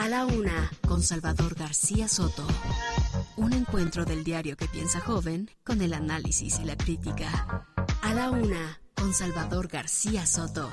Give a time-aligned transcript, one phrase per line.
[0.00, 2.46] A la una, con Salvador García Soto.
[3.36, 7.66] Un encuentro del diario que piensa joven con el análisis y la crítica.
[8.00, 10.70] A la una, con Salvador García Soto.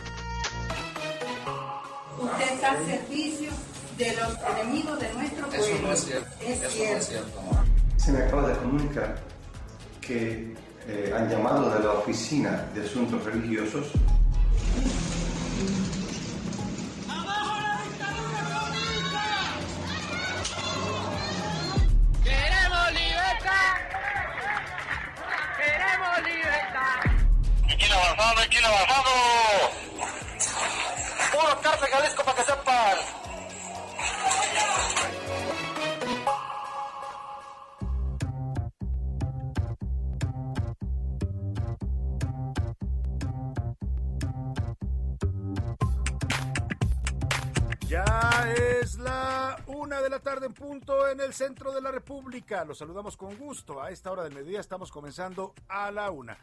[2.17, 3.51] Usted está al servicio
[3.97, 5.65] de los enemigos de nuestro pueblo.
[5.65, 6.29] Eso no es cierto.
[6.39, 6.93] Es Eso cierto.
[6.93, 7.41] no es cierto.
[7.97, 9.21] Se me acaba de comunicar
[9.99, 10.55] que
[10.87, 13.87] eh, han llamado de la Oficina de Asuntos Religiosos
[15.57, 15.96] ¡Queremos
[27.75, 29.11] quién avanzado, quién avanzado.
[31.31, 32.97] Puro cárcel Jalisco para que sepan.
[47.87, 52.65] Ya es la una de la tarde en punto en el centro de la República.
[52.65, 53.81] Los saludamos con gusto.
[53.81, 56.37] A esta hora del mediodía estamos comenzando a la una.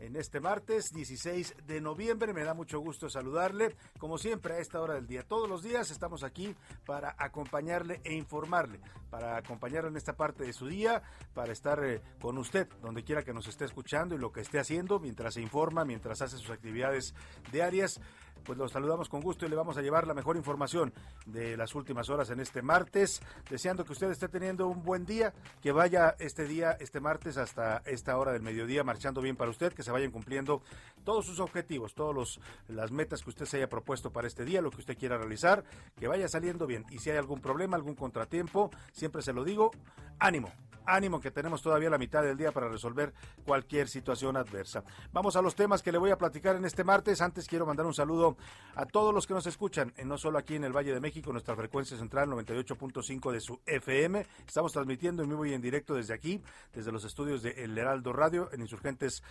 [0.00, 3.76] En este martes 16 de noviembre me da mucho gusto saludarle.
[3.98, 8.14] Como siempre a esta hora del día, todos los días estamos aquí para acompañarle e
[8.14, 11.02] informarle, para acompañarle en esta parte de su día,
[11.34, 14.58] para estar eh, con usted donde quiera que nos esté escuchando y lo que esté
[14.58, 17.14] haciendo mientras se informa, mientras hace sus actividades
[17.52, 18.00] diarias
[18.44, 20.92] pues los saludamos con gusto y le vamos a llevar la mejor información
[21.26, 25.32] de las últimas horas en este martes, deseando que usted esté teniendo un buen día,
[25.60, 29.72] que vaya este día, este martes hasta esta hora del mediodía marchando bien para usted,
[29.72, 30.62] que se vayan cumpliendo
[31.04, 34.70] todos sus objetivos, todas las metas que usted se haya propuesto para este día, lo
[34.70, 35.64] que usted quiera realizar,
[35.98, 36.84] que vaya saliendo bien.
[36.90, 39.70] Y si hay algún problema, algún contratiempo, siempre se lo digo,
[40.18, 40.50] ánimo,
[40.86, 43.12] ánimo que tenemos todavía la mitad del día para resolver
[43.44, 44.84] cualquier situación adversa.
[45.12, 47.20] Vamos a los temas que le voy a platicar en este martes.
[47.20, 48.29] Antes quiero mandar un saludo
[48.74, 51.32] a todos los que nos escuchan, eh, no solo aquí en el Valle de México,
[51.32, 54.24] nuestra frecuencia central 98.5 de su FM.
[54.46, 56.40] Estamos transmitiendo en vivo y en directo desde aquí,
[56.72, 59.22] desde los estudios de El Heraldo Radio en Insurgentes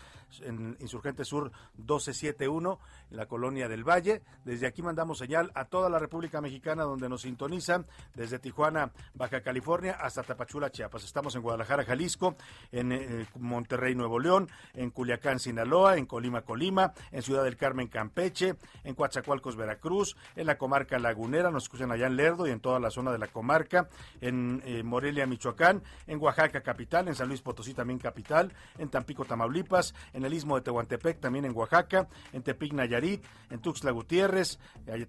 [0.41, 2.79] en Insurgentes Sur 1271,
[3.11, 4.21] en la colonia del Valle.
[4.45, 9.41] Desde aquí mandamos señal a toda la República Mexicana donde nos sintonizan, desde Tijuana, Baja
[9.41, 11.03] California, hasta Tapachula, Chiapas.
[11.03, 12.35] Estamos en Guadalajara, Jalisco,
[12.71, 17.88] en eh, Monterrey, Nuevo León, en Culiacán, Sinaloa, en Colima, Colima, en Ciudad del Carmen,
[17.88, 18.55] Campeche,
[18.95, 22.89] Coatzacoalcos, Veracruz, en la comarca lagunera, nos escuchan allá en Lerdo y en toda la
[22.89, 23.89] zona de la comarca,
[24.22, 29.25] en eh, Morelia, Michoacán, en Oaxaca, capital, en San Luis Potosí, también capital, en Tampico,
[29.25, 34.59] Tamaulipas, en el istmo de Tehuantepec, también en Oaxaca, en Tepic, Nayarit, en Tuxtla Gutiérrez,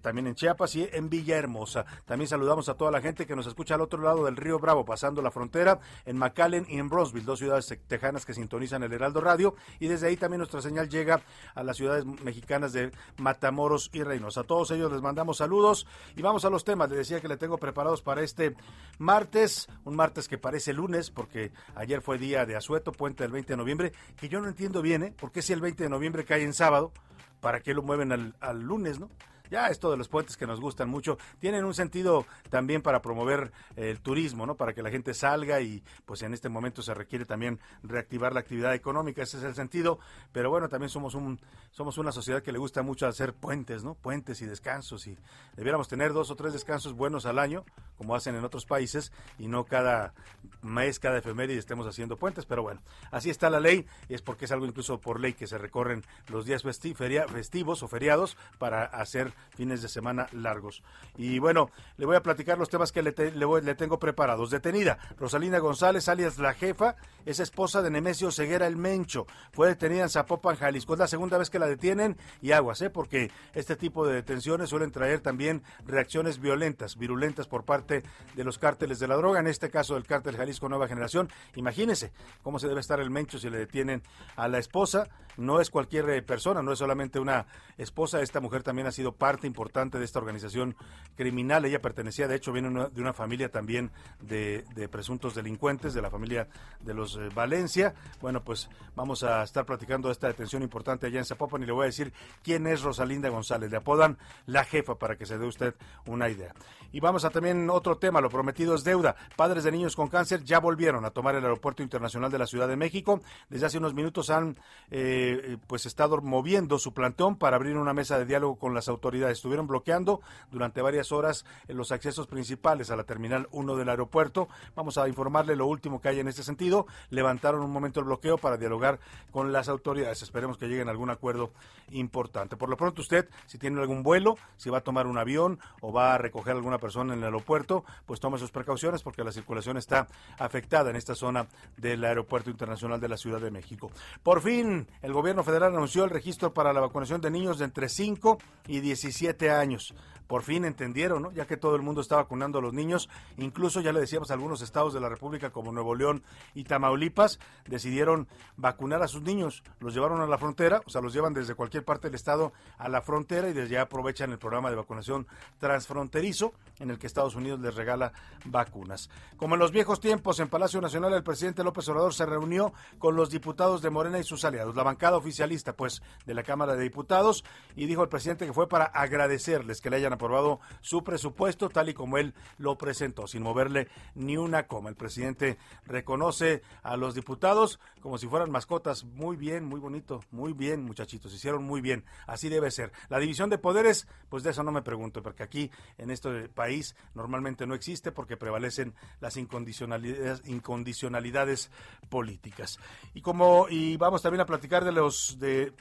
[0.01, 1.85] también en Chiapas y en Villahermosa.
[2.05, 4.85] También saludamos a toda la gente que nos escucha al otro lado del río Bravo,
[4.85, 9.21] pasando la frontera, en McAllen y en Bronzeville, dos ciudades tejanas que sintonizan el Heraldo
[9.21, 11.21] Radio, y desde ahí también nuestra señal llega
[11.55, 14.41] a las ciudades mexicanas de Matamoros y Reynosa.
[14.41, 16.89] A todos ellos les mandamos saludos y vamos a los temas.
[16.89, 18.55] Les decía que le tengo preparados para este
[18.97, 23.53] martes, un martes que parece lunes, porque ayer fue día de asueto, puente del 20
[23.53, 25.13] de noviembre, que yo no entiendo bien, ¿eh?
[25.17, 26.91] ¿Por si el 20 de noviembre cae en sábado?
[27.39, 29.09] ¿Para qué lo mueven al, al lunes, no?
[29.51, 33.51] Ya esto de los puentes que nos gustan mucho, tienen un sentido también para promover
[33.75, 34.55] el turismo, ¿no?
[34.55, 38.39] Para que la gente salga y pues en este momento se requiere también reactivar la
[38.39, 39.99] actividad económica, ese es el sentido,
[40.31, 41.39] pero bueno, también somos un
[41.71, 43.95] somos una sociedad que le gusta mucho hacer puentes, ¿no?
[43.95, 45.17] Puentes y descansos y
[45.55, 47.65] debiéramos tener dos o tres descansos buenos al año,
[47.97, 50.13] como hacen en otros países y no cada
[50.61, 52.81] mes, cada efeméride estemos haciendo puentes, pero bueno,
[53.11, 56.45] así está la ley, es porque es algo incluso por ley que se recorren los
[56.45, 60.83] días festivos o feriados para hacer fines de semana largos.
[61.17, 64.49] Y bueno, le voy a platicar los temas que le, voy, le, tengo preparados.
[64.49, 66.95] Detenida, Rosalina González, alias La Jefa,
[67.25, 69.27] es esposa de Nemesio Ceguera el Mencho.
[69.51, 70.93] Fue detenida en Zapopan, Jalisco.
[70.93, 72.89] Es la segunda vez que la detienen y aguas, ¿eh?
[72.89, 78.03] porque este tipo de detenciones suelen traer también reacciones violentas, virulentas por parte
[78.35, 79.39] de los cárteles de la droga.
[79.39, 81.29] En este caso del cártel Jalisco Nueva Generación.
[81.55, 82.11] Imagínense
[82.41, 84.01] cómo se debe estar el Mencho si le detienen
[84.35, 85.07] a la esposa.
[85.37, 87.45] No es cualquier persona, no es solamente una
[87.77, 88.21] esposa.
[88.21, 90.75] Esta mujer también ha sido parte importante de esta organización
[91.15, 91.63] criminal.
[91.65, 96.47] Ella pertenecía, de hecho, viene de una familia también de, presuntos delincuentes, de la familia
[96.79, 97.93] de los eh, Valencia.
[98.19, 101.83] Bueno, pues vamos a estar platicando esta detención importante allá en Zapopan y le voy
[101.83, 103.69] a decir quién es Rosalinda González.
[103.69, 105.75] Le apodan la jefa para que se dé usted
[106.07, 106.55] una idea.
[106.91, 109.15] Y vamos a también otro tema, lo prometido es deuda.
[109.35, 112.67] Padres de niños con cáncer ya volvieron a tomar el Aeropuerto Internacional de la Ciudad
[112.67, 113.21] de México.
[113.49, 114.57] Desde hace unos minutos han
[114.89, 119.10] eh, pues estado moviendo su plantón para abrir una mesa de diálogo con las autoridades.
[119.11, 120.21] Estuvieron bloqueando
[120.51, 124.47] durante varias horas en los accesos principales a la Terminal 1 del aeropuerto.
[124.75, 126.85] Vamos a informarle lo último que hay en este sentido.
[127.09, 128.99] Levantaron un momento el bloqueo para dialogar
[129.31, 130.21] con las autoridades.
[130.21, 131.51] Esperemos que lleguen a algún acuerdo
[131.91, 132.55] importante.
[132.55, 135.91] Por lo pronto usted, si tiene algún vuelo, si va a tomar un avión o
[135.91, 139.31] va a recoger a alguna persona en el aeropuerto, pues tome sus precauciones porque la
[139.31, 140.07] circulación está
[140.37, 141.47] afectada en esta zona
[141.77, 143.91] del Aeropuerto Internacional de la Ciudad de México.
[144.23, 147.89] Por fin, el gobierno federal anunció el registro para la vacunación de niños de entre
[147.89, 148.37] 5
[148.67, 149.93] y 17 años.
[150.31, 151.31] Por fin entendieron, ¿no?
[151.33, 154.61] Ya que todo el mundo está vacunando a los niños, incluso ya le decíamos algunos
[154.61, 157.37] estados de la República como Nuevo León y Tamaulipas
[157.67, 161.53] decidieron vacunar a sus niños, los llevaron a la frontera, o sea, los llevan desde
[161.53, 165.27] cualquier parte del estado a la frontera y desde allá aprovechan el programa de vacunación
[165.59, 168.13] transfronterizo en el que Estados Unidos les regala
[168.45, 169.09] vacunas.
[169.35, 173.17] Como en los viejos tiempos, en Palacio Nacional el presidente López Obrador se reunió con
[173.17, 176.83] los diputados de Morena y sus aliados, la bancada oficialista pues de la Cámara de
[176.83, 177.43] Diputados
[177.75, 181.89] y dijo el presidente que fue para agradecerles que le hayan aprobado su presupuesto tal
[181.89, 184.89] y como él lo presentó, sin moverle ni una coma.
[184.89, 189.03] El presidente reconoce a los diputados como si fueran mascotas.
[189.03, 192.03] Muy bien, muy bonito, muy bien, muchachitos, hicieron muy bien.
[192.27, 192.91] Así debe ser.
[193.09, 196.95] La división de poderes, pues de eso no me pregunto, porque aquí en este país
[197.13, 201.71] normalmente no existe porque prevalecen las incondicionalidades, incondicionalidades
[202.09, 202.79] políticas.
[203.13, 205.73] Y como y vamos también a platicar de los de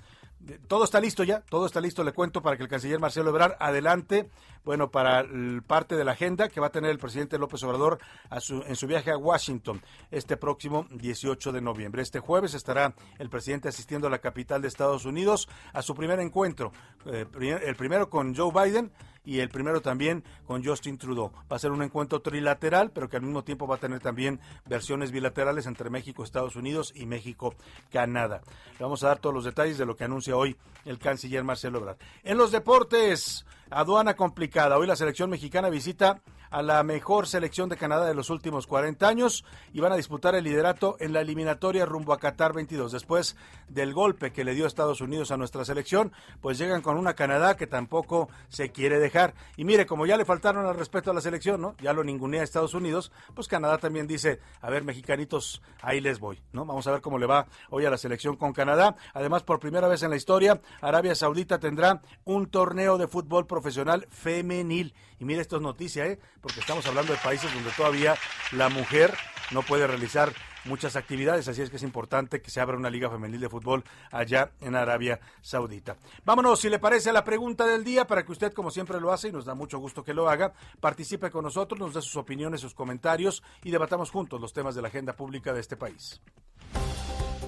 [0.69, 3.57] todo está listo ya, todo está listo, le cuento para que el canciller Marcelo Ebrard
[3.61, 4.29] adelante,
[4.65, 7.99] bueno, para el parte de la agenda que va a tener el presidente López Obrador
[8.31, 12.03] en su viaje a Washington este próximo 18 de noviembre.
[12.03, 16.21] Este jueves estará el presidente asistiendo a la capital de Estados Unidos a su primer
[16.21, 16.73] encuentro,
[17.07, 17.27] eh,
[17.65, 18.93] el primero con Joe Biden
[19.25, 21.33] y el primero también con Justin Trudeau.
[21.51, 24.41] Va a ser un encuentro trilateral, pero que al mismo tiempo va a tener también
[24.67, 27.55] versiones bilaterales entre México, Estados Unidos y México,
[27.91, 28.41] Canadá.
[28.79, 31.79] Le vamos a dar todos los detalles de lo que anuncia hoy el canciller Marcelo
[31.79, 31.99] Ebrard.
[32.23, 34.77] En los deportes, aduana complicada.
[34.77, 36.21] Hoy la selección mexicana visita
[36.51, 40.35] a la mejor selección de Canadá de los últimos 40 años y van a disputar
[40.35, 42.91] el liderato en la eliminatoria rumbo a Qatar 22.
[42.91, 43.37] Después
[43.69, 47.57] del golpe que le dio Estados Unidos a nuestra selección, pues llegan con una Canadá
[47.57, 49.35] que tampoco se quiere dejar.
[49.57, 51.77] Y mire, como ya le faltaron al respeto a la selección, ¿no?
[51.81, 56.43] Ya lo ningunea Estados Unidos, pues Canadá también dice, a ver, mexicanitos, ahí les voy,
[56.53, 56.65] ¿no?
[56.65, 58.97] Vamos a ver cómo le va hoy a la selección con Canadá.
[59.15, 63.60] Además, por primera vez en la historia, Arabia Saudita tendrá un torneo de fútbol profesional
[63.63, 64.95] femenil.
[65.19, 66.19] Y mire, esto es noticia, ¿eh?
[66.41, 68.17] Porque estamos hablando de países donde todavía
[68.53, 69.15] la mujer
[69.51, 70.33] no puede realizar
[70.65, 73.85] muchas actividades, así es que es importante que se abra una liga femenil de fútbol
[74.11, 75.97] allá en Arabia Saudita.
[76.25, 79.13] Vámonos, si le parece, a la pregunta del día para que usted, como siempre lo
[79.13, 82.17] hace, y nos da mucho gusto que lo haga, participe con nosotros, nos dé sus
[82.17, 86.21] opiniones, sus comentarios y debatamos juntos los temas de la agenda pública de este país.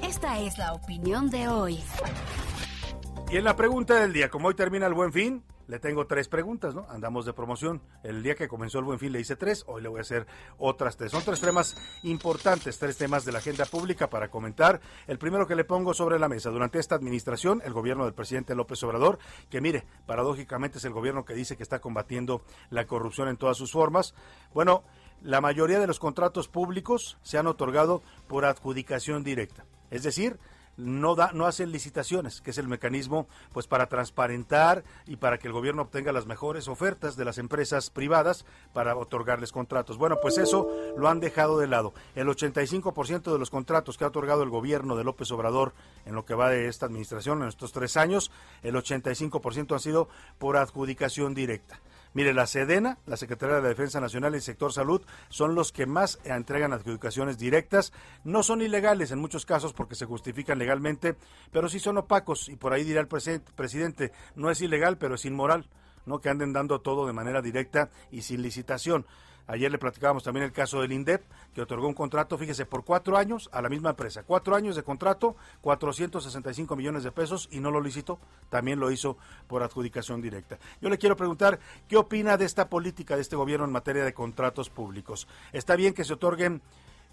[0.02, 1.78] Esta es la opinión de hoy.
[3.30, 6.28] Y en la pregunta del día, como hoy termina el buen fin, le tengo tres
[6.28, 6.84] preguntas, ¿no?
[6.90, 7.80] Andamos de promoción.
[8.02, 10.26] El día que comenzó el buen fin le hice tres, hoy le voy a hacer
[10.58, 11.10] otras tres.
[11.10, 14.82] Son tres temas importantes, tres temas de la agenda pública para comentar.
[15.06, 18.54] El primero que le pongo sobre la mesa, durante esta administración, el gobierno del presidente
[18.54, 23.28] López Obrador, que mire, paradójicamente es el gobierno que dice que está combatiendo la corrupción
[23.28, 24.14] en todas sus formas.
[24.52, 24.84] Bueno,
[25.22, 29.64] la mayoría de los contratos públicos se han otorgado por adjudicación directa.
[29.90, 30.38] Es decir,
[30.76, 35.46] no da, no hacen licitaciones, que es el mecanismo pues para transparentar y para que
[35.46, 39.98] el gobierno obtenga las mejores ofertas de las empresas privadas para otorgarles contratos.
[39.98, 41.92] Bueno, pues eso lo han dejado de lado.
[42.14, 45.72] El 85% de los contratos que ha otorgado el gobierno de López Obrador
[46.06, 48.30] en lo que va de esta administración en estos tres años,
[48.62, 51.80] el 85% han sido por adjudicación directa.
[52.14, 55.00] Mire, la Sedena, la Secretaría de la Defensa Nacional y el sector salud
[55.30, 57.92] son los que más entregan adjudicaciones directas.
[58.22, 61.16] No son ilegales en muchos casos porque se justifican legalmente,
[61.52, 65.24] pero sí son opacos y por ahí dirá el presidente, no es ilegal, pero es
[65.24, 65.70] inmoral,
[66.04, 69.06] no que anden dando todo de manera directa y sin licitación.
[69.46, 71.22] Ayer le platicábamos también el caso del INDEP,
[71.54, 74.22] que otorgó un contrato, fíjese, por cuatro años a la misma empresa.
[74.22, 78.18] Cuatro años de contrato, 465 millones de pesos y no lo licitó.
[78.50, 79.16] También lo hizo
[79.48, 80.58] por adjudicación directa.
[80.80, 81.58] Yo le quiero preguntar,
[81.88, 85.26] ¿qué opina de esta política de este gobierno en materia de contratos públicos?
[85.52, 86.62] ¿Está bien que se otorguen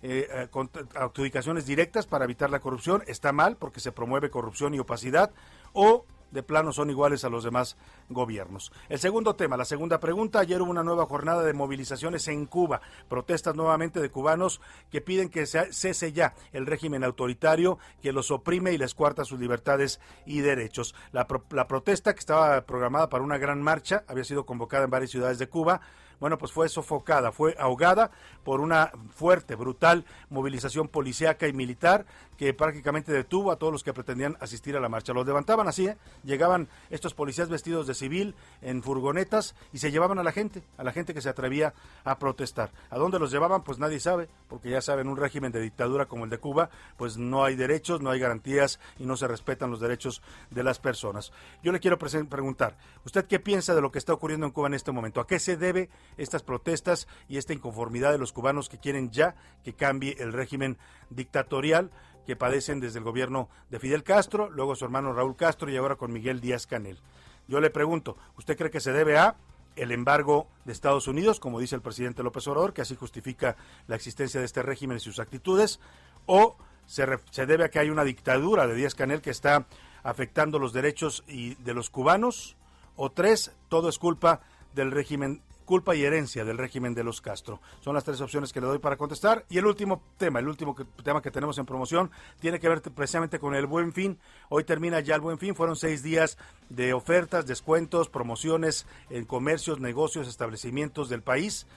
[0.01, 0.47] eh,
[0.95, 3.03] adjudicaciones directas para evitar la corrupción?
[3.07, 5.31] ¿Está mal porque se promueve corrupción y opacidad?
[5.73, 7.77] ¿O de plano son iguales a los demás
[8.09, 8.71] gobiernos.
[8.89, 12.81] El segundo tema, la segunda pregunta, ayer hubo una nueva jornada de movilizaciones en Cuba,
[13.07, 18.73] protestas nuevamente de cubanos que piden que cese ya el régimen autoritario que los oprime
[18.73, 20.95] y les cuarta sus libertades y derechos.
[21.11, 25.11] La, la protesta que estaba programada para una gran marcha había sido convocada en varias
[25.11, 25.81] ciudades de Cuba
[26.19, 28.11] bueno, pues fue sofocada, fue ahogada
[28.43, 32.05] por una fuerte, brutal movilización policíaca y militar
[32.37, 35.11] que prácticamente detuvo a todos los que pretendían asistir a la marcha.
[35.11, 35.97] Los levantaban así, ¿eh?
[36.23, 40.85] llegaban estos policías vestidos de civil en furgonetas y se llevaban a la gente, a
[40.85, 41.73] la gente que se atrevía
[42.05, 42.71] a protestar.
[42.89, 43.63] ¿A dónde los llevaban?
[43.63, 47.17] Pues nadie sabe, porque ya saben, un régimen de dictadura como el de Cuba, pues
[47.17, 51.33] no hay derechos, no hay garantías y no se respetan los derechos de las personas.
[51.61, 54.75] Yo le quiero preguntar, ¿usted qué piensa de lo que está ocurriendo en Cuba en
[54.75, 55.19] este momento?
[55.19, 59.35] ¿A qué se debe estas protestas y esta inconformidad de los cubanos que quieren ya
[59.63, 60.77] que cambie el régimen
[61.09, 61.91] dictatorial
[62.25, 65.95] que padecen desde el gobierno de Fidel Castro, luego su hermano Raúl Castro y ahora
[65.95, 66.99] con Miguel Díaz Canel.
[67.47, 69.35] Yo le pregunto, ¿usted cree que se debe a
[69.75, 73.55] el embargo de Estados Unidos, como dice el presidente López Obrador, que así justifica
[73.87, 75.79] la existencia de este régimen y sus actitudes,
[76.25, 79.65] o se, se debe a que hay una dictadura de Díaz Canel que está
[80.03, 82.55] afectando los derechos y de los cubanos,
[82.95, 84.41] o tres, todo es culpa
[84.75, 87.61] del régimen culpa y herencia del régimen de los Castro.
[87.81, 89.45] Son las tres opciones que le doy para contestar.
[89.51, 92.09] Y el último tema, el último tema que tenemos en promoción,
[92.39, 94.17] tiene que ver precisamente con el buen fin.
[94.49, 95.53] Hoy termina ya el buen fin.
[95.53, 101.67] Fueron seis días de ofertas, descuentos, promociones en comercios, negocios, establecimientos del país.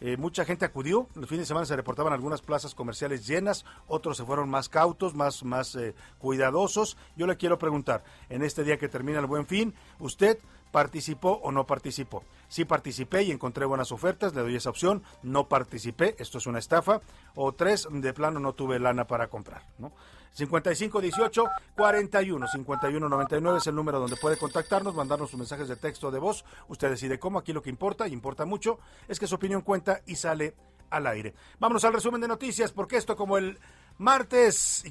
[0.00, 1.08] Eh, mucha gente acudió.
[1.16, 5.16] El fin de semana se reportaban algunas plazas comerciales llenas, otros se fueron más cautos,
[5.16, 6.96] más, más eh, cuidadosos.
[7.16, 10.38] Yo le quiero preguntar, en este día que termina el buen fin, ¿usted
[10.70, 12.22] ¿Participó o no participó?
[12.48, 15.02] Sí participé y encontré buenas ofertas, le doy esa opción.
[15.22, 17.00] No participé, esto es una estafa.
[17.34, 19.62] O tres, de plano no tuve lana para comprar.
[19.78, 19.92] ¿no?
[20.32, 21.44] 5518
[21.76, 26.10] 41 51 99 es el número donde puede contactarnos, mandarnos sus mensajes de texto o
[26.10, 26.44] de voz.
[26.68, 27.38] Usted decide cómo.
[27.38, 30.54] Aquí lo que importa, y importa mucho, es que su opinión cuenta y sale
[30.90, 31.34] al aire.
[31.58, 33.58] Vámonos al resumen de noticias, porque esto, como el
[33.98, 34.84] martes,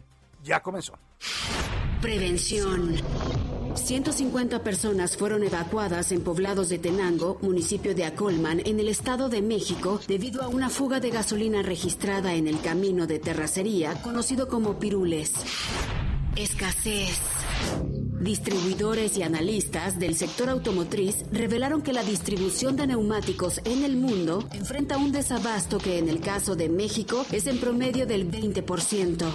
[0.44, 0.94] ya comenzó.
[2.02, 2.96] Prevención.
[3.76, 9.42] 150 personas fueron evacuadas en poblados de Tenango, municipio de Acolman, en el Estado de
[9.42, 14.80] México, debido a una fuga de gasolina registrada en el camino de terracería, conocido como
[14.80, 15.32] Pirules.
[16.36, 17.20] Escasez.
[18.20, 24.48] Distribuidores y analistas del sector automotriz revelaron que la distribución de neumáticos en el mundo
[24.54, 29.26] enfrenta un desabasto que en el caso de México es en promedio del 20%.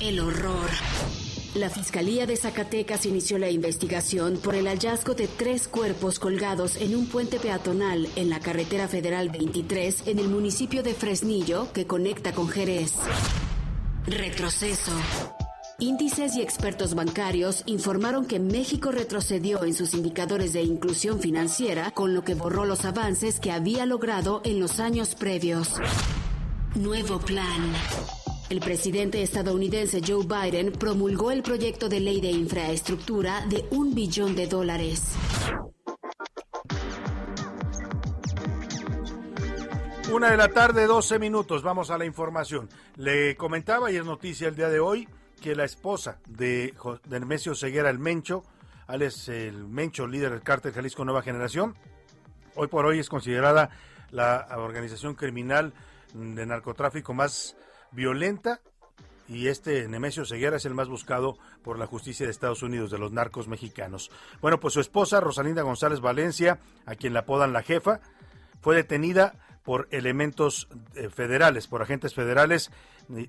[0.00, 1.27] El horror.
[1.58, 6.94] La Fiscalía de Zacatecas inició la investigación por el hallazgo de tres cuerpos colgados en
[6.94, 12.32] un puente peatonal en la carretera federal 23 en el municipio de Fresnillo que conecta
[12.32, 12.92] con Jerez.
[14.06, 14.92] Retroceso.
[15.80, 22.14] Índices y expertos bancarios informaron que México retrocedió en sus indicadores de inclusión financiera, con
[22.14, 25.74] lo que borró los avances que había logrado en los años previos.
[26.76, 27.72] Nuevo plan.
[28.50, 34.34] El presidente estadounidense Joe Biden promulgó el proyecto de ley de infraestructura de un billón
[34.34, 35.02] de dólares.
[40.10, 41.62] Una de la tarde, 12 minutos.
[41.62, 42.70] Vamos a la información.
[42.96, 45.06] Le comentaba y es noticia el día de hoy
[45.42, 46.72] que la esposa de,
[47.10, 48.44] Hermesio Ceguera, el Mencho,
[48.86, 51.76] Alex el Mencho, líder del cártel Jalisco Nueva Generación,
[52.54, 53.68] hoy por hoy es considerada
[54.10, 55.74] la organización criminal
[56.14, 57.54] de narcotráfico más
[57.92, 58.60] violenta
[59.28, 62.98] y este Nemesio Ceguera es el más buscado por la justicia de Estados Unidos de
[62.98, 64.10] los narcos mexicanos.
[64.40, 68.00] Bueno, pues su esposa, Rosalinda González Valencia, a quien la apodan la jefa,
[68.60, 69.34] fue detenida
[69.68, 72.70] por elementos eh, federales, por agentes federales,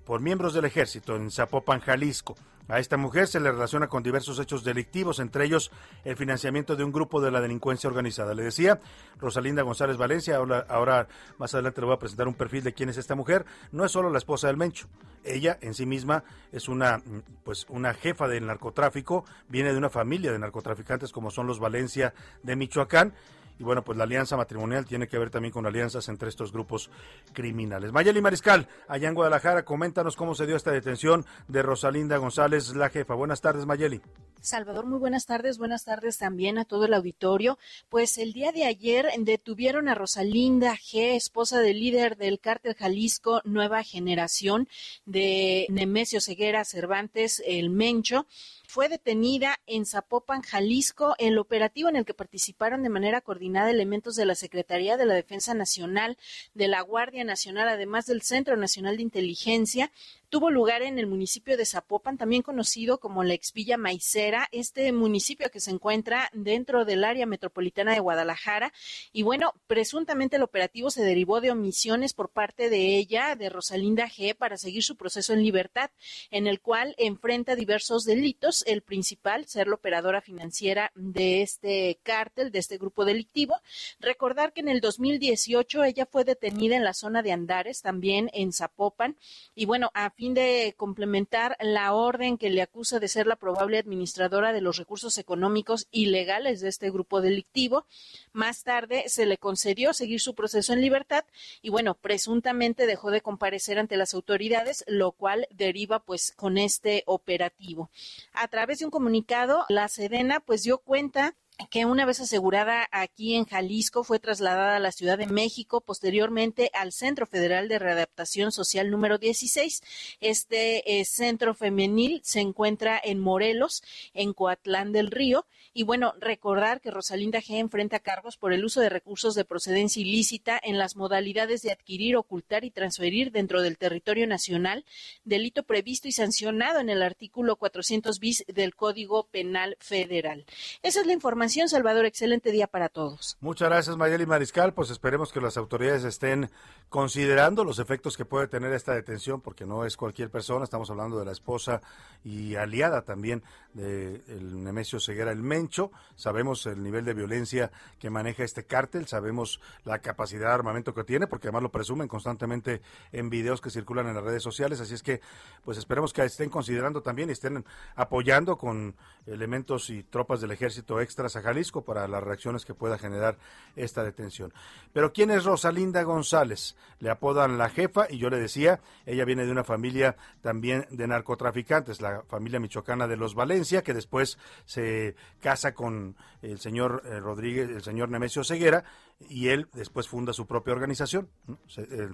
[0.06, 2.38] por miembros del ejército en Zapopan, Jalisco.
[2.70, 5.70] A esta mujer se le relaciona con diversos hechos delictivos, entre ellos
[6.06, 8.34] el financiamiento de un grupo de la delincuencia organizada.
[8.34, 8.80] Le decía
[9.18, 12.88] Rosalinda González Valencia, ahora, ahora más adelante le voy a presentar un perfil de quién
[12.88, 13.46] es esta mujer.
[13.74, 14.88] No es solo la esposa del Mencho,
[15.26, 17.02] ella en sí misma es una
[17.44, 22.14] pues una jefa del narcotráfico, viene de una familia de narcotraficantes como son los Valencia
[22.44, 23.14] de Michoacán
[23.60, 26.90] y bueno, pues la alianza matrimonial tiene que ver también con alianzas entre estos grupos
[27.34, 27.92] criminales.
[27.92, 32.90] Mayeli Mariscal, allá en Guadalajara, coméntanos cómo se dio esta detención de Rosalinda González, la
[32.90, 33.14] jefa.
[33.14, 34.02] Buenas tardes, Mayeli.
[34.42, 35.58] Salvador, muy buenas tardes.
[35.58, 37.60] Buenas tardes también a todo el auditorio.
[37.90, 43.42] Pues el día de ayer detuvieron a Rosalinda G., esposa del líder del cártel Jalisco
[43.44, 44.70] Nueva Generación
[45.06, 48.26] de Nemesio Ceguera Cervantes, el Mencho
[48.70, 53.72] fue detenida en Zapopan, Jalisco, en el operativo en el que participaron de manera coordinada
[53.72, 56.20] elementos de la Secretaría de la Defensa Nacional,
[56.54, 59.92] de la Guardia Nacional, además del Centro Nacional de Inteligencia,
[60.30, 65.50] tuvo lugar en el municipio de Zapopan, también conocido como la Expilla Maicera, este municipio
[65.50, 68.72] que se encuentra dentro del área metropolitana de Guadalajara.
[69.12, 74.08] Y bueno, presuntamente el operativo se derivó de omisiones por parte de ella, de Rosalinda
[74.08, 75.90] G., para seguir su proceso en libertad,
[76.30, 78.64] en el cual enfrenta diversos delitos.
[78.68, 83.56] El principal, ser la operadora financiera de este cártel, de este grupo delictivo.
[84.00, 88.54] Recordar que en el 2018 ella fue detenida en la zona de Andares, también en
[88.54, 89.18] Zapopan.
[89.56, 93.78] Y bueno, a fin de complementar la orden que le acusa de ser la probable
[93.78, 97.86] administradora de los recursos económicos ilegales de este grupo delictivo.
[98.34, 101.24] Más tarde se le concedió seguir su proceso en libertad
[101.62, 107.04] y bueno, presuntamente dejó de comparecer ante las autoridades, lo cual deriva pues con este
[107.06, 107.90] operativo.
[108.34, 111.34] A través de un comunicado, la Sedena pues dio cuenta
[111.68, 116.72] que una vez asegurada aquí en Jalisco fue trasladada a la Ciudad de México, posteriormente
[116.74, 119.82] al Centro Federal de Readaptación Social número 16.
[120.22, 125.46] Este eh, centro femenil se encuentra en Morelos, en Coatlán del Río.
[125.74, 127.58] Y bueno, recordar que Rosalinda G.
[127.60, 132.16] enfrenta cargos por el uso de recursos de procedencia ilícita en las modalidades de adquirir,
[132.16, 134.86] ocultar y transferir dentro del territorio nacional,
[135.26, 140.46] delito previsto y sancionado en el artículo 400 bis del Código Penal Federal.
[140.82, 142.06] Esa es la información Salvador.
[142.06, 143.38] Excelente día para todos.
[143.42, 144.74] Muchas gracias, Mayeli Mariscal.
[144.74, 146.50] Pues esperemos que las autoridades estén
[146.90, 150.64] considerando los efectos que puede tener esta detención, porque no es cualquier persona.
[150.64, 151.82] Estamos hablando de la esposa
[152.24, 155.92] y aliada también de Nemesio Ceguera, el Mencho.
[156.16, 161.04] Sabemos el nivel de violencia que maneja este cártel, sabemos la capacidad de armamento que
[161.04, 164.80] tiene, porque además lo presumen constantemente en videos que circulan en las redes sociales.
[164.80, 165.22] Así es que,
[165.64, 167.66] pues esperemos que estén considerando también y estén
[167.96, 172.98] apoyando con elementos y tropas del ejército extras a Jalisco para las reacciones que pueda
[172.98, 173.38] generar
[173.76, 174.54] esta detención.
[174.94, 176.76] Pero ¿quién es Rosalinda González?
[177.00, 181.08] Le apodan la jefa y yo le decía, ella viene de una familia también de
[181.08, 187.20] narcotraficantes, la familia michoacana de los Valencia, que después se casa con el señor eh,
[187.20, 188.84] Rodríguez, el señor Nemesio Ceguera,
[189.28, 191.30] y él después funda su propia organización.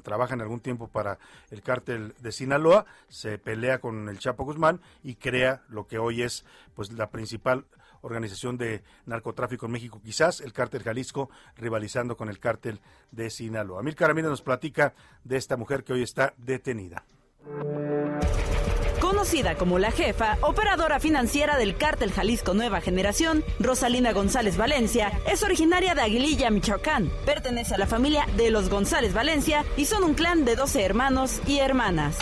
[0.03, 1.19] trabaja en algún tiempo para
[1.51, 6.23] el cártel de Sinaloa, se pelea con el Chapo Guzmán y crea lo que hoy
[6.23, 7.65] es pues la principal
[8.05, 12.79] organización de narcotráfico en México, quizás el cártel Jalisco rivalizando con el cártel
[13.11, 13.79] de Sinaloa.
[13.79, 17.03] Amil Caramina nos platica de esta mujer que hoy está detenida.
[18.99, 25.43] Conocida como la jefa, operadora financiera del cártel Jalisco Nueva Generación, Rosalina González Valencia es
[25.43, 27.11] originaria de Aguililla, Michoacán.
[27.25, 31.41] Pertenece a la familia de los González Valencia y son un clan de 12 hermanos
[31.47, 32.17] y hermanas.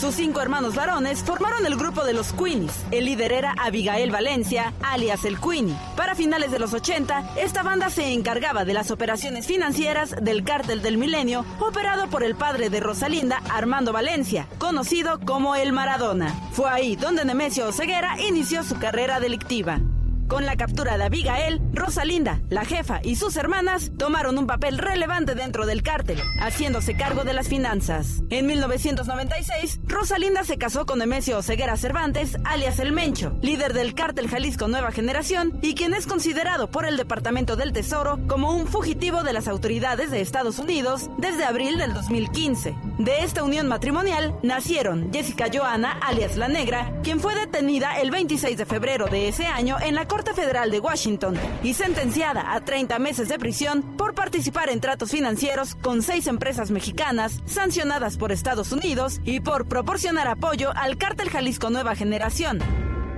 [0.00, 2.72] Sus cinco hermanos varones formaron el grupo de los Queenies.
[2.92, 5.74] El líder era Abigail Valencia, alias el Queenie.
[5.96, 10.82] Para finales de los 80, esta banda se encargaba de las operaciones financieras del cártel
[10.82, 16.32] del milenio, operado por el padre de Rosalinda, Armando Valencia, conocido como el Maradona.
[16.52, 19.80] Fue ahí donde Nemesio Ceguera inició su carrera delictiva.
[20.28, 25.34] Con la captura de Abigail, Rosalinda, la jefa y sus hermanas tomaron un papel relevante
[25.34, 28.22] dentro del cártel, haciéndose cargo de las finanzas.
[28.28, 34.28] En 1996, Rosalinda se casó con Nemesio Ceguera Cervantes, alias El Mencho, líder del cártel
[34.28, 39.22] Jalisco Nueva Generación y quien es considerado por el Departamento del Tesoro como un fugitivo
[39.22, 42.76] de las autoridades de Estados Unidos desde abril del 2015.
[42.98, 48.58] De esta unión matrimonial nacieron Jessica Joana, alias La Negra, quien fue detenida el 26
[48.58, 52.98] de febrero de ese año en la Corte Federal de Washington y sentenciada a 30
[52.98, 58.72] meses de prisión por participar en tratos financieros con seis empresas mexicanas sancionadas por Estados
[58.72, 62.58] Unidos y por proporcionar apoyo al cártel Jalisco Nueva Generación.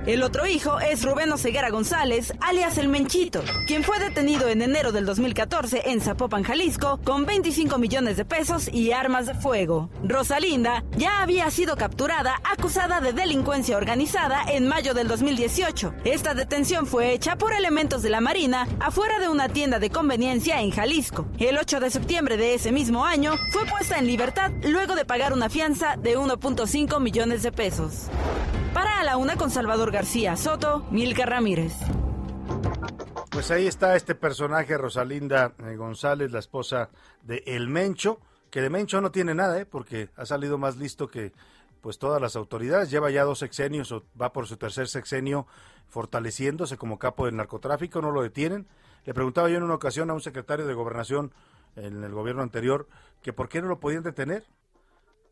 [0.07, 4.91] El otro hijo es Rubén Oseguera González, alias El Menchito, quien fue detenido en enero
[4.91, 9.91] del 2014 en Zapopan, Jalisco, con 25 millones de pesos y armas de fuego.
[10.03, 15.93] Rosalinda ya había sido capturada acusada de delincuencia organizada en mayo del 2018.
[16.03, 20.61] Esta detención fue hecha por elementos de la Marina afuera de una tienda de conveniencia
[20.61, 21.27] en Jalisco.
[21.37, 25.31] El 8 de septiembre de ese mismo año fue puesta en libertad luego de pagar
[25.31, 28.09] una fianza de 1.5 millones de pesos.
[28.73, 31.73] Para la una con Salvador García Soto, Milka Ramírez.
[33.29, 36.89] Pues ahí está este personaje, Rosalinda eh, González, la esposa
[37.23, 39.65] de El Mencho, que de Mencho no tiene nada, ¿eh?
[39.65, 41.31] porque ha salido más listo que
[41.81, 42.91] pues todas las autoridades.
[42.91, 45.47] Lleva ya dos sexenios o va por su tercer sexenio
[45.87, 48.67] fortaleciéndose como capo del narcotráfico, no lo detienen.
[49.05, 51.33] Le preguntaba yo en una ocasión a un secretario de gobernación
[51.75, 52.87] en el gobierno anterior
[53.21, 54.45] que por qué no lo podían detener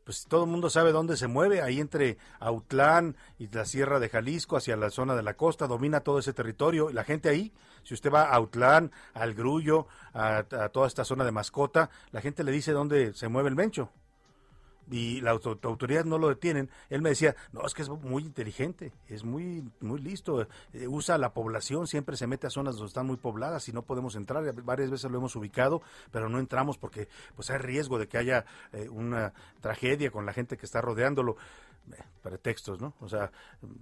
[0.10, 4.10] pues todo el mundo sabe dónde se mueve, ahí entre Autlán y la Sierra de
[4.10, 6.89] Jalisco hacia la zona de la costa, domina todo ese territorio.
[6.89, 11.32] La gente ahí, si usted va a Autlán, al Grullo, a, toda esta zona de
[11.32, 13.91] Mascota, la gente le dice dónde se mueve el mencho.
[14.89, 18.91] Y la autoridad no lo detienen, él me decía, no, es que es muy inteligente,
[19.08, 23.08] es muy, muy listo, eh, usa la población, siempre se mete a zonas donde están
[23.08, 27.08] muy pobladas y no podemos entrar, varias veces lo hemos ubicado, pero no entramos porque
[27.36, 31.38] pues hay riesgo de que haya eh, una tragedia con la gente que está rodeándolo
[32.21, 32.93] pretextos, ¿no?
[32.99, 33.32] O sea,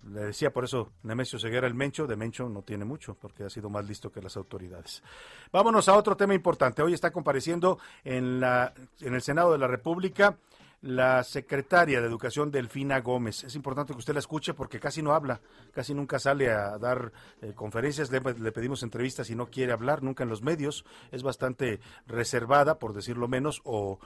[0.10, 3.50] le decía por eso Nemesio Ceguera el Mencho, de Mencho no tiene mucho, porque ha
[3.50, 5.04] sido más listo que las autoridades.
[5.52, 6.82] Vámonos a otro tema importante.
[6.82, 10.38] Hoy está compareciendo en, la, en el Senado de la República
[10.82, 13.44] la secretaria de Educación Delfina Gómez.
[13.44, 15.42] Es importante que usted la escuche porque casi no habla,
[15.74, 17.12] casi nunca sale a dar
[17.42, 21.80] eh, conferencias, le, pedimos entrevistas y no quiere hablar nunca en los medios, es bastante
[22.06, 24.00] reservada, por decirlo menos, o,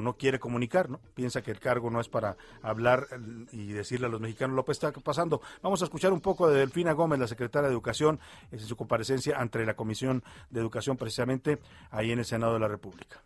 [0.00, 0.98] no quiere comunicar, ¿no?
[1.14, 3.06] Piensa que el cargo no es para hablar
[3.52, 5.42] y decirle a los mexicanos lo que está pasando.
[5.62, 8.18] Vamos a escuchar un poco de Delfina Gómez, la secretaria de Educación,
[8.50, 11.58] en su comparecencia ante la Comisión de Educación, precisamente
[11.90, 13.22] ahí en el Senado de la República.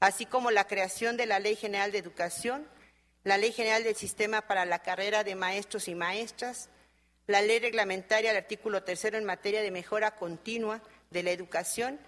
[0.00, 2.66] Así como la creación de la Ley General de Educación,
[3.24, 6.68] la Ley General del Sistema para la Carrera de Maestros y Maestras,
[7.26, 10.80] la Ley Reglamentaria del artículo tercero en materia de mejora continua
[11.10, 11.98] de la educación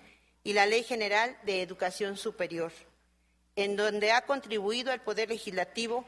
[0.45, 2.73] y la Ley General de Educación Superior,
[3.57, 6.05] en donde ha contribuido al Poder Legislativo,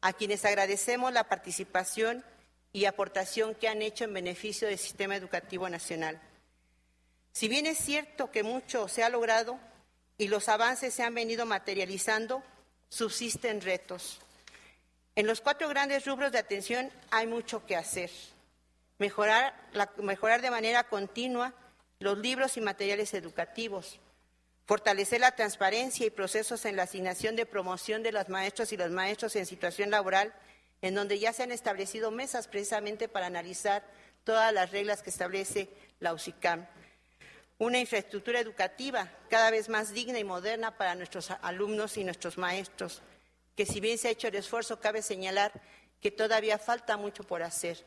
[0.00, 2.24] a quienes agradecemos la participación
[2.72, 6.20] y aportación que han hecho en beneficio del sistema educativo nacional.
[7.32, 9.58] Si bien es cierto que mucho se ha logrado,
[10.18, 12.42] y los avances se han venido materializando,
[12.88, 14.20] subsisten retos.
[15.14, 18.10] En los cuatro grandes rubros de atención hay mucho que hacer.
[18.98, 19.52] Mejorar,
[20.40, 21.54] de manera continua
[21.98, 23.98] los libros y materiales educativos,
[24.66, 28.90] fortalecer la transparencia y procesos en la asignación de promoción de los maestros y los
[28.90, 30.32] maestros en situación laboral,
[30.82, 33.84] en donde ya se han establecido mesas precisamente para analizar
[34.24, 35.68] todas las reglas que establece
[36.00, 36.66] la UCICAM
[37.62, 43.02] una infraestructura educativa cada vez más digna y moderna para nuestros alumnos y nuestros maestros,
[43.54, 45.52] que si bien se ha hecho el esfuerzo, cabe señalar
[46.00, 47.86] que todavía falta mucho por hacer.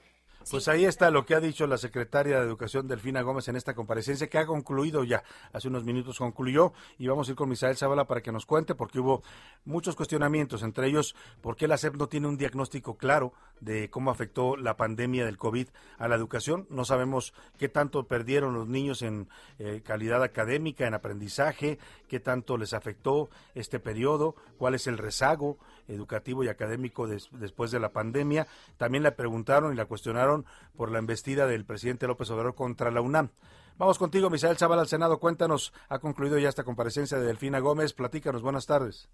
[0.49, 3.73] Pues ahí está lo que ha dicho la secretaria de Educación Delfina Gómez en esta
[3.73, 7.77] comparecencia que ha concluido ya, hace unos minutos concluyó y vamos a ir con Misael
[7.77, 9.23] Zavala para que nos cuente porque hubo
[9.65, 14.11] muchos cuestionamientos, entre ellos por qué la SEP no tiene un diagnóstico claro de cómo
[14.11, 16.67] afectó la pandemia del COVID a la educación.
[16.69, 19.27] No sabemos qué tanto perdieron los niños en
[19.57, 25.57] eh, calidad académica, en aprendizaje, qué tanto les afectó este periodo, cuál es el rezago
[25.87, 28.47] educativo y académico después de la pandemia.
[28.77, 30.45] También le preguntaron y la cuestionaron
[30.75, 33.29] por la embestida del presidente López Obrador contra la UNAM.
[33.77, 35.19] Vamos contigo, Misael Chaval al Senado.
[35.19, 37.93] Cuéntanos, ha concluido ya esta comparecencia de Delfina Gómez.
[37.93, 39.09] Platícanos, buenas tardes.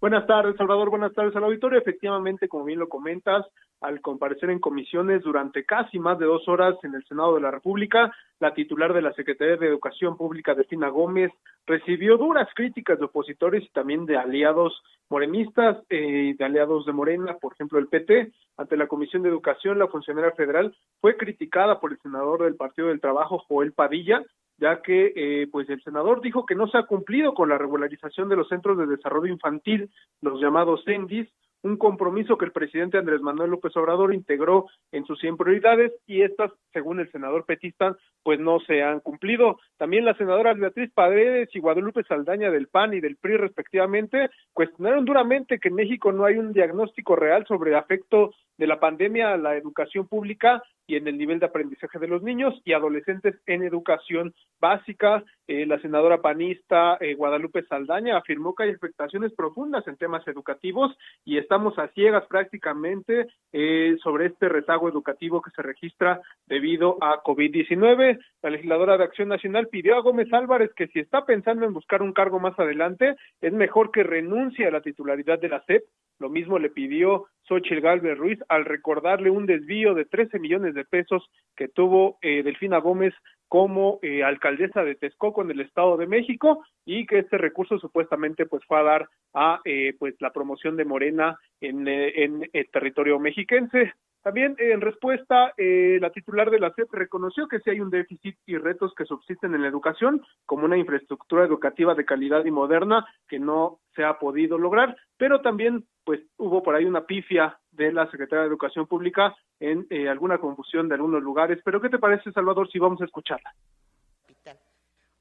[0.00, 0.90] Buenas tardes, Salvador.
[0.90, 1.80] Buenas tardes al auditorio.
[1.80, 3.44] Efectivamente, como bien lo comentas,
[3.80, 7.50] al comparecer en comisiones durante casi más de dos horas en el Senado de la
[7.50, 11.32] República, la titular de la Secretaría de Educación Pública, Delfina Gómez,
[11.66, 17.36] recibió duras críticas de opositores y también de aliados morenistas eh, de aliados de Morena,
[17.40, 18.30] por ejemplo el PT.
[18.56, 22.86] Ante la Comisión de Educación, la funcionaria federal fue criticada por el senador del Partido
[22.86, 24.22] del Trabajo, Joel Padilla,
[24.58, 28.28] ya que eh, pues el senador dijo que no se ha cumplido con la regularización
[28.28, 29.90] de los centros de desarrollo infantil,
[30.20, 31.28] los llamados CENDIS,
[31.62, 36.22] un compromiso que el presidente Andrés Manuel López Obrador integró en sus 100 prioridades y
[36.22, 39.58] estas, según el senador petista, pues no se han cumplido.
[39.76, 45.04] También las senadoras Beatriz Paredes y Guadalupe Saldaña del PAN y del PRI respectivamente cuestionaron
[45.04, 49.36] duramente que en México no hay un diagnóstico real sobre afecto de la pandemia a
[49.36, 53.62] la educación pública y en el nivel de aprendizaje de los niños y adolescentes en
[53.62, 55.22] educación básica.
[55.46, 60.96] Eh, la senadora panista eh, Guadalupe Saldaña afirmó que hay afectaciones profundas en temas educativos
[61.24, 67.22] y estamos a ciegas prácticamente eh, sobre este rezago educativo que se registra debido a
[67.22, 68.18] COVID-19.
[68.42, 72.00] La legisladora de Acción Nacional pidió a Gómez Álvarez que si está pensando en buscar
[72.00, 75.84] un cargo más adelante, es mejor que renuncie a la titularidad de la SEP.
[76.18, 80.84] Lo mismo le pidió Xochitl Galvez Ruiz al recordarle un desvío de 13 millones de
[80.84, 83.14] pesos que tuvo eh, Delfina Gómez
[83.48, 88.46] como eh, alcaldesa de Texcoco en el Estado de México y que este recurso supuestamente
[88.46, 93.18] pues fue a dar a eh, pues la promoción de Morena en, en el territorio
[93.18, 93.94] mexiquense.
[94.28, 98.58] También en respuesta, la titular de la SEP reconoció que sí hay un déficit y
[98.58, 103.38] retos que subsisten en la educación, como una infraestructura educativa de calidad y moderna que
[103.38, 108.04] no se ha podido lograr, pero también pues hubo por ahí una pifia de la
[108.10, 111.60] Secretaría de Educación Pública en eh, alguna confusión de algunos lugares.
[111.64, 113.54] Pero ¿qué te parece, Salvador, si vamos a escucharla?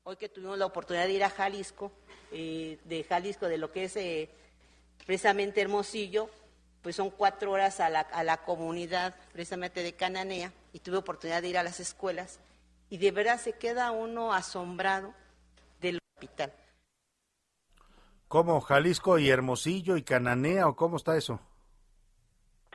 [0.04, 1.94] Hoy que tuvimos la oportunidad de ir a Jalisco,
[2.34, 4.30] eh, de Jalisco, de lo que es eh,
[5.06, 6.30] precisamente Hermosillo,
[6.88, 11.42] pues son cuatro horas a la, a la comunidad precisamente de Cananea y tuve oportunidad
[11.42, 12.40] de ir a las escuelas
[12.90, 15.14] y de verdad se queda uno asombrado
[15.82, 16.54] del hospital.
[18.30, 18.62] ¿Cómo?
[18.62, 21.42] ¿Jalisco y Hermosillo y Cananea o cómo está eso?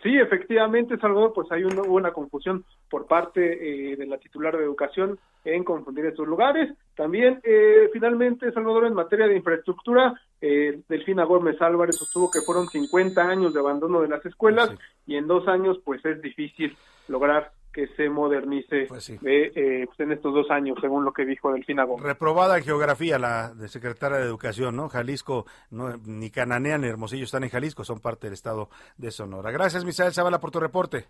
[0.03, 4.63] Sí, efectivamente, Salvador, pues hay una, una confusión por parte eh, de la titular de
[4.63, 6.71] educación en confundir estos lugares.
[6.97, 12.67] También, eh, finalmente, Salvador, en materia de infraestructura, eh, Delfina Gómez Álvarez sostuvo que fueron
[12.69, 14.71] 50 años de abandono de las escuelas
[15.07, 16.77] y en dos años, pues es difícil
[17.07, 19.19] lograr que se modernice Pues sí.
[19.23, 22.05] eh, pues en estos dos años, según lo que dijo Delfina Gómez.
[22.05, 24.89] Reprobada en geografía la de secretaria de Educación, ¿no?
[24.89, 29.53] Jalisco, no, ni Cananea ni Hermosillo están en Jalisco, son parte del estado de Sonora.
[29.53, 31.07] Gracias, Misael Zavala, por tu reporte.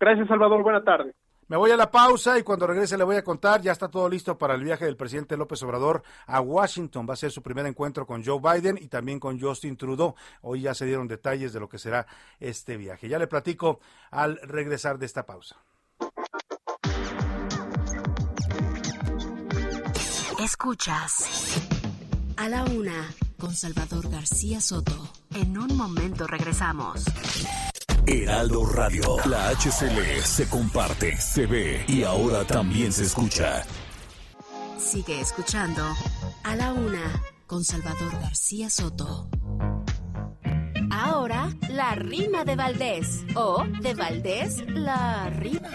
[0.00, 0.62] Gracias, Salvador.
[0.62, 1.12] Buena tarde.
[1.52, 4.08] Me voy a la pausa y cuando regrese le voy a contar, ya está todo
[4.08, 7.06] listo para el viaje del presidente López Obrador a Washington.
[7.06, 10.14] Va a ser su primer encuentro con Joe Biden y también con Justin Trudeau.
[10.40, 12.06] Hoy ya se dieron detalles de lo que será
[12.40, 13.06] este viaje.
[13.06, 15.56] Ya le platico al regresar de esta pausa.
[20.38, 21.68] Escuchas
[22.38, 25.06] a la una con Salvador García Soto.
[25.34, 27.04] En un momento regresamos.
[28.06, 29.16] Heraldo Radio.
[29.26, 33.62] La HCL se comparte, se ve y ahora también se escucha.
[34.76, 35.82] Sigue escuchando
[36.42, 39.28] a la una con Salvador García Soto.
[40.90, 43.24] Ahora, la rima de Valdés.
[43.36, 45.68] O de Valdés, la rima.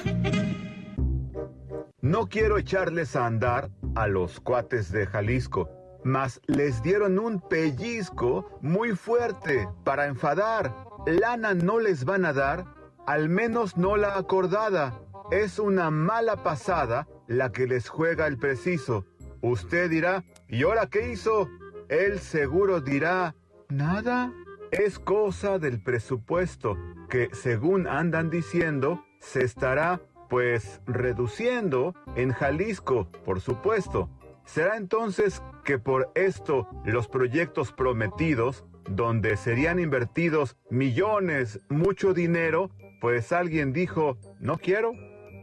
[2.01, 5.69] No quiero echarles a andar a los cuates de Jalisco,
[6.03, 10.86] mas les dieron un pellizco muy fuerte para enfadar.
[11.07, 12.65] Lana no les van a dar,
[13.05, 14.99] al menos no la acordada.
[15.31, 19.05] Es una mala pasada la que les juega el preciso.
[19.41, 21.49] Usted dirá, ¿y ahora qué hizo?
[21.87, 23.35] Él seguro dirá,
[23.69, 24.33] nada.
[24.71, 26.77] Es cosa del presupuesto
[27.09, 34.09] que, según andan diciendo, se estará pues reduciendo en Jalisco, por supuesto.
[34.47, 43.33] ¿Será entonces que por esto los proyectos prometidos, donde serían invertidos millones, mucho dinero, pues
[43.33, 44.93] alguien dijo, no quiero?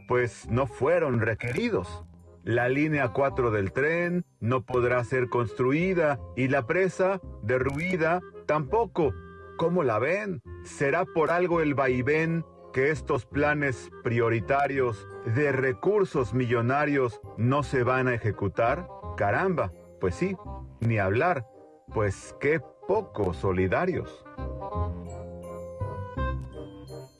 [0.07, 2.03] Pues no fueron requeridos.
[2.43, 9.13] La línea 4 del tren no podrá ser construida y la presa, derruida, tampoco.
[9.55, 10.41] ¿Cómo la ven?
[10.63, 18.07] ¿Será por algo el vaivén que estos planes prioritarios de recursos millonarios no se van
[18.07, 18.87] a ejecutar?
[19.17, 20.35] Caramba, pues sí,
[20.79, 21.47] ni hablar,
[21.93, 24.23] pues qué poco solidarios.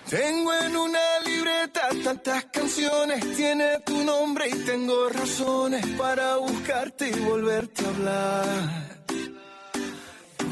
[0.10, 7.20] Tengo en una libreta tantas canciones, tiene tu nombre y tengo razones para buscarte y
[7.22, 8.95] volverte a hablar.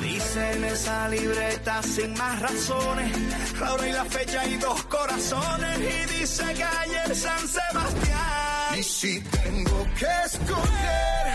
[0.04, 3.12] Dice en esa libreta sin más razones,
[3.60, 5.80] la hora y la fecha y dos corazones.
[5.80, 8.78] Y dice que ayer San Sebastián.
[8.78, 11.26] Y si tengo que escoger,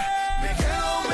[0.43, 1.08] me quedo,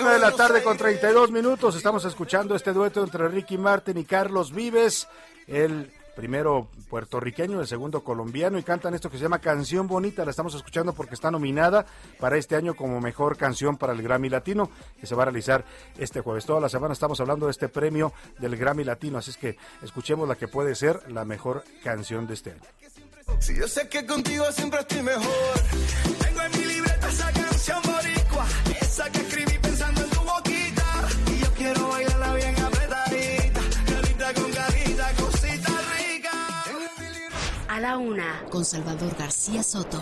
[0.00, 1.76] Una de la tarde con 32 minutos.
[1.76, 5.08] Estamos escuchando este dueto entre Ricky Martin y Carlos Vives.
[5.46, 10.24] El primero puertorriqueño, el segundo colombiano, y cantan esto que se llama Canción Bonita.
[10.24, 11.84] La estamos escuchando porque está nominada
[12.18, 15.64] para este año como mejor canción para el Grammy Latino, que se va a realizar
[15.98, 16.46] este jueves.
[16.46, 20.26] Toda la semana estamos hablando de este premio del Grammy Latino, así es que escuchemos
[20.26, 22.62] la que puede ser la mejor canción de este año.
[23.38, 25.54] Si yo sé que contigo siempre estoy mejor.
[26.22, 28.46] Tengo en mi libreta esa canción boricua,
[28.80, 29.49] esa que escribí
[37.80, 39.98] A la una con Salvador García Soto.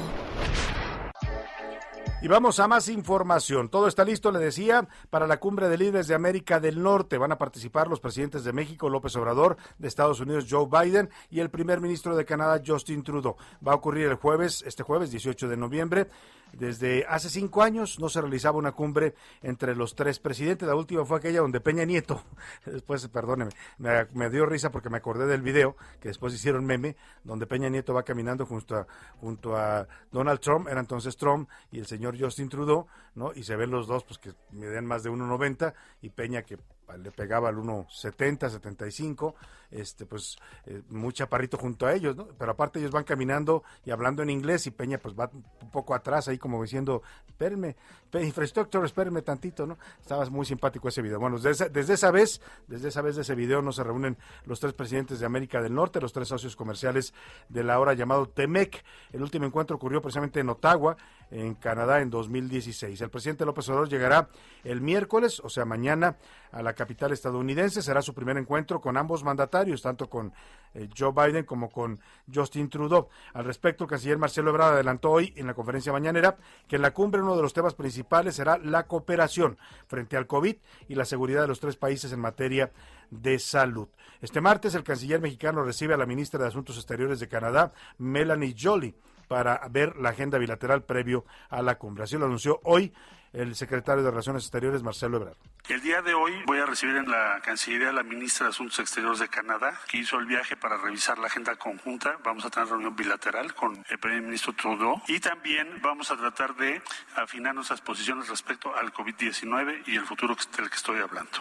[2.21, 3.69] Y vamos a más información.
[3.69, 7.19] Todo está listo, le decía, para la cumbre de líderes de América del Norte.
[7.19, 11.39] Van a participar los presidentes de México, López Obrador, de Estados Unidos, Joe Biden, y
[11.39, 13.37] el primer ministro de Canadá, Justin Trudeau.
[13.65, 16.09] Va a ocurrir el jueves, este jueves 18 de noviembre.
[16.53, 20.67] Desde hace cinco años no se realizaba una cumbre entre los tres presidentes.
[20.67, 22.23] La última fue aquella donde Peña Nieto,
[22.67, 27.47] después, perdóneme, me, dio risa porque me acordé del video que después hicieron meme, donde
[27.47, 28.87] Peña Nieto va caminando junto a,
[29.21, 33.33] junto a Donald Trump, era entonces Trump y el señor Justin Trudeau, ¿no?
[33.35, 36.59] Y se ven los dos, pues que medían más de 1,90 y Peña que
[36.97, 39.35] le pegaba al 1.70, 75,
[39.71, 42.27] este, pues eh, muy chaparrito junto a ellos, ¿no?
[42.39, 45.95] Pero aparte ellos van caminando y hablando en inglés y Peña pues va un poco
[45.95, 47.77] atrás ahí como diciendo, espérenme,
[48.15, 49.79] infraestructura, espérenme tantito, ¿no?
[50.01, 51.21] Estaba muy simpático ese video.
[51.21, 54.59] Bueno, desde, desde esa vez, desde esa vez de ese video no se reúnen los
[54.61, 57.13] tres presidentes de América del Norte, los tres socios comerciales
[57.49, 58.83] de la hora llamado TEMEC.
[59.13, 60.97] El último encuentro ocurrió precisamente en Ottawa,
[61.31, 63.01] en Canadá, en 2016.
[63.01, 64.29] El presidente López Obrador llegará
[64.65, 66.17] el miércoles, o sea, mañana,
[66.51, 67.83] a la capital estadounidense.
[67.83, 70.33] Será su primer encuentro con ambos mandatarios, tanto con
[70.75, 72.01] eh, Joe Biden como con
[72.33, 73.09] Justin Trudeau.
[73.35, 76.37] Al respecto, el canciller Marcelo Ebrard adelantó hoy en la conferencia mañanera
[76.69, 80.57] que en la cumbre uno de los temas principales será la cooperación frente al COVID
[80.89, 82.71] y la seguridad de los tres países en materia
[83.11, 83.89] de salud.
[84.21, 88.55] Este martes, el canciller mexicano recibe a la ministra de Asuntos Exteriores de Canadá, Melanie
[88.57, 88.95] Jolie
[89.27, 92.05] para ver la agenda bilateral previo a la cumbre.
[92.05, 92.93] Así lo anunció hoy
[93.33, 95.37] el secretario de Relaciones Exteriores, Marcelo Ebrard.
[95.69, 98.79] El día de hoy voy a recibir en la Cancillería a la ministra de Asuntos
[98.79, 102.17] Exteriores de Canadá, que hizo el viaje para revisar la agenda conjunta.
[102.25, 106.57] Vamos a tener reunión bilateral con el primer ministro Trudeau y también vamos a tratar
[106.57, 106.81] de
[107.17, 111.39] afinar nuestras posiciones respecto al COVID-19 y el futuro del que estoy hablando.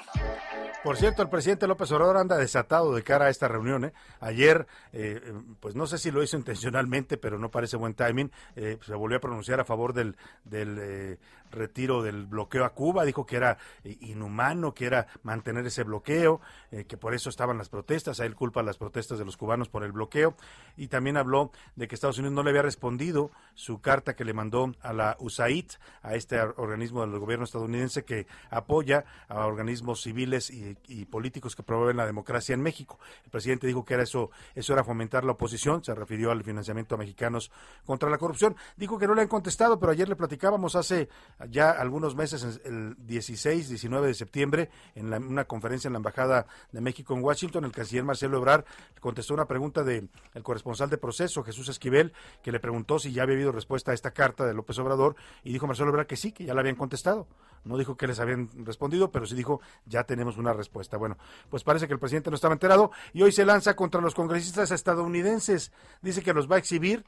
[0.84, 3.86] Por cierto, el presidente López Obrador anda desatado de cara a esta reunión.
[3.86, 3.94] ¿eh?
[4.20, 8.32] Ayer, eh, pues no sé si lo hizo intencionalmente, pero no parece buen timing.
[8.56, 11.18] Eh, se volvió a pronunciar a favor del, del
[11.52, 16.42] retiro del bloqueo a Cuba, dijo que era eh, inhumano, que era mantener ese bloqueo,
[16.72, 19.70] eh, que por eso estaban las protestas, a él culpa las protestas de los cubanos
[19.70, 20.36] por el bloqueo,
[20.76, 24.34] y también habló de que Estados Unidos no le había respondido su carta que le
[24.34, 30.50] mandó a la USAID, a este organismo del gobierno estadounidense que apoya a organismos civiles
[30.50, 33.00] y, y políticos que promueven la democracia en México.
[33.24, 36.96] El presidente dijo que era eso, eso era fomentar la oposición, se refirió al financiamiento
[36.96, 37.52] a mexicanos
[37.86, 38.56] contra la corrupción.
[38.76, 41.10] Dijo que no le han contestado, pero ayer le platicábamos hace
[41.46, 46.82] ya algunos meses, el 16, 19 de septiembre, en una conferencia en la Embajada de
[46.82, 48.66] México en Washington, el canciller Marcelo Ebrard
[49.00, 53.24] contestó una pregunta del el corresponsal de proceso, Jesús Esquivel, que le preguntó si ya
[53.24, 56.32] había habido respuesta a esta carta de López Obrador, y dijo Marcelo Ebrard que sí,
[56.32, 57.28] que ya la habían contestado.
[57.64, 60.98] No dijo que les habían respondido, pero sí dijo, ya tenemos una respuesta.
[60.98, 61.18] Bueno,
[61.50, 64.72] pues parece que el presidente no estaba enterado y hoy se lanza contra los congresistas
[64.72, 65.72] estadounidenses.
[66.02, 67.04] Dice que los va a exhibir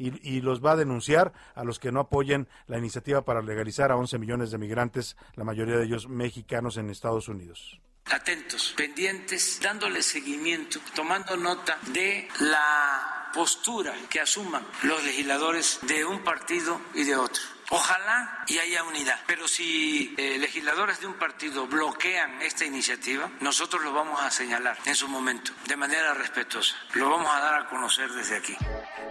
[0.00, 3.96] y, los va a denunciar a los que no apoyen la iniciativa para legalizar a
[3.96, 10.02] 11 millones de migrantes, la mayoría de ellos mexicanos en Estados Unidos atentos, pendientes, dándole
[10.02, 17.14] seguimiento, tomando nota de la postura que asuman los legisladores de un partido y de
[17.14, 17.42] otro.
[17.72, 19.16] Ojalá y haya unidad.
[19.28, 24.76] Pero si eh, legisladores de un partido bloquean esta iniciativa, nosotros lo vamos a señalar
[24.86, 26.74] en su momento, de manera respetuosa.
[26.94, 28.56] Lo vamos a dar a conocer desde aquí.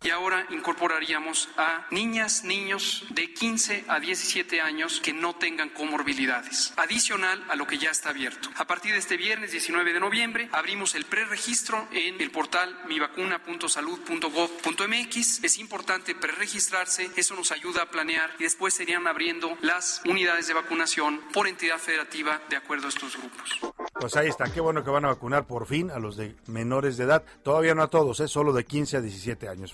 [0.04, 6.74] Y ahora incorporaríamos a niñas, niños de 15 a 17 años que no tengan comorbilidades,
[6.76, 8.50] adicional a lo que ya está abierto.
[8.58, 15.44] A partir de este viernes 19 de noviembre abrimos el preregistro en el portal mivacuna.salud.gov.mx.
[15.44, 20.56] Es importante preregistrarse, eso nos ayuda a planear y después serían abriendo las unidades de
[20.56, 23.60] vacunación por entidad federativa de acuerdo a estos grupos.
[24.00, 26.98] Pues ahí está, qué bueno que van a vacunar por fin a los de menores
[26.98, 27.24] de edad.
[27.44, 29.72] Todavía no a todos, es solo de 15 a 17 años.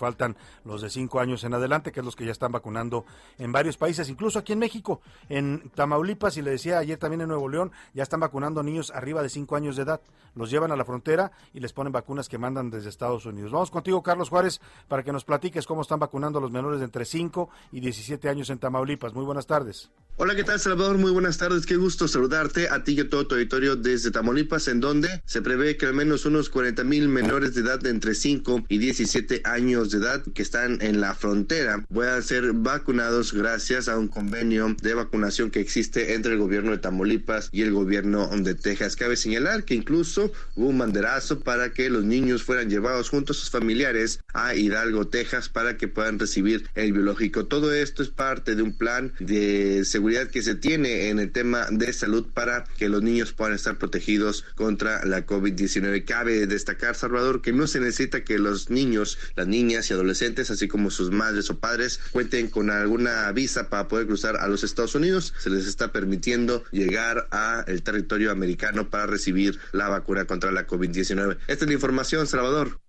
[0.66, 3.06] Los de 5 años en adelante, que es los que ya están vacunando
[3.38, 7.30] en varios países, incluso aquí en México, en Tamaulipas, y le decía ayer también en
[7.30, 10.02] Nuevo León, ya están vacunando niños arriba de 5 años de edad.
[10.36, 13.52] Los llevan a la frontera y les ponen vacunas que mandan desde Estados Unidos.
[13.52, 16.86] Vamos contigo, Carlos Juárez, para que nos platiques cómo están vacunando a los menores de
[16.86, 19.14] entre 5 y 17 años en Tamaulipas.
[19.14, 19.90] Muy buenas tardes.
[20.20, 20.98] Hola, ¿qué tal, Salvador?
[20.98, 21.66] Muy buenas tardes.
[21.66, 25.44] Qué gusto saludarte a ti y a todo tu auditorio desde Tamaulipas, en donde se
[25.44, 29.44] prevé que al menos unos 40 mil menores de edad de entre 5 y 17
[29.46, 34.76] años de edad que están en la frontera puedan ser vacunados gracias a un convenio
[34.82, 38.96] de vacunación que existe entre el gobierno de Tamaulipas y el gobierno de Texas.
[38.96, 43.36] Cabe señalar que incluso hubo un banderazo para que los niños fueran llevados junto a
[43.36, 47.46] sus familiares a Hidalgo, Texas, para que puedan recibir el biológico.
[47.46, 51.68] Todo esto es parte de un plan de seguridad que se tiene en el tema
[51.72, 56.06] de salud para que los niños puedan estar protegidos contra la COVID-19.
[56.06, 60.68] Cabe destacar, Salvador, que no se necesita que los niños, las niñas y adolescentes, así
[60.68, 64.96] como sus madres o padres, cuenten con alguna visa para poder cruzar a los Estados
[64.96, 65.34] Unidos.
[65.40, 70.68] Se les está permitiendo llegar a el territorio americano para recibir la vacuna contra la
[70.68, 71.38] COVID-19.
[71.48, 72.80] Esta es la información, Salvador.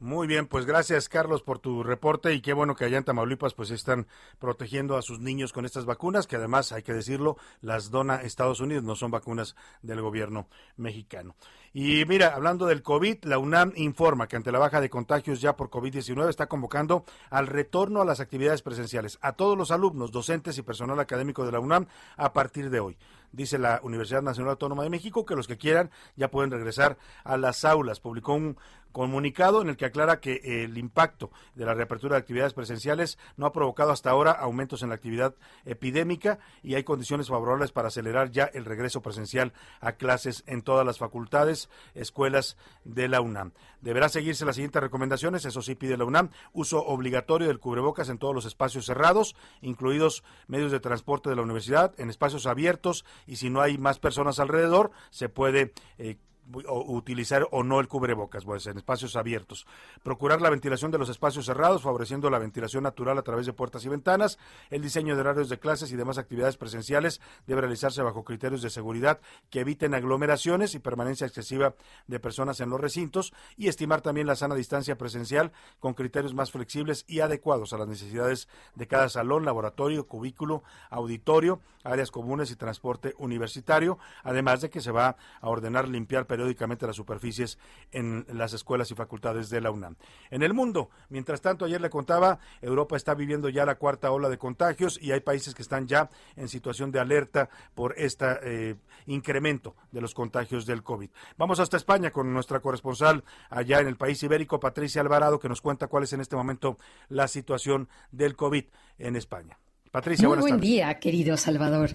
[0.00, 3.54] Muy bien, pues gracias Carlos por tu reporte y qué bueno que allá en Tamaulipas
[3.54, 4.08] pues están
[4.40, 8.58] protegiendo a sus niños con estas vacunas que además hay que decirlo las dona Estados
[8.58, 11.36] Unidos, no son vacunas del gobierno mexicano.
[11.78, 15.56] Y mira, hablando del COVID, la UNAM informa que ante la baja de contagios ya
[15.56, 20.56] por COVID-19 está convocando al retorno a las actividades presenciales a todos los alumnos, docentes
[20.56, 21.84] y personal académico de la UNAM
[22.16, 22.96] a partir de hoy
[23.32, 27.36] dice la Universidad Nacional Autónoma de México, que los que quieran ya pueden regresar a
[27.36, 28.00] las aulas.
[28.00, 28.56] Publicó un
[28.96, 33.44] comunicado en el que aclara que el impacto de la reapertura de actividades presenciales no
[33.44, 35.34] ha provocado hasta ahora aumentos en la actividad
[35.66, 40.86] epidémica y hay condiciones favorables para acelerar ya el regreso presencial a clases en todas
[40.86, 43.52] las facultades, escuelas de la UNAM.
[43.82, 48.16] Deberá seguirse las siguientes recomendaciones, eso sí pide la UNAM, uso obligatorio del cubrebocas en
[48.16, 53.36] todos los espacios cerrados, incluidos medios de transporte de la universidad, en espacios abiertos y
[53.36, 56.16] si no hay más personas alrededor, se puede eh,
[56.52, 59.66] utilizar o no el cubrebocas, pues en espacios abiertos.
[60.02, 63.84] Procurar la ventilación de los espacios cerrados, favoreciendo la ventilación natural a través de puertas
[63.84, 64.38] y ventanas.
[64.70, 68.70] El diseño de horarios de clases y demás actividades presenciales debe realizarse bajo criterios de
[68.70, 69.20] seguridad
[69.50, 71.74] que eviten aglomeraciones y permanencia excesiva
[72.06, 76.50] de personas en los recintos y estimar también la sana distancia presencial con criterios más
[76.50, 82.56] flexibles y adecuados a las necesidades de cada salón, laboratorio, cubículo, auditorio, áreas comunes y
[82.56, 87.58] transporte universitario, además de que se va a ordenar limpiar periódicamente las superficies
[87.92, 89.96] en las escuelas y facultades de la UNAM.
[90.30, 94.28] En el mundo, mientras tanto, ayer le contaba, Europa está viviendo ya la cuarta ola
[94.28, 98.76] de contagios y hay países que están ya en situación de alerta por este
[99.06, 101.08] incremento de los contagios del COVID.
[101.38, 105.62] Vamos hasta España con nuestra corresponsal allá en el país ibérico, Patricia Alvarado, que nos
[105.62, 106.76] cuenta cuál es en este momento
[107.08, 108.66] la situación del COVID
[108.98, 109.58] en España.
[109.96, 111.92] Patricia, Muy buen día, querido Salvador.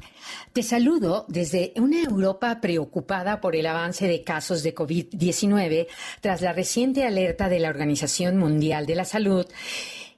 [0.53, 5.85] Te saludo desde una Europa preocupada por el avance de casos de COVID-19
[6.19, 9.45] tras la reciente alerta de la Organización Mundial de la Salud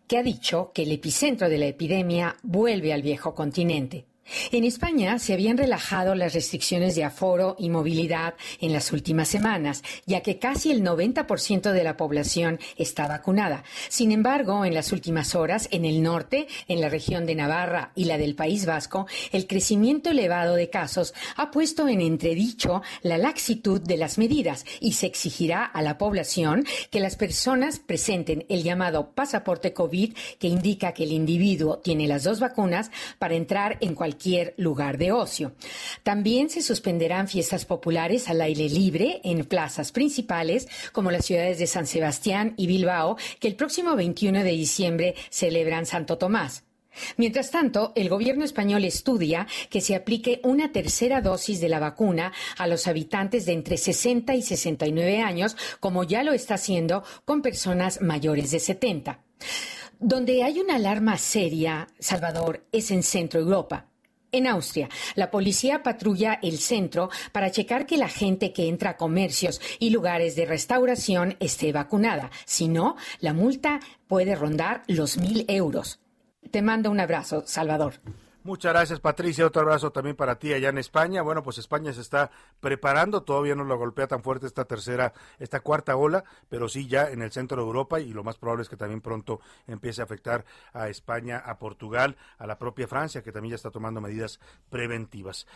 [0.08, 4.06] que ha dicho que el epicentro de la epidemia vuelve al viejo continente.
[4.52, 9.84] En España se habían relajado las restricciones de aforo y movilidad en las últimas semanas,
[10.06, 13.64] ya que casi el 90% de la población está vacunada.
[13.90, 18.06] Sin embargo, en las últimas horas, en el norte, en la región de Navarra y
[18.06, 23.82] la del País Vasco, el crecimiento elevado de casos ha puesto en entredicho la laxitud
[23.82, 29.12] de las medidas y se exigirá a la población que las personas presenten el llamado
[29.12, 34.13] pasaporte COVID, que indica que el individuo tiene las dos vacunas, para entrar en cualquier
[34.14, 35.54] cualquier lugar de ocio.
[36.04, 41.66] También se suspenderán fiestas populares al aire libre en plazas principales como las ciudades de
[41.66, 46.64] San Sebastián y Bilbao, que el próximo 21 de diciembre celebran Santo Tomás.
[47.18, 52.34] Mientras tanto, el gobierno español estudia que se aplique una tercera dosis de la vacuna
[52.60, 57.42] a los habitantes de entre 60 y 69 años, como ya lo está haciendo con
[57.42, 59.24] personas mayores de 70.
[60.00, 63.88] Donde hay una alarma seria, Salvador, es en Centro Europa.
[64.34, 68.98] En Austria, la policía patrulla el centro para checar que la gente que entra a
[68.98, 72.32] comercios y lugares de restauración esté vacunada.
[72.44, 76.00] Si no, la multa puede rondar los mil euros.
[76.50, 78.02] Te mando un abrazo, Salvador.
[78.46, 79.46] Muchas gracias, Patricia.
[79.46, 81.22] Otro abrazo también para ti allá en España.
[81.22, 82.30] Bueno, pues España se está
[82.60, 83.24] preparando.
[83.24, 87.22] Todavía no lo golpea tan fuerte esta tercera, esta cuarta ola, pero sí ya en
[87.22, 90.44] el centro de Europa y lo más probable es que también pronto empiece a afectar
[90.74, 95.48] a España, a Portugal, a la propia Francia, que también ya está tomando medidas preventivas.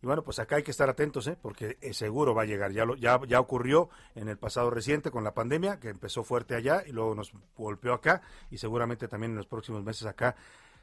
[0.00, 1.36] Y bueno, pues acá hay que estar atentos, ¿eh?
[1.40, 2.70] porque seguro va a llegar.
[2.70, 6.54] Ya, lo, ya, ya ocurrió en el pasado reciente con la pandemia, que empezó fuerte
[6.54, 8.22] allá y luego nos golpeó acá
[8.52, 10.36] y seguramente también en los próximos meses acá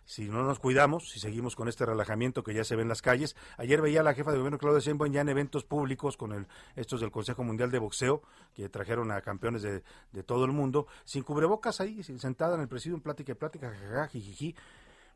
[0.06, 3.02] si no nos cuidamos, si seguimos con este relajamiento que ya se ve en las
[3.02, 3.36] calles.
[3.58, 6.48] Ayer veía a la jefa de gobierno Claudia Sheinbaum ya en eventos públicos con el,
[6.76, 8.22] estos del Consejo Mundial de Boxeo,
[8.54, 12.68] que trajeron a campeones de, de todo el mundo, sin cubrebocas ahí, sentada en el
[12.68, 14.56] presidio, en plática y plática, jajaja, jijiji.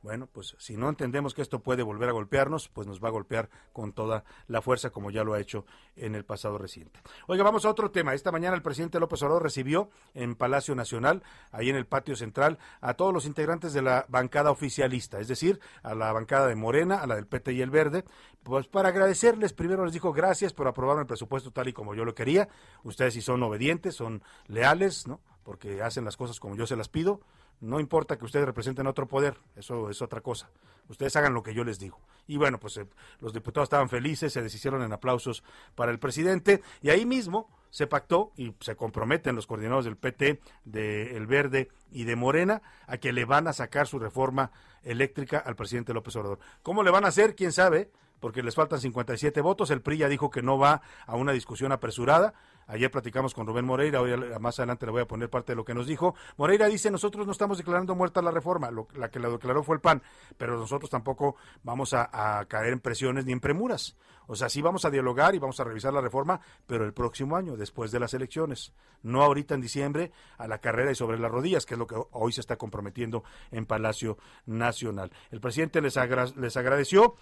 [0.08, 3.12] Bueno, pues si no entendemos que esto puede volver a golpearnos, pues nos va a
[3.12, 5.66] golpear con toda la fuerza como ya lo ha hecho
[5.98, 7.02] en el pasado reciente.
[7.28, 8.14] Oiga, vamos a otro tema.
[8.14, 12.58] Esta mañana el presidente López Obrador recibió en Palacio Nacional, ahí en el patio central,
[12.80, 17.02] a todos los integrantes de la bancada oficialista, es decir, a la bancada de Morena,
[17.02, 18.06] a la del PT y el Verde,
[18.44, 22.06] pues para agradecerles, primero les dijo gracias por aprobar el presupuesto tal y como yo
[22.06, 22.48] lo quería.
[22.86, 25.20] Ustedes si son obedientes, son leales, ¿no?
[25.44, 27.20] Porque hacen las cosas como yo se las pido
[27.60, 30.50] no importa que ustedes representen otro poder, eso es otra cosa.
[30.90, 32.00] Ustedes hagan lo que yo les digo.
[32.28, 32.88] Y bueno, pues eh,
[33.20, 35.44] los diputados estaban felices, se deshicieron en aplausos
[35.76, 40.40] para el presidente y ahí mismo se pactó y se comprometen los coordinados del PT,
[40.66, 44.52] de El Verde y de Morena a que le van a sacar su reforma
[44.84, 46.40] eléctrica al presidente López Obrador.
[46.64, 47.36] ¿Cómo le van a hacer?
[47.36, 47.92] ¿Quién sabe?
[48.20, 49.70] Porque les faltan 57 votos.
[49.70, 52.34] El PRI ya dijo que no va a una discusión apresurada.
[52.68, 54.12] Ayer platicamos con Rubén Moreira, hoy
[54.42, 56.16] más adelante le voy a poner parte de lo que nos dijo.
[56.36, 59.82] Moreira dice, nosotros no estamos declarando muerta la reforma, la que la declaró fue el
[59.82, 60.04] PAN,
[60.38, 63.96] pero nosotros tampoco vamos a, caer en presiones ni en premuras.
[64.28, 67.38] O sea, sí vamos a dialogar y vamos a revisar la reforma, pero el próximo
[67.38, 71.32] año, después de las elecciones, no ahorita en diciembre, a la carrera y sobre las
[71.32, 75.14] rodillas, que es lo que hoy se está comprometiendo en Palacio Nacional.
[75.32, 75.96] El presidente les,
[76.36, 77.16] les agradeció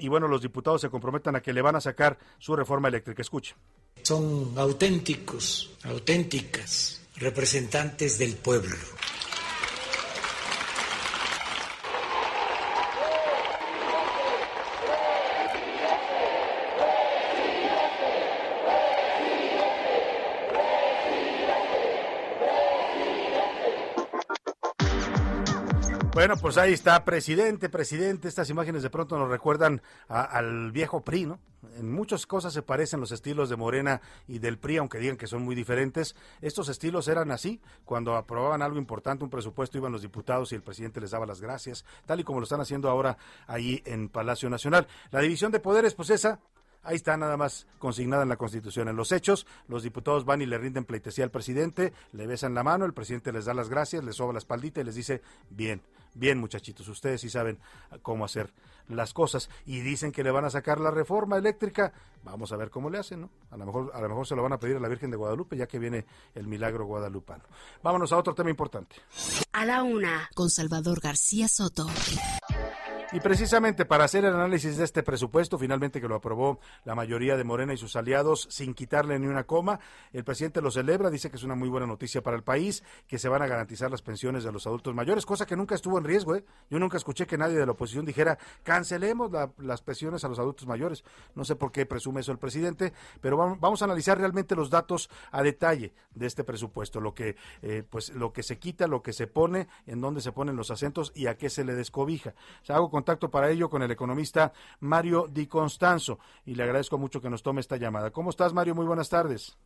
[0.00, 3.22] y bueno, los diputados se comprometan a que le van a sacar su reforma eléctrica.
[3.22, 3.54] Escuche.
[4.02, 8.76] Son auténticos, auténticas representantes del pueblo
[26.20, 28.28] Bueno, pues ahí está, presidente, presidente.
[28.28, 31.40] Estas imágenes de pronto nos recuerdan al viejo PRI, ¿no?
[31.78, 35.26] En muchas cosas se parecen los estilos de Morena y del PRI, aunque digan que
[35.26, 36.14] son muy diferentes.
[36.42, 37.62] Estos estilos eran así.
[37.86, 41.40] Cuando aprobaban algo importante, un presupuesto, iban los diputados y el presidente les daba las
[41.40, 43.16] gracias, tal y como lo están haciendo ahora
[43.46, 44.86] ahí en Palacio Nacional.
[45.12, 46.38] La división de poderes, pues esa,
[46.82, 48.88] Ahí está nada más consignada en la Constitución.
[48.88, 52.62] En los hechos, los diputados van y le rinden pleitesía al presidente, le besan la
[52.62, 55.82] mano, el presidente les da las gracias, les soba la espaldita y les dice, bien,
[56.14, 57.58] bien muchachitos, ustedes sí saben
[58.02, 58.52] cómo hacer
[58.88, 59.50] las cosas.
[59.66, 61.92] Y dicen que le van a sacar la reforma eléctrica.
[62.24, 63.30] Vamos a ver cómo le hacen, ¿no?
[63.50, 65.16] A lo mejor, a lo mejor se lo van a pedir a la Virgen de
[65.16, 67.44] Guadalupe, ya que viene el milagro guadalupano.
[67.82, 68.96] Vámonos a otro tema importante.
[69.52, 71.86] A la una, con Salvador García Soto.
[73.12, 77.36] Y precisamente para hacer el análisis de este presupuesto, finalmente que lo aprobó la mayoría
[77.36, 79.80] de Morena y sus aliados sin quitarle ni una coma,
[80.12, 83.18] el presidente lo celebra, dice que es una muy buena noticia para el país, que
[83.18, 86.04] se van a garantizar las pensiones de los adultos mayores, cosa que nunca estuvo en
[86.04, 86.36] riesgo.
[86.36, 86.44] ¿eh?
[86.70, 90.68] Yo nunca escuché que nadie de la oposición dijera cancelemos las pensiones a los adultos
[90.68, 91.02] mayores.
[91.34, 95.10] No sé por qué presume eso el presidente, pero vamos, a analizar realmente los datos
[95.32, 99.12] a detalle de este presupuesto, lo que, eh, pues, lo que se quita, lo que
[99.12, 102.34] se pone, en dónde se ponen los acentos y a qué se le descobija.
[102.68, 107.22] O hago contacto para ello con el economista Mario Di Constanzo y le agradezco mucho
[107.22, 108.10] que nos tome esta llamada.
[108.10, 108.74] ¿Cómo estás, Mario?
[108.74, 109.58] Muy buenas tardes.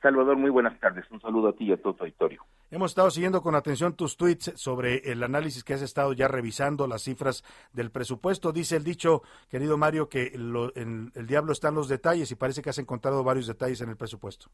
[0.00, 1.04] Salvador, muy buenas tardes.
[1.10, 2.42] Un saludo a ti y a todo tu auditorio.
[2.70, 6.86] Hemos estado siguiendo con atención tus tweets sobre el análisis que has estado ya revisando,
[6.86, 8.52] las cifras del presupuesto.
[8.52, 12.70] Dice el dicho, querido Mario, que en el diablo están los detalles y parece que
[12.70, 14.46] has encontrado varios detalles en el presupuesto.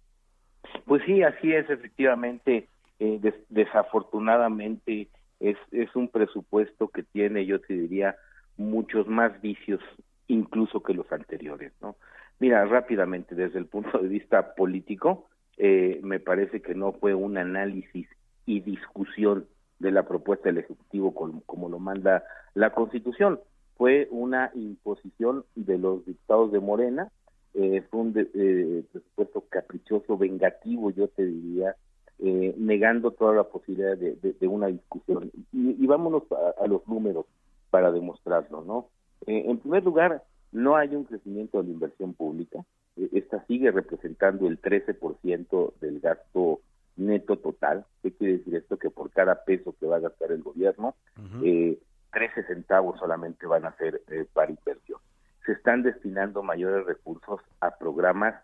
[0.86, 2.68] Pues sí, así es, efectivamente.
[2.98, 5.08] Eh, desafortunadamente
[5.50, 8.16] es, es un presupuesto que tiene, yo te diría,
[8.56, 9.80] muchos más vicios
[10.26, 11.96] incluso que los anteriores, ¿no?
[12.40, 17.38] Mira, rápidamente, desde el punto de vista político, eh, me parece que no fue un
[17.38, 18.08] análisis
[18.46, 19.46] y discusión
[19.78, 22.24] de la propuesta del Ejecutivo como, lo manda
[22.54, 23.40] la Constitución.
[23.76, 27.10] Fue una imposición de los dictados de Morena,
[27.54, 31.76] eh, fue un eh, presupuesto caprichoso, vengativo, yo te diría,
[32.20, 35.30] eh, negando toda la posibilidad de, una discusión.
[35.52, 36.22] Y, vámonos
[36.60, 37.26] a, los números
[37.70, 38.88] para demostrarlo, ¿no?
[39.26, 42.64] Eh, en primer lugar, no hay un crecimiento de la inversión pública.
[42.96, 46.60] Eh, esta sigue representando el 13% del gasto
[46.96, 47.84] neto total.
[48.02, 48.78] ¿Qué quiere decir esto?
[48.78, 50.94] Que por cada peso que va a gastar el gobierno,
[51.40, 54.02] 13 centavos solamente van a ser
[54.32, 55.00] para inversión.
[55.44, 58.36] Se están destinando mayores recursos a programas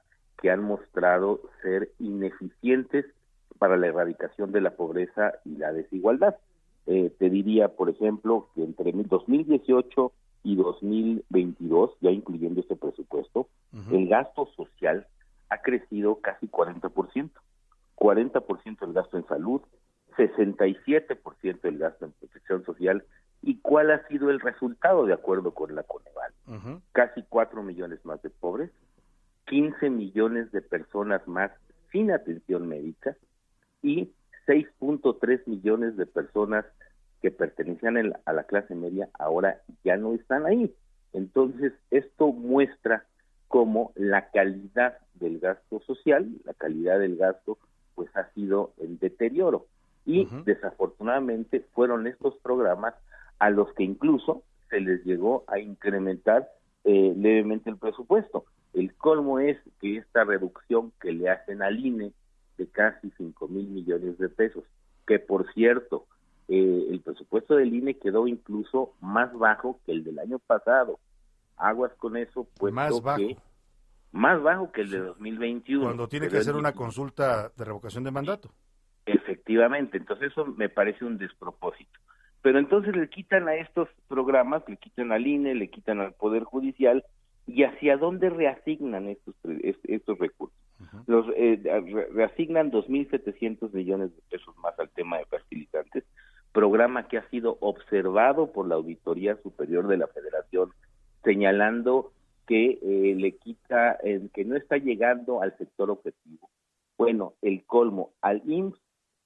[0.43, 3.07] que han mostrado ser ineficientes
[3.61, 6.35] para la erradicación de la pobreza y la desigualdad.
[6.87, 10.13] Eh, te diría, por ejemplo, que entre 2018
[10.45, 13.49] y 2022, ya incluyendo este presupuesto,
[13.93, 15.07] el gasto social
[15.51, 17.31] ha crecido casi 40%.
[17.97, 19.61] 40% el gasto en salud,
[20.17, 23.05] 67% el gasto en protección social.
[23.43, 26.81] ¿Y cuál ha sido el resultado de acuerdo con la Coneval?
[26.93, 28.71] Casi 4 millones más de pobres,
[29.49, 31.51] 15 millones de personas más
[31.93, 33.19] sin atención médica
[33.83, 34.11] y
[34.47, 36.65] 6.3 millones de personas
[37.23, 40.75] que pertenecían a la clase media ahora ya no están ahí.
[41.13, 43.05] Entonces, esto muestra
[43.49, 47.59] cómo la calidad del gasto social, la calidad del gasto,
[47.95, 49.67] pues ha sido en deterioro.
[50.07, 52.95] Y desafortunadamente fueron estos programas
[53.39, 56.49] a los que incluso se les llegó a incrementar
[56.85, 58.45] eh, levemente el presupuesto.
[58.73, 62.13] El colmo es que esta reducción que le hacen al INE
[62.61, 64.65] de casi 5 mil millones de pesos,
[65.07, 66.07] que por cierto,
[66.49, 70.99] eh, el presupuesto del INE quedó incluso más bajo que el del año pasado.
[71.57, 73.23] Aguas con eso, pues más bajo.
[74.13, 75.85] más bajo que el de 2021.
[75.85, 78.51] Cuando tiene que hacer una consulta de revocación de mandato.
[79.07, 81.99] Efectivamente, entonces eso me parece un despropósito.
[82.43, 86.45] Pero entonces le quitan a estos programas, le quitan al INE, le quitan al Poder
[86.45, 87.05] Judicial,
[87.47, 89.35] y hacia dónde reasignan estos,
[89.85, 90.57] estos recursos.
[91.07, 91.61] Los eh,
[92.13, 96.05] reasignan 2.700 millones de pesos más al tema de fertilizantes,
[96.53, 100.71] programa que ha sido observado por la Auditoría Superior de la Federación,
[101.23, 102.13] señalando
[102.47, 103.99] que eh, le quita,
[104.33, 106.49] que no está llegando al sector objetivo.
[106.97, 108.81] Bueno, el colmo, al IMSS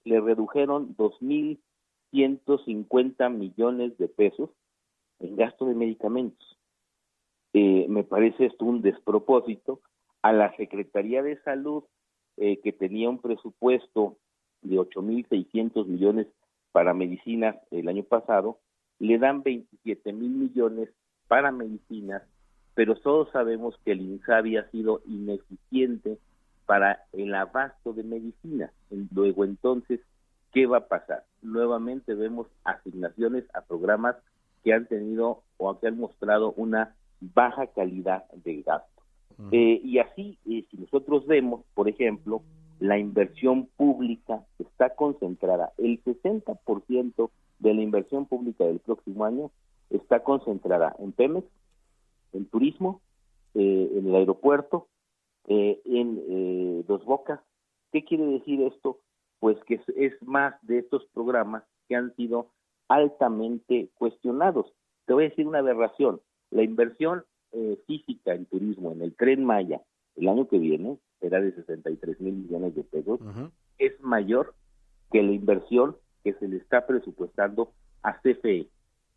[0.04, 4.50] le redujeron 2.150 millones de pesos
[5.20, 6.58] en gasto de medicamentos.
[7.54, 9.80] Eh, me parece esto un despropósito.
[10.22, 11.84] A la Secretaría de Salud,
[12.36, 14.16] eh, que tenía un presupuesto
[14.62, 16.26] de 8.600 millones
[16.72, 18.58] para medicinas el año pasado,
[18.98, 20.88] le dan 27 mil millones
[21.28, 22.22] para medicinas,
[22.74, 26.18] pero todos sabemos que el INSABI ha sido ineficiente
[26.66, 28.72] para el abasto de medicinas.
[29.12, 30.00] Luego entonces,
[30.52, 31.24] ¿qué va a pasar?
[31.42, 34.16] Nuevamente vemos asignaciones a programas
[34.64, 36.96] que han tenido o que han mostrado una
[37.34, 39.02] baja calidad del gasto.
[39.50, 42.42] Eh, y así, eh, si nosotros vemos, por ejemplo,
[42.78, 49.50] la inversión pública está concentrada, el 60% de la inversión pública del próximo año
[49.90, 51.46] está concentrada en Pemex,
[52.32, 53.00] en turismo,
[53.54, 54.88] eh, en el aeropuerto,
[55.46, 57.40] eh, en eh, Dos Bocas.
[57.92, 58.98] ¿Qué quiere decir esto?
[59.38, 62.50] Pues que es, más de estos programas que han sido
[62.88, 64.72] altamente cuestionados.
[65.06, 66.20] Te voy a decir una aberración.
[66.54, 67.24] La inversión
[67.86, 69.80] física en turismo en el tren Maya
[70.16, 73.20] el año que viene era de 63 mil millones de pesos,
[73.78, 74.54] es mayor
[75.10, 78.68] que la inversión que se le está presupuestando a CFE.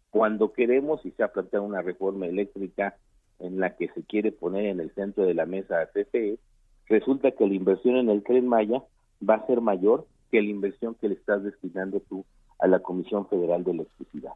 [0.10, 2.98] Cuando queremos y se ha planteado una reforma eléctrica
[3.40, 6.40] en la que se quiere poner en el centro de la mesa a CFE,
[6.88, 8.84] resulta que la inversión en el tren Maya
[9.28, 12.26] va a ser mayor que la inversión que le estás destinando tú
[12.60, 14.34] a la Comisión Federal de Electricidad.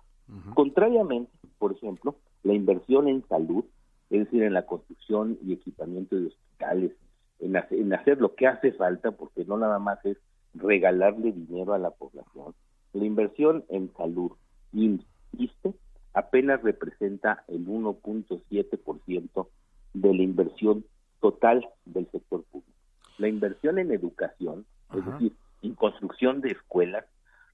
[0.53, 3.65] Contrariamente, por ejemplo, la inversión en salud,
[4.09, 6.91] es decir, en la construcción y equipamiento de hospitales,
[7.39, 10.17] en hacer, lo que hace falta, porque no nada más es
[10.53, 12.53] regalarle dinero a la población.
[12.93, 14.31] La inversión en salud,
[14.73, 15.73] ISTE,
[16.13, 19.47] apenas representa el 1.7%
[19.93, 20.85] de la inversión
[21.19, 22.71] total del sector público.
[23.17, 27.05] La inversión en educación, es decir, en construcción de escuelas,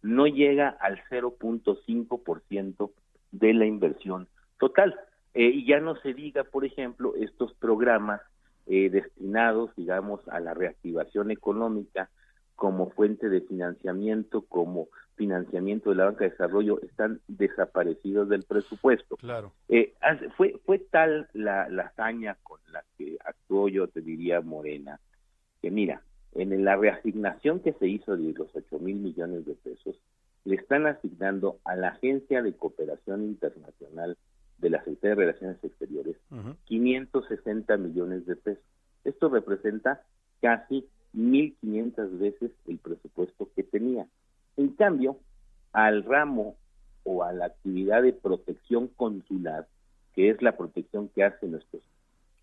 [0.01, 2.91] no llega al 0.5%
[3.31, 4.27] de la inversión
[4.59, 4.99] total.
[5.33, 8.21] Eh, y ya no se diga, por ejemplo, estos programas
[8.65, 12.09] eh, destinados, digamos, a la reactivación económica
[12.55, 19.15] como fuente de financiamiento, como financiamiento de la banca de desarrollo, están desaparecidos del presupuesto.
[19.17, 19.53] Claro.
[19.69, 19.93] Eh,
[20.35, 24.99] fue, fue tal la, la hazaña con la que actuó, yo te diría, Morena,
[25.61, 26.01] que mira,
[26.33, 29.99] en la reasignación que se hizo de los 8 mil millones de pesos,
[30.45, 34.17] le están asignando a la Agencia de Cooperación Internacional
[34.57, 36.15] de la Secretaría de Relaciones Exteriores
[36.65, 38.63] 560 millones de pesos.
[39.03, 40.01] Esto representa
[40.41, 44.07] casi 1.500 veces el presupuesto que tenía.
[44.57, 45.17] En cambio,
[45.71, 46.55] al ramo
[47.03, 49.67] o a la actividad de protección consular,
[50.13, 51.83] que es la protección que hacen nuestros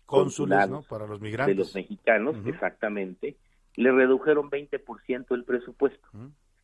[0.05, 3.35] cónsules para los migrantes de los mexicanos, exactamente,
[3.75, 6.07] le redujeron 20% el presupuesto.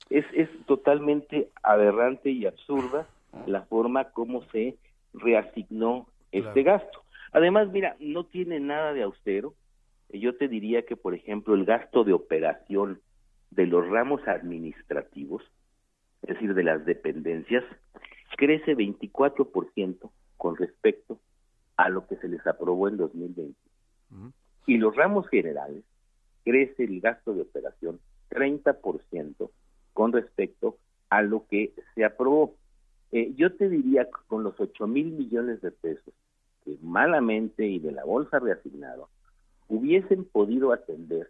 [0.09, 3.07] es, es totalmente aberrante y absurda
[3.45, 4.77] la forma como se
[5.13, 7.03] reasignó este gasto.
[7.31, 9.53] Además, mira, no tiene nada de austero.
[10.09, 13.01] Yo te diría que, por ejemplo, el gasto de operación
[13.51, 15.43] de los ramos administrativos,
[16.23, 17.63] es decir, de las dependencias,
[18.37, 21.19] crece 24% con respecto
[21.77, 23.57] a lo que se les aprobó en 2020.
[24.67, 25.83] Y los ramos generales
[26.43, 27.99] crece el gasto de operación
[28.29, 29.49] 30%
[29.93, 30.77] con respecto
[31.09, 32.55] a lo que se aprobó.
[33.11, 36.13] Eh, yo te diría que con los 8 mil millones de pesos
[36.63, 39.09] que malamente y de la bolsa reasignado
[39.67, 41.29] hubiesen podido atender,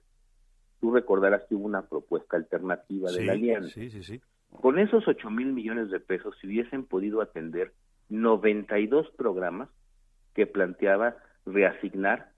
[0.80, 3.70] tú recordarás que hubo una propuesta alternativa de la alianza.
[3.70, 4.22] Sí, sí, sí.
[4.50, 7.74] Con esos 8 mil millones de pesos se hubiesen podido atender
[8.10, 9.70] 92 programas
[10.34, 11.16] que planteaba
[11.46, 12.32] reasignar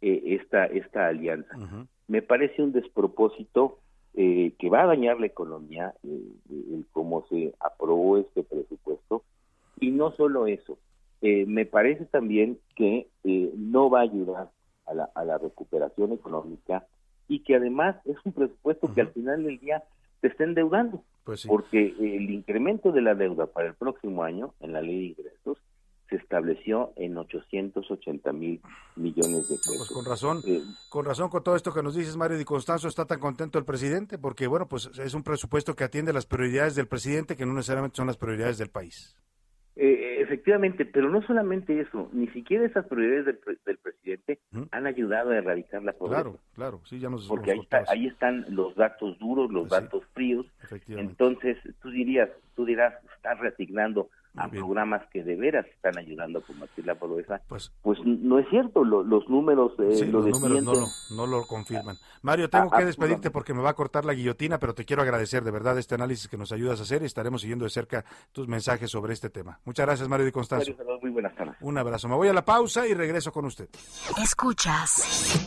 [0.00, 1.56] eh, esta, esta alianza.
[2.08, 3.79] Me parece un despropósito
[4.14, 9.22] eh, que va a dañar la economía, eh, el cómo se aprobó este presupuesto.
[9.80, 10.78] Y no solo eso,
[11.22, 14.50] me parece también que no va a ayudar
[14.86, 16.86] a la, a la recuperación económica
[17.28, 19.82] y que además es un presupuesto que al final del día
[20.20, 21.02] te está endeudando.
[21.24, 25.06] Pues Porque el incremento de la deuda para el próximo año en la ley de
[25.06, 25.59] ingresos
[26.10, 28.60] se estableció en 880 mil
[28.96, 29.76] millones de pesos.
[29.78, 32.88] Pues con razón, Eh, con razón con todo esto que nos dices, Mario Di Constanzo,
[32.88, 36.74] está tan contento el presidente, porque bueno, pues es un presupuesto que atiende las prioridades
[36.74, 39.16] del presidente, que no necesariamente son las prioridades del país.
[39.76, 44.38] eh, efectivamente, pero no solamente eso, ni siquiera esas prioridades del, pre- del presidente
[44.72, 46.22] han ayudado a erradicar la pobreza.
[46.22, 50.02] Claro, claro, sí, ya nos Porque ahí, está- ahí están los datos duros, los datos
[50.12, 50.44] fríos.
[50.62, 51.10] Efectivamente.
[51.12, 56.42] Entonces, tú dirías, tú dirás, estás reasignando a programas que de veras están ayudando a
[56.42, 57.40] combatir la pobreza.
[57.48, 57.72] Pues,
[58.04, 61.46] no es cierto, lo- los números eh, Sí, lo los números no lo, no lo
[61.46, 61.96] confirman.
[62.22, 63.30] Mario, tengo Ah, que despedirte absolutamente.
[63.30, 66.28] porque me va a cortar la guillotina, pero te quiero agradecer de verdad este análisis
[66.28, 69.58] que nos ayudas a hacer y estaremos siguiendo de cerca tus mensajes sobre este tema.
[69.64, 70.72] Muchas gracias, Mario Di Constanzo.
[70.78, 71.56] Mario Muy buenas tardes.
[71.60, 72.08] Un abrazo.
[72.08, 73.68] Me voy a la pausa y regreso con usted.
[74.22, 75.46] Escuchas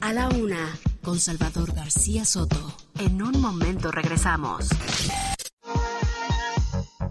[0.00, 0.68] a la una
[1.04, 2.56] con Salvador García Soto.
[2.98, 4.68] En un momento regresamos.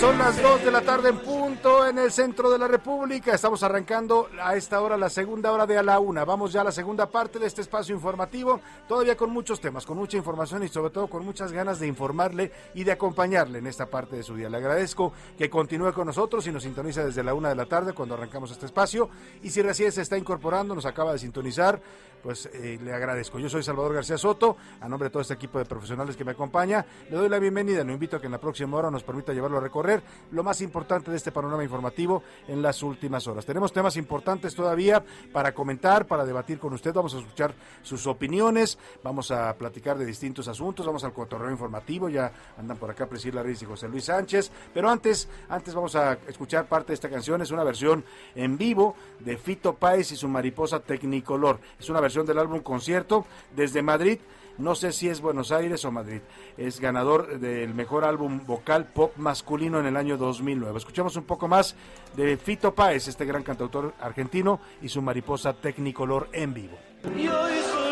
[0.00, 1.18] son las 2 de la tarde en
[1.58, 3.34] en el centro de la República.
[3.34, 6.24] Estamos arrancando a esta hora la segunda hora de a la una.
[6.24, 9.98] Vamos ya a la segunda parte de este espacio informativo, todavía con muchos temas, con
[9.98, 13.86] mucha información y sobre todo con muchas ganas de informarle y de acompañarle en esta
[13.86, 14.48] parte de su día.
[14.48, 17.92] Le agradezco que continúe con nosotros y nos sintoniza desde la una de la tarde
[17.92, 19.10] cuando arrancamos este espacio.
[19.42, 21.82] Y si recién se está incorporando, nos acaba de sintonizar,
[22.22, 23.40] pues eh, le agradezco.
[23.40, 26.32] Yo soy Salvador García Soto, a nombre de todo este equipo de profesionales que me
[26.32, 27.82] acompaña, le doy la bienvenida.
[27.82, 30.60] Lo invito a que en la próxima hora nos permita llevarlo a recorrer lo más
[30.60, 33.44] importante de este panorama informativo en las últimas horas.
[33.44, 36.92] Tenemos temas importantes todavía para comentar, para debatir con usted.
[36.92, 42.08] Vamos a escuchar sus opiniones, vamos a platicar de distintos asuntos, vamos al cotorreo informativo.
[42.08, 44.50] Ya andan por acá Priscila Riz y José Luis Sánchez.
[44.72, 47.42] Pero antes, antes vamos a escuchar parte de esta canción.
[47.42, 51.60] Es una versión en vivo de Fito Páez y su mariposa Tecnicolor.
[51.78, 53.24] Es una versión del álbum concierto
[53.54, 54.18] desde Madrid.
[54.58, 56.20] No sé si es Buenos Aires o Madrid.
[56.56, 60.78] Es ganador del mejor álbum vocal pop masculino en el año 2009.
[60.78, 61.76] Escuchamos un poco más
[62.16, 66.76] de Fito Páez, este gran cantautor argentino, y su mariposa Tecnicolor en vivo.
[67.16, 67.87] y hoy solo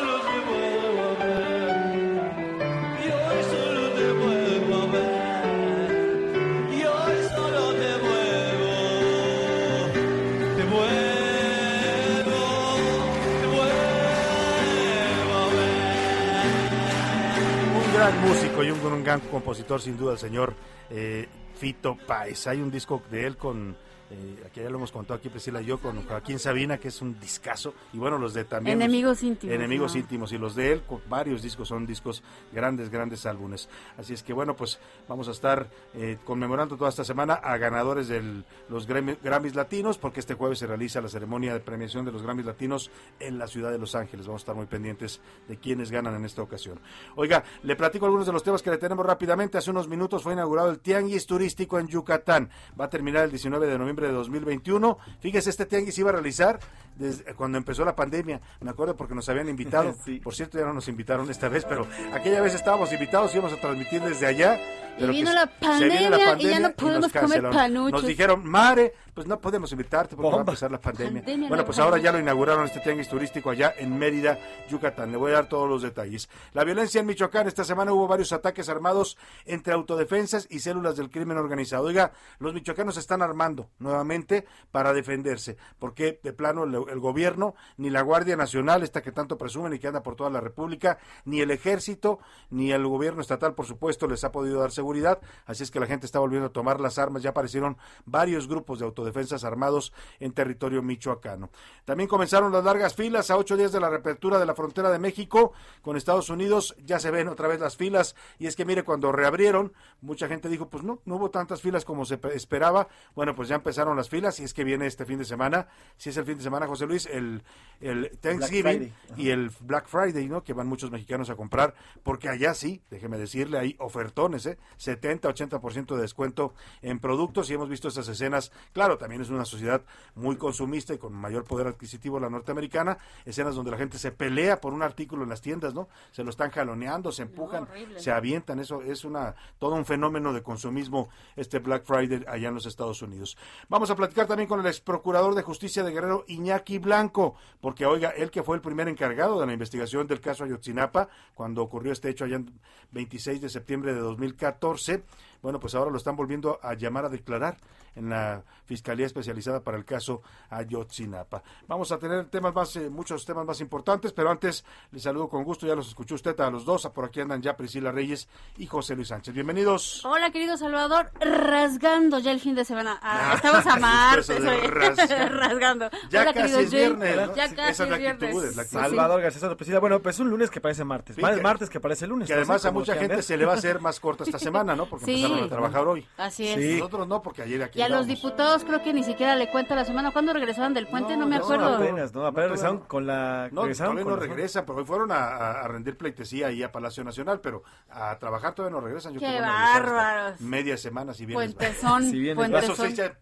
[18.14, 20.54] músico y un, un gran compositor, sin duda, el señor
[20.90, 22.46] eh, Fito Páez.
[22.46, 23.76] Hay un disco de él con.
[24.08, 27.02] Eh, aquí ya lo hemos contado aquí Priscila y yo con Joaquín Sabina que es
[27.02, 27.74] un discazo.
[27.92, 30.00] Y bueno los de también los- Enemigos íntimos, enemigos ¿no?
[30.00, 30.32] íntimos.
[30.32, 33.68] Y los de él con varios discos son discos grandes grandes álbumes.
[33.98, 34.78] Así es que bueno pues
[35.08, 39.98] vamos a estar eh, conmemorando toda esta semana a ganadores de los Grammy- Grammys Latinos
[39.98, 43.48] porque este jueves se realiza la ceremonia de premiación de los Grammys Latinos en la
[43.48, 44.26] ciudad de Los Ángeles.
[44.26, 46.78] Vamos a estar muy pendientes de quienes ganan en esta ocasión.
[47.16, 49.58] Oiga le platico algunos de los temas que le tenemos rápidamente.
[49.58, 52.50] Hace unos minutos fue inaugurado el Tianguis Turístico en Yucatán.
[52.80, 54.98] Va a terminar el 19 de noviembre noviembre de 2021.
[55.20, 56.58] Fíjese, este tianguis iba a realizar
[56.96, 58.40] desde cuando empezó la pandemia.
[58.60, 59.94] Me acuerdo porque nos habían invitado.
[60.22, 63.60] Por cierto, ya no nos invitaron esta vez, pero aquella vez estábamos invitados, íbamos a
[63.60, 64.58] transmitir desde allá.
[64.98, 67.92] Pero vino que la se viene pandemia y ya no nos podemos comer panuchos.
[67.92, 71.20] Nos dijeron, Mare, pues no podemos invitarte porque va a empezar la pandemia.
[71.20, 72.32] Pandemia, bueno, no pues ahora ya lo pandemia.
[72.32, 74.38] inauguraron este tianguis turístico allá en Mérida,
[74.70, 75.12] Yucatán.
[75.12, 76.30] Le voy a dar todos los detalles.
[76.54, 81.10] La violencia en Michoacán, esta semana hubo varios ataques armados entre autodefensas y células del
[81.10, 81.84] crimen organizado.
[81.84, 87.88] Oiga, los michoacanos se están armando nuevamente para defenderse, porque de plano el, gobierno, ni
[87.88, 91.40] la Guardia Nacional, esta que tanto presumen y que anda por toda la República, ni
[91.40, 92.18] el ejército,
[92.50, 95.20] ni el gobierno estatal, por supuesto, les ha podido dar seguridad.
[95.46, 97.22] Así es que la gente está volviendo a tomar las armas.
[97.22, 101.50] Ya aparecieron varios grupos de autodefensas armados en territorio michoacano.
[101.84, 104.98] También comenzaron las largas filas a ocho días de la reapertura de la frontera de
[104.98, 106.74] México con Estados Unidos.
[106.84, 108.16] Ya se ven otra vez las filas.
[108.38, 111.84] Y es que mire, cuando reabrieron, mucha gente dijo, pues no, no hubo tantas filas
[111.84, 112.88] como se pe- esperaba.
[113.14, 115.68] Bueno, pues ya empezaron las filas y es que viene este fin de semana.
[115.96, 117.42] Si es el fin de semana, José Luis, el,
[117.80, 120.42] el Thanksgiving y el Black Friday, ¿no?
[120.42, 124.58] Que van muchos mexicanos a comprar, porque allá sí, déjeme decirle, hay ofertones, ¿eh?
[124.78, 128.50] 70, 80% de descuento en productos y hemos visto esas escenas.
[128.72, 129.82] Claro, también es una sociedad
[130.14, 134.60] muy consumista y con mayor poder adquisitivo la norteamericana, escenas donde la gente se pelea
[134.60, 135.88] por un artículo en las tiendas, ¿no?
[136.12, 140.42] Se lo están jaloneando, se empujan, se avientan, eso es una todo un fenómeno de
[140.42, 143.36] consumismo este Black Friday allá en los Estados Unidos.
[143.68, 147.84] Vamos a platicar también con el ex procurador de justicia de Guerrero Iñaki Blanco, porque
[147.84, 151.90] oiga, él que fue el primer encargado de la investigación del caso Ayotzinapa cuando ocurrió
[151.90, 152.60] este hecho allá en
[152.92, 155.02] 26 de septiembre de 2014,
[155.46, 157.56] bueno, pues ahora lo están volviendo a llamar a declarar
[157.94, 160.20] en la Fiscalía Especializada para el caso
[160.50, 161.40] Ayotzinapa.
[161.68, 165.44] Vamos a tener temas más, eh, muchos temas más importantes, pero antes les saludo con
[165.44, 168.28] gusto, ya los escuchó usted a los dos, por aquí andan ya Priscila Reyes
[168.58, 169.32] y José Luis Sánchez.
[169.34, 170.04] Bienvenidos.
[170.04, 172.98] Hola, querido Salvador, rasgando ya el fin de semana.
[173.02, 174.28] Ah, Ah, estamos a martes.
[175.30, 175.88] rasgando.
[176.10, 177.34] Ya Hola, casi querido es viernes, ¿no?
[177.36, 178.22] Ya casi esa es la es viernes.
[178.24, 178.80] actitud, es la actitud.
[178.80, 179.78] Salvador García Soto Priscila.
[179.78, 181.14] Bueno, pues un lunes que parece martes.
[181.16, 182.26] Sí, Más que- martes que parece lunes.
[182.28, 184.86] Que además a mucha gente se le va a hacer más corta esta semana, ¿no?
[184.86, 185.22] Porque Sí.
[185.44, 186.06] A trabajar hoy.
[186.16, 186.60] Así es.
[186.60, 186.78] Sí.
[186.78, 189.74] Nosotros no, porque ayer aquí Y a los diputados creo que ni siquiera le cuenta
[189.74, 190.10] la semana.
[190.12, 191.14] ¿Cuándo regresaron del puente?
[191.16, 191.76] No, No, me no, acuerdo.
[191.76, 192.26] apenas, ¿no?
[192.26, 193.48] Apenas No, regresaron todavía con la...
[193.52, 197.40] No, regresaron todavía no regresan, pero hoy fueron a, rendir pleitesía ahí a Palacio Nacional,
[197.40, 199.14] pero a trabajar todavía no regresan.
[199.14, 200.40] Yo ¡Qué bárbaros!
[200.40, 201.36] Media semana, si bien.
[201.36, 202.36] Puentezón, Si bien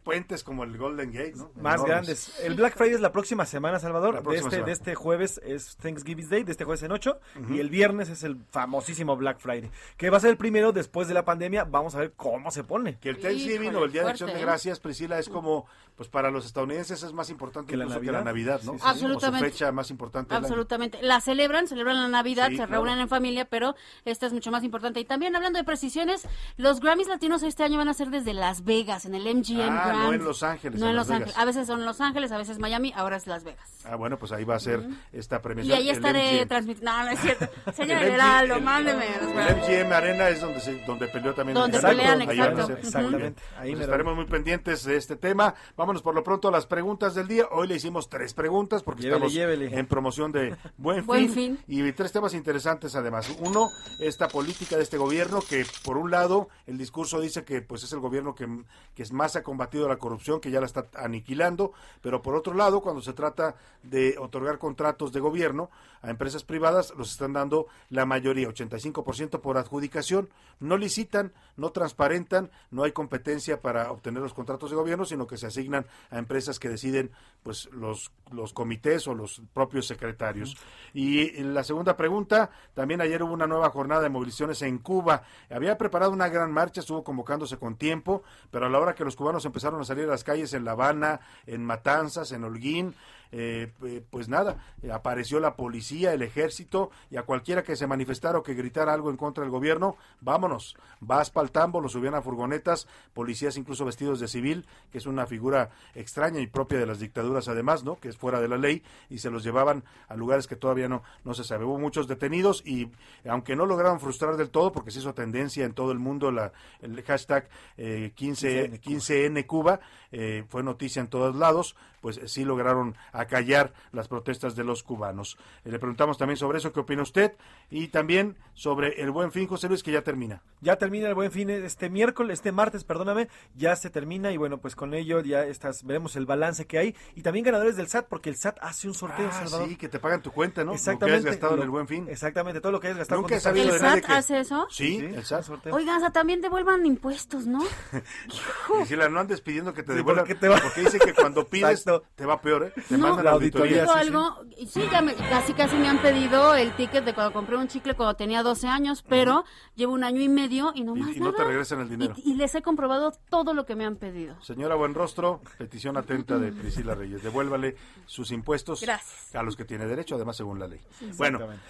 [0.02, 1.50] puentes como el Golden Gate, ¿no?
[1.56, 1.86] Más Enormes.
[1.86, 2.40] grandes.
[2.40, 4.22] El Black Friday es la próxima semana, Salvador.
[4.22, 4.66] De, este, semana.
[4.66, 7.18] de este jueves es Thanksgiving Day, de este jueves en 8.
[7.50, 9.70] Y el viernes es el famosísimo Black Friday.
[9.96, 11.64] Que va a ser el primero después de la pandemia.
[11.64, 12.98] Vamos a ver cómo se pone.
[12.98, 14.42] Que el Thanksgiving Híjole, o el Día de Acción de ¿eh?
[14.42, 18.06] Gracias, Priscila, es como, pues para los estadounidenses es más importante Que la incluso que
[18.06, 18.18] Navidad.
[18.20, 18.72] la Navidad, ¿no?
[18.72, 18.84] Sí, sí.
[18.86, 19.38] Absolutamente.
[19.38, 20.34] Como su fecha más importante.
[20.34, 20.98] Absolutamente.
[21.02, 22.72] La celebran, celebran la Navidad, Sí, se claro.
[22.72, 23.74] reúnen en familia, pero
[24.04, 25.00] esta es mucho más importante.
[25.00, 26.26] Y también hablando de precisiones,
[26.56, 29.84] los Grammys latinos este año van a ser desde Las Vegas, en el MGM Ah,
[29.86, 30.02] Grand.
[30.04, 31.10] no en Los Ángeles, No en Los.
[31.10, 31.36] Ángeles.
[31.38, 33.70] A veces son Los Ángeles, a veces Miami, ahora es Las Vegas.
[33.84, 34.82] Ah, bueno, pues ahí va a ser
[35.12, 35.78] esta Y premiación.
[35.78, 36.90] ahí el estaré transmitiendo.
[36.90, 37.46] No, no es cierto.
[37.74, 39.04] Señor Heraldo, el- mándeme.
[39.20, 39.56] El.
[39.56, 41.78] MGM Arena es donde se, donde peleó también Donde.
[41.88, 42.72] Pelean, exacto.
[42.72, 43.10] Exactamente.
[43.10, 43.36] Muy bien.
[43.58, 45.54] Ahí Pues estaremos muy pendientes de este tema.
[45.76, 47.46] Vámonos por lo pronto a las preguntas del día.
[47.50, 49.78] Hoy le hicimos tres preguntas porque Llévele, estamos llévele.
[49.78, 51.64] en promoción de Buen, Buen fin, Fin.
[51.66, 53.30] y tres temas interesantes además.
[53.40, 53.68] Uno,
[54.00, 57.92] esta política de este gobierno que por un lado el discurso dice que pues es
[57.92, 58.46] el gobierno que,
[58.94, 62.54] que es más ha combatido la corrupción, que ya la está aniquilando, pero por otro
[62.54, 65.70] lado cuando se trata de otorgar contratos de gobierno
[66.02, 70.28] a empresas privadas los están dando la mayoría, 85% por adjudicación,
[70.60, 75.36] no licitan, no transparentan, no hay competencia para obtener los contratos de gobierno, sino que
[75.36, 77.10] se asignan a empresas que deciden
[77.42, 80.56] pues los, los comités o los propios secretarios.
[80.92, 85.22] Y la segunda pregunta, también ayer hubo una nueva jornada de movilizaciones en Cuba.
[85.50, 89.16] Había preparado una gran marcha, estuvo convocándose con tiempo, pero a la hora que los
[89.16, 92.94] cubanos empezaron a salir a las calles en La Habana, en Matanzas, en Holguín,
[93.32, 93.72] eh,
[94.10, 98.42] pues nada, eh, apareció la policía, el ejército y a cualquiera que se manifestara o
[98.42, 102.86] que gritara algo en contra del gobierno, vámonos, vas pa'l tambo, los subían a furgonetas,
[103.12, 107.48] policías incluso vestidos de civil, que es una figura extraña y propia de las dictaduras
[107.48, 107.96] además, ¿no?
[107.96, 111.02] Que es fuera de la ley y se los llevaban a lugares que todavía no,
[111.24, 111.64] no se sabe.
[111.64, 112.90] Hubo muchos detenidos y
[113.28, 116.52] aunque no lograron frustrar del todo, porque se hizo tendencia en todo el mundo la,
[116.80, 119.80] el hashtag eh, 15, 15N Cuba,
[120.12, 124.82] eh, fue noticia en todos lados, pues eh, sí lograron acallar las protestas de los
[124.82, 125.38] cubanos.
[125.64, 127.32] Eh, le preguntamos también sobre eso, ¿qué opina usted?
[127.70, 130.42] Y también sobre el buen fin, José Luis, que ya termina.
[130.60, 134.58] Ya termina el buen fin este miércoles, este martes, perdóname, ya se termina y bueno,
[134.58, 138.06] pues con ello ya estás, veremos el balance que hay y también ganadores del SAT,
[138.08, 139.68] porque el SAT hace un sorteo, Ah, Salvador.
[139.70, 140.74] sí, que te pagan tu cuenta, ¿no?
[140.74, 141.20] Exactamente.
[141.20, 142.06] Lo que has gastado en el buen fin.
[142.10, 143.22] Exactamente, todo lo que hayas gastado.
[143.22, 144.12] Nunca con he sabido ¿El SAT que...
[144.12, 144.66] hace eso?
[144.70, 145.68] Sí, el SAT.
[145.72, 147.62] Oigan, o sea, también devuelvan impuestos, ¿no?
[148.78, 151.46] Priscila, no andes pidiendo que te Sí, devuelvan, porque te va- porque dice que cuando
[151.48, 151.84] pides
[152.14, 152.72] Te va peor, ¿eh?
[152.88, 154.04] Te No, mandan La auditoría, auditoría.
[154.04, 157.32] Digo algo, y sí, ya me- casi casi me han pedido el ticket de cuando
[157.32, 160.94] compré un chicle cuando tenía 12 años, pero llevo un año y medio y no
[160.94, 162.14] más Y, y no te regresan el dinero.
[162.16, 164.36] Y, y les he comprobado todo lo que me han pedido.
[164.42, 167.22] Señora Buenrostro, petición atenta de Priscila Reyes.
[167.22, 167.76] Devuélvale
[168.06, 169.34] sus impuestos Gracias.
[169.34, 170.80] a los que tiene derecho, además según la ley.
[170.98, 171.64] Sí, Bueno, exactamente.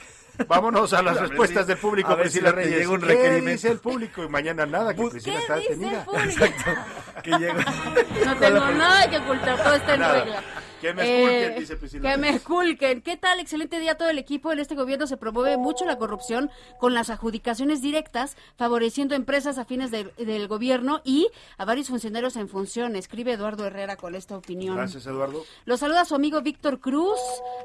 [0.49, 2.78] Vámonos a las respuestas del público, a ver si Priscila Reyes.
[2.78, 4.22] llega un ¿Qué dice el público?
[4.24, 6.05] Y mañana nada, que Priscila está dice el detenida.
[6.05, 6.24] público?
[6.45, 6.70] Exacto.
[7.22, 7.55] Que llega.
[8.26, 10.12] No tengo nada que ocultar, todo está en Nada.
[10.24, 10.43] regla.
[10.85, 12.11] Que me esculquen, Eh, dice Priscila.
[12.11, 13.01] Que me esculquen.
[13.01, 13.41] ¿Qué tal?
[13.41, 14.53] Excelente día a todo el equipo.
[14.53, 19.91] En este gobierno se promueve mucho la corrupción con las adjudicaciones directas, favoreciendo empresas afines
[19.91, 22.97] del- del gobierno y a varios funcionarios en función.
[22.97, 24.76] Escribe Eduardo Herrera con esta opinión.
[24.76, 25.43] Gracias, Eduardo.
[25.64, 27.18] Lo saluda su amigo Víctor Cruz.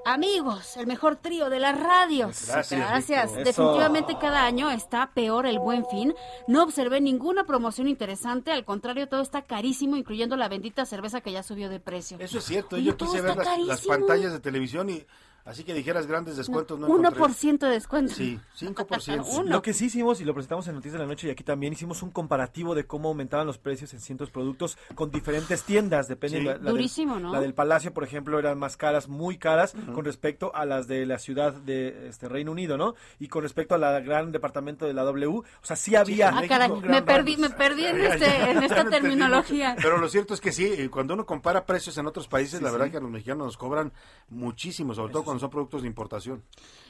[0.05, 2.28] Amigos, el mejor trío de la radio.
[2.28, 3.26] Gracias, Gracias.
[3.26, 3.43] Víctor.
[3.43, 6.15] Definitivamente cada año está peor el buen fin.
[6.47, 8.51] No observé ninguna promoción interesante.
[8.51, 12.17] Al contrario, todo está carísimo, incluyendo la bendita cerveza que ya subió de precio.
[12.20, 12.78] Eso es cierto.
[12.78, 12.95] Oye, Yo
[13.66, 15.05] las, pantallas de televisión y
[15.50, 16.80] así que dijeras grandes descuentos.
[16.80, 17.22] No, encontré.
[17.22, 18.14] 1% de descuento.
[18.14, 19.26] Sí, 5%.
[19.39, 19.50] Uno.
[19.50, 21.74] Lo que sí hicimos, y lo presentamos en Noticias de la Noche y aquí también,
[21.74, 26.39] hicimos un comparativo de cómo aumentaban los precios en ciertos productos con diferentes tiendas, depende
[26.39, 26.43] Sí.
[26.45, 27.32] la, la del- Durísimo, ¿no?
[27.34, 31.06] La del Palacio, por ejemplo, eran más caras, muy caras, con respecto a las de
[31.06, 32.95] la ciudad de este Reino Unido, ¿no?
[33.20, 36.30] Y con respecto a la gran departamento de la W, o sea, sí había...
[36.30, 39.76] Ah, caray, me perdí, me perdí en, este, en esta lo terminología.
[39.82, 42.64] Pero lo cierto es que sí, eh, cuando uno compara precios en otros países, Sí,
[42.64, 42.91] la verdad sí.
[42.91, 43.91] que a los mexicanos nos cobran
[44.30, 46.43] muchísimo, sobre todo cuando son productos de importación.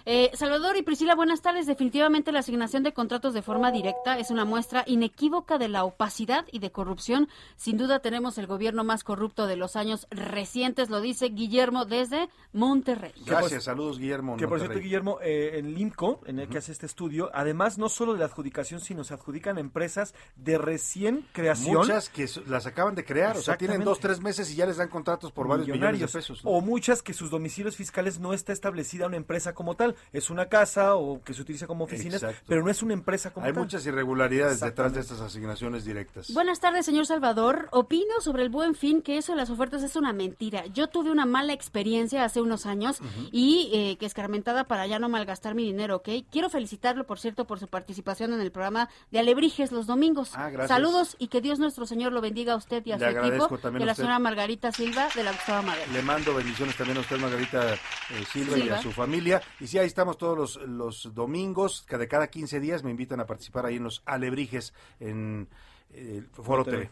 [0.06, 1.68] Eh, Salvador y Priscila, buenas tardes.
[1.68, 6.46] Definitivamente la asignación de contratos de forma directa es una muestra inequívoca de la opacidad
[6.52, 7.28] y de corrupción.
[7.58, 12.30] Sin duda tenemos el gobierno más corrupto de los años recientes, lo dice Guillermo desde
[12.54, 13.14] Monterrey.
[13.26, 14.38] Gracias, saludos Guillermo.
[14.38, 14.80] Que por cierto.
[14.80, 18.26] Guillermo, eh, en LIMCO, en el que hace este estudio, además no solo de la
[18.26, 21.76] adjudicación, sino se adjudican empresas de recién creación.
[21.76, 24.78] Muchas que las acaban de crear, o sea, tienen dos, tres meses y ya les
[24.78, 26.12] dan contratos por varios millones de millonarios.
[26.14, 26.44] pesos.
[26.44, 26.52] ¿no?
[26.52, 29.96] O muchas que sus domicilios fiscales no está establecida una empresa como tal.
[30.14, 32.44] Es una casa o que se utiliza como oficinas, Exacto.
[32.48, 33.64] pero no es una empresa como Hay tal.
[33.64, 36.32] muchas irregularidades detrás de estas asignaciones directas.
[36.34, 37.68] Buenas tardes, señor Salvador.
[37.72, 40.66] Opino sobre el buen fin que eso de las ofertas es una mentira.
[40.68, 43.00] Yo tuve una mala experiencia hace unos años
[43.32, 46.10] y eh, que escarmentada para ya no malgastar mi dinero, ¿ok?
[46.32, 50.32] Quiero felicitarlo, por cierto, por su participación en el programa de Alebrijes los domingos.
[50.36, 50.70] Ah, gracias.
[50.70, 53.46] Saludos y que Dios nuestro Señor lo bendiga a usted y a Le su agradezco
[53.46, 53.58] equipo.
[53.60, 54.04] también Y a a la usted.
[54.04, 55.92] señora Margarita Silva de la Gustavo Madero.
[55.92, 57.78] Le mando bendiciones también a usted, Margarita eh,
[58.26, 59.42] Silva, y a su familia.
[59.60, 63.20] Y sí, ahí estamos todos los, los domingos, que de cada 15 días me invitan
[63.20, 65.48] a participar ahí en los alebrijes en
[65.92, 66.78] eh, Foro TV.
[66.78, 66.90] TV.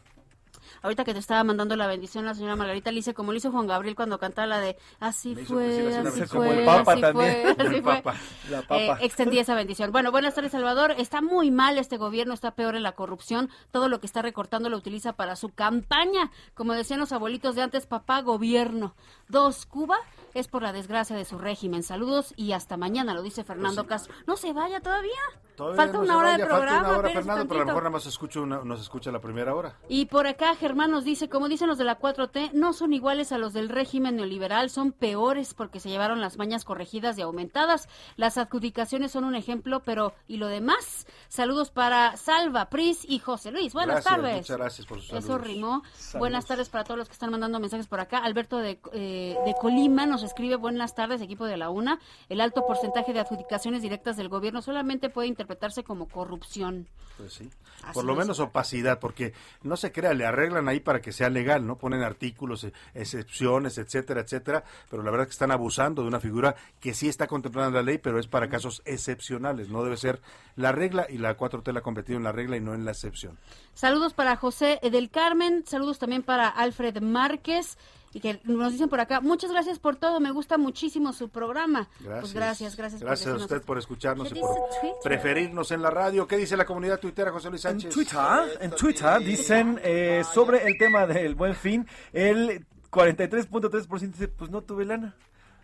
[0.81, 3.51] Ahorita que te estaba mandando la bendición la señora Margarita, le hice como le hizo
[3.51, 7.55] Juan Gabriel cuando cantaba la de Así fue, así fue, Como el Papa así también.
[7.55, 7.81] fue, así.
[7.81, 8.15] Papa.
[8.49, 8.97] La Eh, papa.
[9.01, 9.91] extendí esa bendición.
[9.91, 10.91] Bueno, buenas tardes, Salvador.
[10.97, 13.49] Está muy mal este gobierno, está peor en la corrupción.
[13.71, 16.31] Todo lo que está recortando lo utiliza para su campaña.
[16.53, 18.93] Como decían los abuelitos de antes, papá gobierno.
[19.29, 19.97] Dos, Cuba
[20.33, 21.83] es por la desgracia de su régimen.
[21.83, 24.13] Saludos y hasta mañana, lo dice Fernando Castro.
[24.27, 25.11] No se vaya todavía.
[25.31, 26.87] Pues Todavía Falta no una se hora vaya, de falta programa.
[26.89, 29.55] una hora, Fernando, pero a lo mejor nada más escucho una, nos escucha la primera
[29.55, 29.75] hora.
[29.89, 33.31] Y por acá Germán nos dice, como dicen los de la 4T, no son iguales
[33.31, 37.89] a los del régimen neoliberal, son peores porque se llevaron las mañas corregidas y aumentadas.
[38.17, 41.07] Las adjudicaciones son un ejemplo, pero ¿y lo demás?
[41.27, 43.73] Saludos para Salva, Pris y José Luis.
[43.73, 44.35] Buenas Gracias, tardes.
[44.37, 45.41] muchas gracias por sus Eso saludos.
[45.41, 45.81] rimó.
[45.95, 46.19] Saludos.
[46.19, 48.19] Buenas tardes para todos los que están mandando mensajes por acá.
[48.19, 51.99] Alberto de, eh, de Colima nos escribe, buenas tardes, equipo de la UNA.
[52.29, 56.87] El alto porcentaje de adjudicaciones directas del gobierno solamente puede interpretarse como corrupción.
[57.17, 57.49] Pues sí.
[57.83, 58.19] Así Por lo es.
[58.19, 61.77] menos opacidad, porque no se crea, le arreglan ahí para que sea legal, ¿no?
[61.77, 66.19] Ponen artículos, eh, excepciones, etcétera, etcétera, pero la verdad es que están abusando de una
[66.19, 69.97] figura que sí está contemplada en la ley, pero es para casos excepcionales, no debe
[69.97, 70.21] ser
[70.55, 72.91] la regla y la 4T la ha convertido en la regla y no en la
[72.91, 73.37] excepción.
[73.73, 77.77] Saludos para José del Carmen, saludos también para Alfred Márquez
[78.13, 81.89] y que nos dicen por acá, muchas gracias por todo, me gusta muchísimo su programa.
[81.99, 82.19] Gracias.
[82.21, 83.01] Pues gracias, gracias.
[83.01, 84.57] por Gracias a usted por escucharnos ¿Qué y por
[85.03, 86.27] preferirnos en la radio.
[86.27, 87.93] ¿Qué dice la comunidad tuitera, José Luis En Sánchez?
[87.93, 94.49] Twitter, en Twitter dicen eh, sobre el tema del buen fin, el 43.3% dice, pues
[94.49, 95.15] no tuve lana.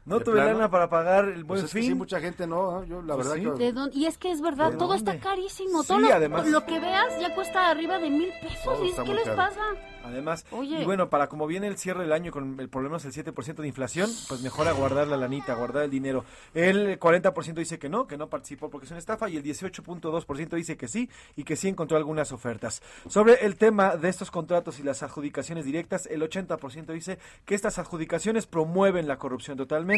[0.06, 0.54] No ¿De tuve plano?
[0.54, 1.84] lana para pagar el Pues buen que fin.
[1.84, 3.58] sí, mucha gente no, yo la Pues verdad sí.
[3.58, 3.66] que...
[3.66, 3.96] ¿De dónde?
[3.98, 5.82] Y es que es verdad, ¿De todo está carísimo.
[5.82, 6.48] Sí, todo lo, además.
[6.48, 8.80] lo que veas ya cuesta arriba de mil pesos.
[8.84, 9.36] ¿Y ¿Qué les caro.
[9.38, 9.62] pasa?
[10.04, 10.82] Además, Oye.
[10.82, 13.56] y bueno, para como viene el cierre del año con el problema es el 7%
[13.62, 16.26] de inflación, pues mejor a guardar la lanita, guardar el dinero.
[16.54, 20.50] El 40% dice que no, que no participó porque es una estafa y el 18.2%
[20.58, 22.82] dice que sí y que sí encontró algunas ofertas.
[23.08, 27.80] Sobre el tema de estos contratos y las adjudicaciones directas, el 80% dice que estas
[27.80, 29.93] adjudicaciones promueven la corrupción totalmente,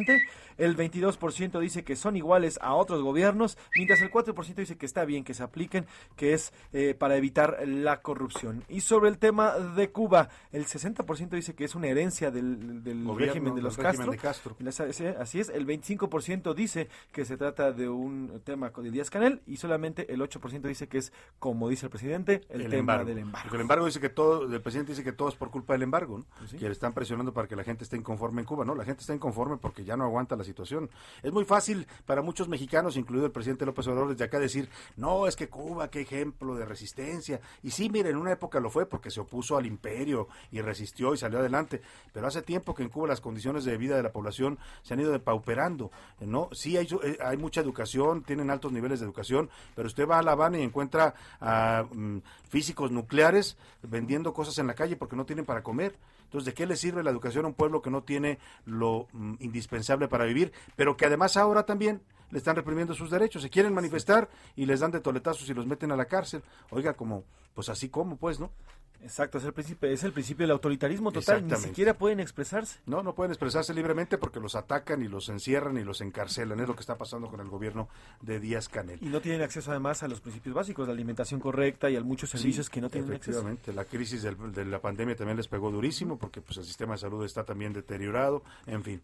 [0.57, 5.05] el 22% dice que son iguales a otros gobiernos, mientras el 4% dice que está
[5.05, 5.85] bien que se apliquen,
[6.15, 8.63] que es eh, para evitar la corrupción.
[8.69, 13.03] Y sobre el tema de Cuba, el 60% dice que es una herencia del, del
[13.03, 14.11] Gobierno, régimen de los Castro.
[14.11, 14.55] de Castro.
[15.19, 19.57] Así es, el 25% dice que se trata de un tema de Díaz Canel y
[19.57, 23.43] solamente el 8% dice que es, como dice el presidente, el, tema del embargo.
[23.43, 25.83] Porque el embargo dice que todo, el presidente dice que todo es por culpa del
[25.83, 26.25] embargo, ¿no?
[26.37, 26.57] Pues sí.
[26.57, 28.75] que le están presionando para que la gente esté inconforme en Cuba, ¿no?
[28.75, 30.89] La gente está inconforme porque ya no aguanta la situación.
[31.23, 35.27] Es muy fácil para muchos mexicanos, incluido el presidente López Obrador, desde acá decir, no,
[35.27, 37.39] es que Cuba, qué ejemplo de resistencia.
[37.63, 41.13] Y sí, mire, en una época lo fue porque se opuso al imperio y resistió
[41.13, 41.81] y salió adelante.
[42.11, 44.99] Pero hace tiempo que en Cuba las condiciones de vida de la población se han
[44.99, 46.49] ido depauperando, ¿no?
[46.51, 50.23] Sí hay, eh, hay mucha educación, tienen altos niveles de educación, pero usted va a
[50.23, 52.19] La Habana y encuentra a mm,
[52.49, 55.95] físicos nucleares vendiendo cosas en la calle porque no tienen para comer.
[56.25, 59.35] Entonces, ¿de qué le sirve la educación a un pueblo que no tiene lo mm,
[59.39, 63.41] indispensable para vivir, pero que además ahora también le están reprimiendo sus derechos?
[63.41, 66.43] Se quieren manifestar y les dan de toletazos y los meten a la cárcel.
[66.69, 67.23] Oiga, como,
[67.53, 68.51] pues así como, pues, ¿no?
[69.03, 72.79] Exacto, es el principio, es el principio del autoritarismo total, ni siquiera pueden expresarse.
[72.85, 76.59] No, no pueden expresarse libremente porque los atacan y los encierran y los encarcelan.
[76.59, 77.87] Es lo que está pasando con el gobierno
[78.21, 78.97] de Díaz Canel.
[79.01, 82.29] Y no tienen acceso además a los principios básicos, la alimentación correcta y a muchos
[82.29, 83.31] servicios Sí, que no tienen acceso.
[83.39, 83.73] efectivamente.
[83.73, 86.99] La crisis del- de la pandemia también les pegó durísimo porque pues el sistema de
[86.99, 89.01] salud está también deteriorado, en fin.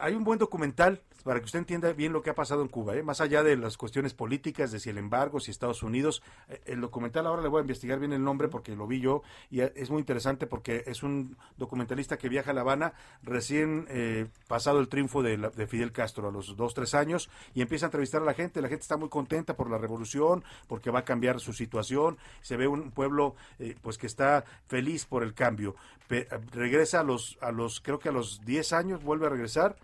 [0.00, 2.96] Hay un buen documental para que usted entienda bien lo que ha pasado en Cuba,
[2.96, 3.02] ¿eh?
[3.02, 6.22] más allá de las cuestiones políticas, de si el embargo, si Estados Unidos.
[6.48, 9.20] Eh, El documental ahora le voy a investigar bien el nombre porque lo vi yo
[9.50, 14.28] y es muy interesante porque es un documentalista que viaja a La Habana recién eh,
[14.46, 17.84] pasado el triunfo de, la- de Fidel Castro a los dos, tres años y empieza
[17.84, 18.62] a entrevistar a la gente.
[18.62, 22.16] La gente está muy contenta por la revolución, porque va a cambiar su situación.
[22.40, 25.76] Se ve un pueblo eh, pues que está feliz por el cambio.
[26.08, 29.76] Pe- regresa a los, a los, creo que a los 10 años, vuelve a regresar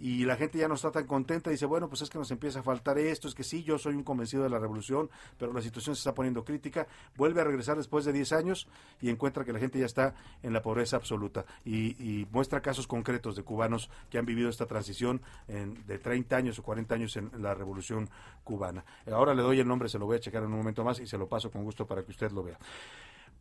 [0.00, 2.60] y la gente ya no está tan contenta, dice, bueno, pues es que nos empieza
[2.60, 5.60] a faltar esto, es que sí, yo soy un convencido de la revolución, pero la
[5.62, 6.86] situación se está poniendo crítica,
[7.16, 8.68] vuelve a regresar después de 10 años
[9.00, 12.86] y encuentra que la gente ya está en la pobreza absoluta y, y muestra casos
[12.86, 17.16] concretos de cubanos que han vivido esta transición en- de 30 años o 40 años
[17.16, 18.08] en la revolución
[18.44, 18.84] cubana.
[19.12, 21.06] Ahora le doy el nombre, se lo voy a checar en un momento más y
[21.06, 22.58] se lo paso con gusto para que usted lo vea.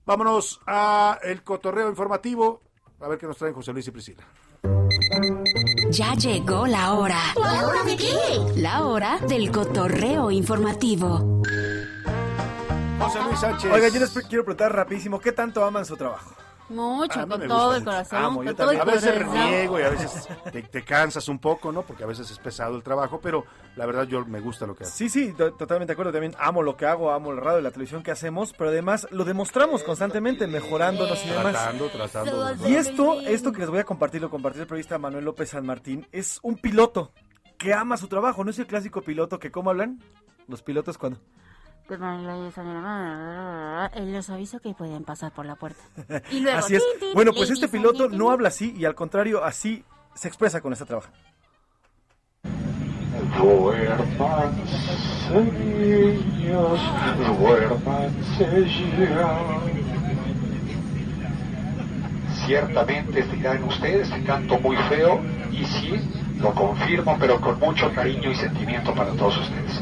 [0.06, 2.62] Vámonos a el cotorreo informativo,
[3.02, 4.24] a ver qué nos traen José Luis y Priscila.
[5.90, 7.20] Ya llegó la hora.
[7.36, 8.14] ¿La hora de qué?
[8.56, 11.42] La hora del cotorreo informativo.
[13.00, 13.72] José Luis Sánchez.
[13.72, 16.34] Oiga, yo les quiero preguntar rapidísimo, ¿qué tanto aman su trabajo?
[16.70, 19.34] Mucho, con todo el corazón, Amo, con yo todo el A veces corazón.
[19.36, 21.84] reniego y a veces te, te cansas un poco, ¿no?
[21.84, 23.46] Porque a veces es pesado el trabajo, pero
[23.78, 24.92] la verdad yo me gusta lo que hago.
[24.94, 26.12] Sí, sí, to- totalmente de acuerdo.
[26.12, 29.08] También amo lo que hago, amo el radio y la televisión que hacemos, pero además
[29.12, 31.54] lo demostramos constantemente, mejorándonos y demás.
[31.54, 32.68] Tratando, tratando.
[32.68, 35.66] Y esto, esto que les voy a compartir, lo compartió el periodista Manuel López San
[35.66, 37.12] Martín, es un piloto
[37.58, 40.00] que ama su trabajo, no es el clásico piloto que, ¿cómo hablan?
[40.48, 41.20] Los pilotos cuando...
[43.94, 45.82] Él los aviso que pueden pasar por la puerta.
[46.32, 46.84] Y luego, así es.
[46.92, 48.20] tin, tin, Bueno, pues este piloto tin, tin.
[48.20, 49.84] no habla así y al contrario, así
[50.14, 50.86] se expresa con esta
[55.34, 56.80] niños,
[58.98, 59.52] ya.
[62.46, 65.20] Ciertamente dirán ustedes que canto muy feo,
[65.52, 66.00] y sí,
[66.40, 69.82] lo confirmo, pero con mucho cariño y sentimiento para todos ustedes.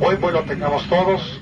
[0.00, 1.40] Hoy vuelo tengamos todos.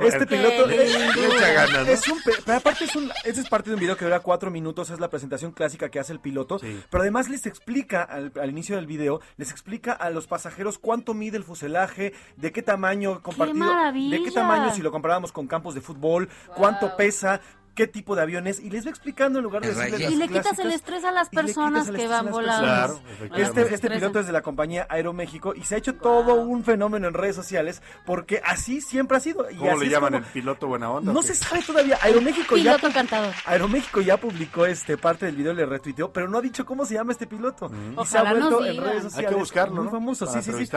[0.00, 1.92] Este piloto es, echa ganas, ¿no?
[1.92, 4.20] es un, pe- pero aparte es un, este es parte de un video que dura
[4.20, 8.32] cuatro minutos, es la presentación clásica que hace el piloto, pero además les explica al,
[8.40, 12.62] al inicio del video, les explica a los pasajeros cuánto mide el fuselaje, de qué
[12.62, 14.16] tamaño compartido, maravilla!
[14.16, 17.42] de qué tamaño si lo comparábamos con campos de fútbol, cuánto pesa,
[17.74, 20.28] qué tipo de aviones y les va explicando en lugar de decirles las Y le
[20.28, 22.62] quitas el estrés a las personas que van volando.
[22.66, 23.00] Claro.
[23.36, 27.08] Este, este piloto es de la compañía Aeroméxico y se ha hecho todo un fenómeno
[27.08, 29.50] en redes sociales porque así siempre ha sido.
[29.50, 31.12] Y ¿Cómo así le llaman como- el piloto buena onda?
[31.12, 31.98] no se sabe todavía.
[32.02, 33.34] Aeroméxico ya, Piloto cantador.
[33.46, 36.84] Aeroméxico ya publicó este parte del video y le retuiteó, pero no ha dicho cómo
[36.84, 37.70] se llama este piloto.
[38.00, 39.30] Y se ha vuelto en redes Hay sociales.
[39.30, 39.90] que buscarlo, Muy ¿no?
[39.90, 40.72] famoso, Para sí, sí, sí.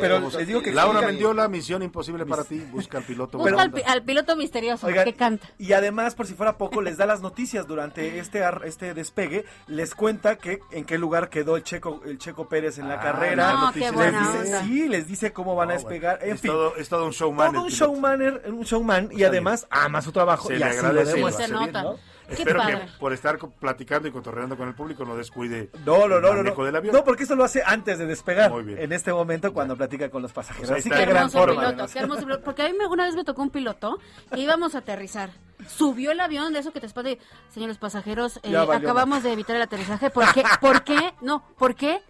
[0.00, 3.62] Pero les digo que Laura explica- Mendiola, misión imposible para ti, busca al piloto Busca
[3.86, 5.46] al, piloto misterioso que canta.
[5.58, 9.44] Y además, por si fuera poco, les da las noticias durante este ar- este despegue,
[9.66, 13.00] les cuenta que en qué lugar quedó el Checo el Checo Pérez en la Ah,
[13.02, 13.52] carrera.
[13.52, 14.62] no, qué les dice, onda.
[14.62, 16.50] sí, les dice cómo van a despegar, en es fin.
[16.50, 17.52] todo, es todo un showman.
[17.52, 21.04] todo un showman, un showman y además ama su trabajo Se y le así lo
[21.04, 21.44] demuestra.
[21.44, 21.96] hace bien, ¿no?
[22.28, 26.22] Espero que por estar platicando y cotorreando con el público no descuide No, no, el
[26.22, 26.66] no, no, manejo no.
[26.66, 26.94] del avión.
[26.94, 28.50] No, porque esto lo hace antes de despegar.
[28.50, 28.78] Muy bien.
[28.78, 30.68] En este momento cuando platica con los pasajeros.
[30.70, 31.52] Pues Así que gran forma.
[31.54, 31.92] piloto, además.
[31.92, 32.44] qué hermoso piloto.
[32.44, 33.98] Porque a mí me- una vez me tocó un piloto
[34.32, 35.30] que íbamos a aterrizar.
[35.66, 37.18] Subió el avión de eso que te espanta y,
[37.52, 40.10] señores pasajeros, eh, acabamos de evitar el aterrizaje.
[40.10, 40.44] ¿Por qué?
[40.60, 41.14] ¿Por qué?
[41.20, 42.00] No, ¿por qué?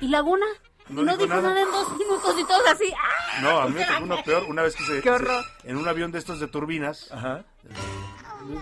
[0.00, 0.46] ¿Y Laguna?
[0.88, 1.48] No no dijo dijo nada.
[1.50, 1.60] nada.
[1.62, 2.92] en dos minutos y todos así.
[2.96, 3.40] ¡ah!
[3.42, 4.44] No, a mí me tocó uno peor.
[4.48, 5.44] Una vez que se, Qué horror.
[5.62, 7.10] se- en un avión de estos de turbinas.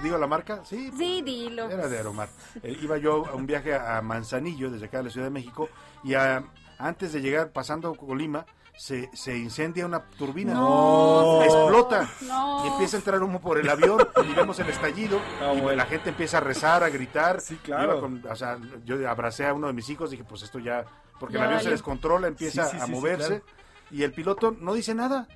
[0.03, 0.63] ¿Digo la marca?
[0.65, 0.91] Sí.
[0.97, 1.71] Sí, dilo.
[1.71, 2.29] Era de Aeromar.
[2.63, 5.69] Eh, iba yo a un viaje a Manzanillo, desde acá de la Ciudad de México,
[6.05, 6.45] y a-
[6.79, 8.45] antes de llegar, pasando Colima,
[8.77, 10.53] se, se incendia una turbina.
[10.55, 11.43] No.
[11.43, 12.09] Explota.
[12.23, 12.65] No.
[12.65, 13.99] Y empieza a entrar humo por el avión
[14.31, 15.19] y vemos el estallido.
[15.41, 15.77] Ah, y bueno.
[15.77, 17.41] la gente empieza a rezar, a gritar.
[17.41, 17.93] Sí, claro.
[17.93, 20.85] Iba con- o sea, yo abracé a uno de mis hijos, dije, pues esto ya...
[21.19, 23.27] Porque Ya el avión se descontrola, empieza Sí, sí, a sí, sí, moverse.
[23.41, 23.45] claro.
[23.91, 25.27] Y el piloto no dice nada.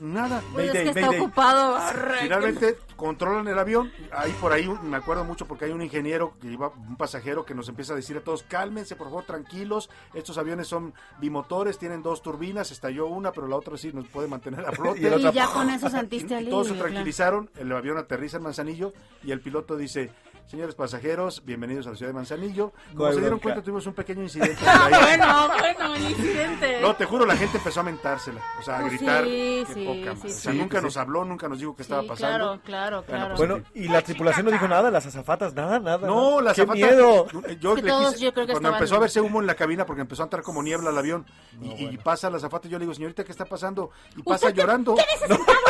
[0.00, 0.42] Nada.
[0.52, 1.20] Pues es Mayday, que está mayday.
[1.20, 1.76] ocupado.
[1.76, 3.92] arre, Finalmente controlan el avión.
[4.12, 7.54] Ahí por ahí me acuerdo mucho porque hay un ingeniero que iba, un pasajero que
[7.54, 9.90] nos empieza a decir a todos, cálmense, por favor, tranquilos.
[10.14, 14.26] Estos aviones son bimotores, tienen dos turbinas, estalló una, pero la otra sí nos puede
[14.26, 15.00] mantener a flote.
[15.20, 16.54] Y ya con eso sentiste alivio.
[16.54, 16.88] todos se claro.
[16.88, 20.10] tranquilizaron, el avión aterriza en Manzanillo y el piloto dice,
[20.50, 22.72] señores pasajeros, bienvenidos a la ciudad de Manzanillo.
[22.96, 23.42] Como se dieron bronca.
[23.44, 24.56] cuenta, tuvimos un pequeño incidente.
[24.66, 26.80] Ah, bueno, bueno, el incidente.
[26.82, 29.22] No, te juro, la gente empezó a mentársela, o sea, a Pues gritar.
[29.24, 30.26] sí, qué sí, poca sí.
[30.26, 32.36] O sea, Sí, nunca nos habló, nunca nos dijo qué estaba pasando.
[32.36, 33.34] claro, claro, claro.
[33.36, 36.04] pues, Bueno, y la tripulación no dijo nada, las azafatas, nada, nada.
[36.08, 37.26] No, la ¡Qué azafata- miedo!
[37.60, 39.46] Yo Que le todos, quise- yo creo que cuando estaban- empezó a verse humo en
[39.46, 41.26] la cabina porque empezó a entrar como niebla al avión
[41.62, 43.90] y, y pasa la azafata yo le digo, señorita, ¿qué está pasando?
[44.16, 44.96] Y pasa llorando.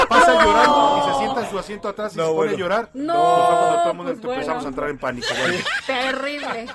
[0.09, 2.55] pasa llorando y se sienta en su asiento atrás y No, se pone bueno.
[2.55, 2.91] a llorar.
[2.95, 4.70] No, Pues fue cuando todo el mundo pues empezamos bueno.
[4.71, 5.29] Entrar en pánico.
[5.39, 5.59] güey.
[5.87, 6.67] Terrible.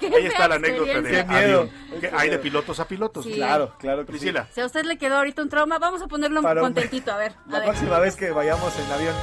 [0.00, 1.10] Ahí está la anécdota de.
[1.10, 1.60] Qué miedo.
[1.60, 3.24] avión, que hay de pilotos a pilotos.
[3.24, 3.32] Sí.
[3.34, 4.18] Claro, claro que sí.
[4.18, 4.48] Priscila.
[4.52, 7.12] Si a usted le quedó ahorita un trauma, vamos a ponerlo Para un- contentito.
[7.12, 7.68] A ver, a La ver.
[7.68, 9.14] próxima vez que vayamos en avión.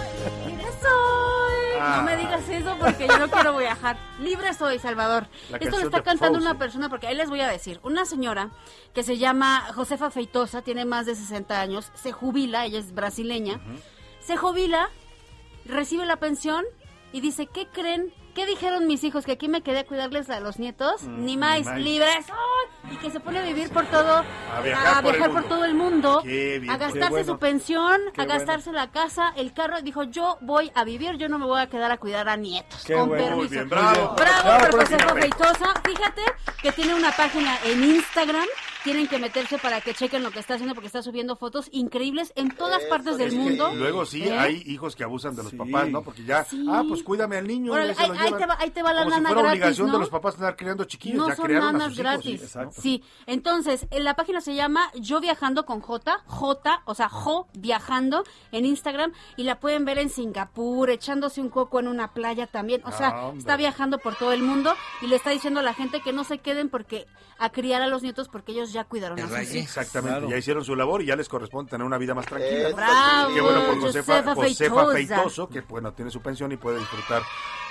[0.47, 1.79] Libre soy.
[1.81, 1.97] Ah.
[1.99, 3.97] No me digas eso porque yo no quiero viajar.
[4.19, 5.27] Libre soy, Salvador.
[5.49, 6.49] La Esto lo canción está de cantando Frozen.
[6.51, 7.79] una persona porque ahí les voy a decir.
[7.83, 8.49] Una señora
[8.93, 13.61] que se llama Josefa Feitosa, tiene más de 60 años, se jubila, ella es brasileña.
[14.19, 14.89] Se jubila,
[15.65, 16.65] recibe la pensión
[17.13, 18.13] y dice, ¿qué creen?
[18.39, 19.25] ¿Qué dijeron mis hijos?
[19.25, 21.03] ¿Que aquí me quedé a cuidarles a los nietos?
[21.03, 21.77] Mm, ni más, ni más.
[21.77, 22.93] libre soy.
[22.93, 24.23] Y que se pone a vivir por todo,
[24.55, 25.03] A viajar
[25.33, 27.33] por todo el mundo, bien, a gastarse bueno.
[27.33, 29.81] su pensión, Qué a gastarse la casa, el carro.
[29.81, 32.81] Dijo, yo voy a vivir, yo no me voy a quedar a cuidar a nietos.
[32.85, 33.25] Qué con bueno.
[33.25, 33.39] permiso.
[33.41, 34.15] Muy bien, bravo.
[34.15, 35.73] Bravo, Bravo Josefa Feitosa.
[35.83, 36.21] Fíjate
[36.61, 38.47] que tiene una página en Instagram.
[38.83, 42.31] Tienen que meterse para que chequen lo que está haciendo porque está subiendo fotos increíbles
[42.35, 43.71] en todas partes del mundo.
[43.75, 44.37] luego sí ¿Eh?
[44.37, 45.57] hay hijos que abusan de los Sí.
[45.57, 46.01] papás, ¿no?
[46.01, 46.65] Porque ya, Sí.
[46.69, 47.73] ah, pues cuídame al niño.
[47.73, 49.93] Ahí, ahí te va, ahí te va la Como si lana fuera gratis, obligación ¿no?
[49.93, 52.03] de los papás andar criando chiquillos, No ya son criaron a nanas sus hijos.
[52.11, 52.39] gratis.
[52.39, 52.81] sí, Exacto.
[52.81, 57.47] Sí, entonces, en la página se llama Yo Viajando con J, J, o sea, Jo
[57.53, 62.47] Viajando en Instagram y la pueden ver en Singapur, echándose un coco en una playa
[62.47, 62.81] también.
[62.85, 63.39] O sea, Ah, hombre.
[63.39, 66.23] está viajando por todo el mundo y le está diciendo a la gente que no
[66.23, 67.07] se queden porque
[67.37, 69.55] a criar a los nietos porque ellos ya cuidaron a sus hijos.
[69.55, 70.29] Exactamente, Claro.
[70.29, 72.69] ya hicieron su labor y ya les corresponde tener una vida más tranquila.
[72.69, 72.75] ¿no?
[72.75, 74.85] Bravo, Qué bueno por Josefa, Josefa.
[74.91, 77.21] Feitoso, que bueno, tiene su pensión y puede disfrutar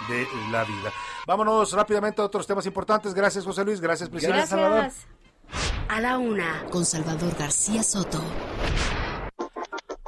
[0.09, 0.93] de la vida.
[1.27, 3.15] Vámonos rápidamente a otros temas importantes.
[3.15, 3.81] Gracias, José Luis.
[3.81, 4.35] Gracias, Priscila.
[4.37, 4.81] Gracias, Salvador.
[4.83, 5.07] Gracias.
[5.89, 8.23] A la una, con Salvador García Soto.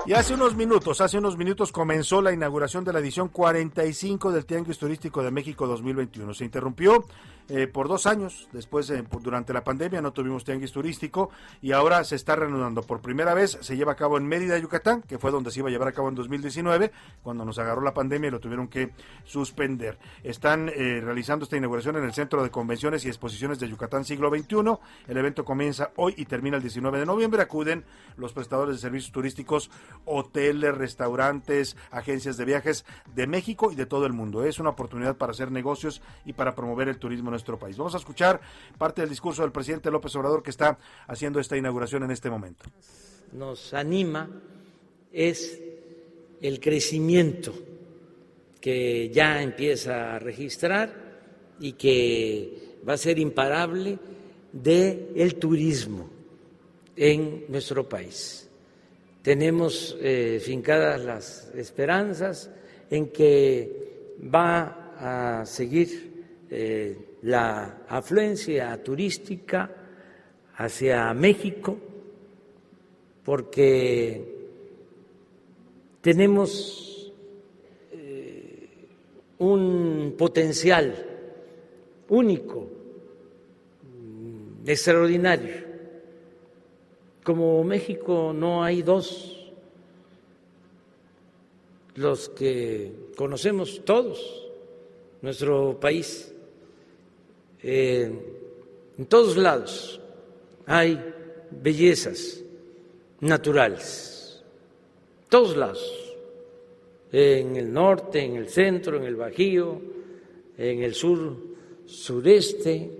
[0.06, 4.46] Y hace unos minutos, hace unos minutos comenzó la inauguración de la edición 45 del
[4.46, 6.32] Tianguis Turístico de México 2021.
[6.34, 7.04] Se interrumpió
[7.52, 12.04] eh, por dos años, después eh, durante la pandemia no tuvimos Tianguis Turístico y ahora
[12.04, 12.82] se está reanudando.
[12.82, 15.68] Por primera vez se lleva a cabo en Mérida, Yucatán, que fue donde se iba
[15.68, 16.92] a llevar a cabo en 2019,
[17.24, 18.92] cuando nos agarró la pandemia y lo tuvieron que
[19.24, 19.98] suspender.
[20.22, 24.30] Están eh, realizando esta inauguración en el Centro de Convenciones y Exposiciones de Yucatán Siglo
[24.30, 24.78] XXI.
[25.08, 27.42] El evento comienza hoy y termina el 19 de noviembre.
[27.42, 27.84] Acuden
[28.16, 29.72] los prestadores de servicios turísticos,
[30.04, 34.44] hoteles, restaurantes, agencias de viajes de México y de todo el mundo.
[34.44, 37.76] Es una oportunidad para hacer negocios y para promover el turismo en nuestro país.
[37.76, 38.40] Vamos a escuchar
[38.76, 42.64] parte del discurso del presidente López Obrador que está haciendo esta inauguración en este momento.
[43.32, 44.28] nos anima
[45.12, 45.60] es
[46.40, 47.54] el crecimiento
[48.60, 50.92] que ya empieza a registrar
[51.60, 53.98] y que va a ser imparable
[54.52, 56.10] de el turismo
[56.96, 58.48] en nuestro país.
[59.22, 62.50] Tenemos eh, fincadas las esperanzas
[62.90, 66.10] en que va a seguir
[66.50, 69.70] eh, la afluencia turística
[70.56, 71.76] hacia México
[73.24, 74.48] porque
[76.00, 77.12] tenemos
[77.92, 78.68] eh,
[79.38, 81.06] un potencial
[82.08, 82.68] único,
[84.66, 85.68] extraordinario.
[87.22, 89.52] Como México no hay dos,
[91.96, 94.48] los que conocemos todos,
[95.22, 96.34] nuestro país,
[97.62, 98.10] eh,
[98.98, 100.00] en todos lados
[100.66, 101.02] hay
[101.50, 102.40] bellezas
[103.20, 104.42] naturales,
[105.28, 106.16] todos lados,
[107.12, 109.80] en el norte, en el centro, en el Bajío,
[110.56, 111.36] en el sur,
[111.86, 112.90] sureste,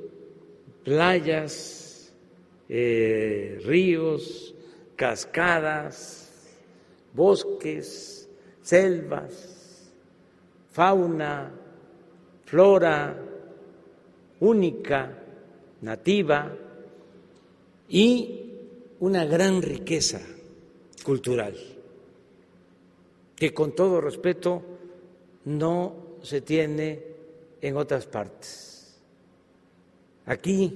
[0.83, 2.13] playas,
[2.69, 4.55] eh, ríos,
[4.97, 6.33] cascadas,
[7.15, 8.29] bosques,
[8.63, 9.91] selvas,
[10.73, 11.53] fauna,
[12.45, 13.30] flora
[14.41, 15.17] única,
[15.83, 16.57] nativa
[17.89, 18.41] y
[19.01, 20.21] una gran riqueza
[21.05, 21.55] cultural
[23.37, 24.63] que con todo respeto
[25.47, 27.03] no se tiene
[27.61, 29.01] en otras partes.
[30.27, 30.73] Aquí,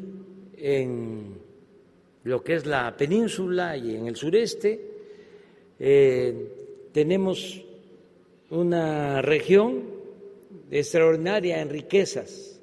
[0.57, 1.39] en
[2.25, 4.81] lo que es la península y en el sureste,
[5.79, 7.63] eh, tenemos
[8.51, 9.83] una región
[10.71, 12.54] extraordinaria en riquezas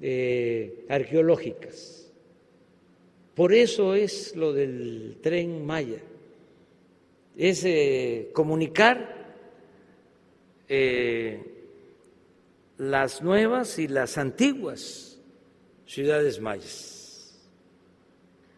[0.00, 2.12] eh, arqueológicas.
[3.34, 6.02] Por eso es lo del tren Maya
[7.40, 9.34] es eh, comunicar
[10.68, 11.42] eh,
[12.76, 15.18] las nuevas y las antiguas
[15.86, 17.48] ciudades mayas.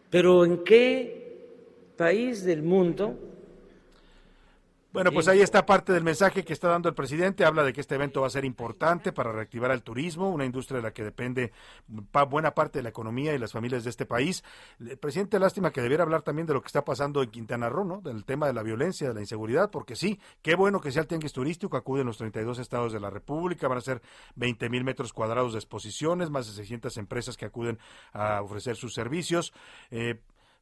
[0.09, 1.45] Pero ¿en qué
[1.95, 3.17] país del mundo
[4.93, 7.45] bueno, pues ahí está parte del mensaje que está dando el presidente.
[7.45, 10.77] Habla de que este evento va a ser importante para reactivar el turismo, una industria
[10.77, 11.51] de la que depende
[12.29, 14.43] buena parte de la economía y las familias de este país.
[14.79, 17.83] El presidente, lástima que debiera hablar también de lo que está pasando en Quintana Roo,
[17.83, 18.01] ¿no?
[18.01, 21.07] Del tema de la violencia, de la inseguridad, porque sí, qué bueno que sea el
[21.07, 23.99] tianguis turístico, acuden los 32 estados de la República, van a ser
[24.35, 27.79] 20 mil metros cuadrados de exposiciones, más de 600 empresas que acuden
[28.11, 29.53] a ofrecer sus servicios.
[29.89, 30.19] Eh,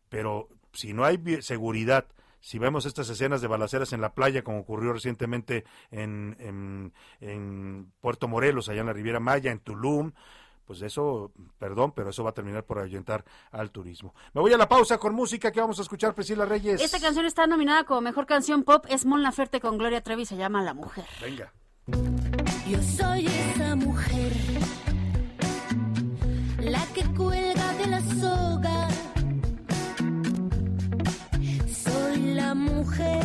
[0.07, 2.05] pero si no hay seguridad,
[2.41, 6.35] si vemos estas escenas de balaceras en la playa, como ocurrió recientemente en,
[7.19, 10.11] en, Puerto Morelos, allá en la Riviera Maya, en Tulum,
[10.65, 14.15] pues eso, perdón, pero eso va a terminar por ayuntar al turismo.
[14.34, 16.81] Me voy a la pausa con música que vamos a escuchar, Priscila Reyes.
[16.81, 20.35] Esta canción está nominada como mejor canción pop, es Mon Laferte con Gloria Trevi, se
[20.35, 21.05] llama La Mujer.
[21.22, 21.53] Venga.
[22.68, 24.31] Yo soy esa mujer,
[26.59, 28.90] la que cuelga de la soga
[32.52, 33.23] la mujer,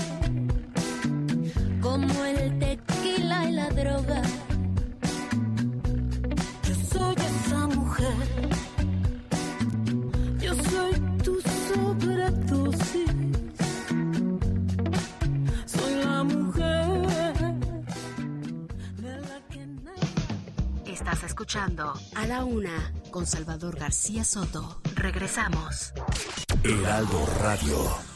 [1.80, 4.22] como el tequila y la droga.
[6.62, 8.28] Yo soy esa mujer,
[10.38, 10.92] yo soy
[11.24, 11.34] tu
[11.66, 13.10] sobredosis.
[15.74, 17.32] Soy la mujer
[19.02, 24.80] de la que Estás escuchando A la Una con Salvador García Soto.
[24.94, 25.92] Regresamos.
[26.62, 28.15] Heraldo Radio.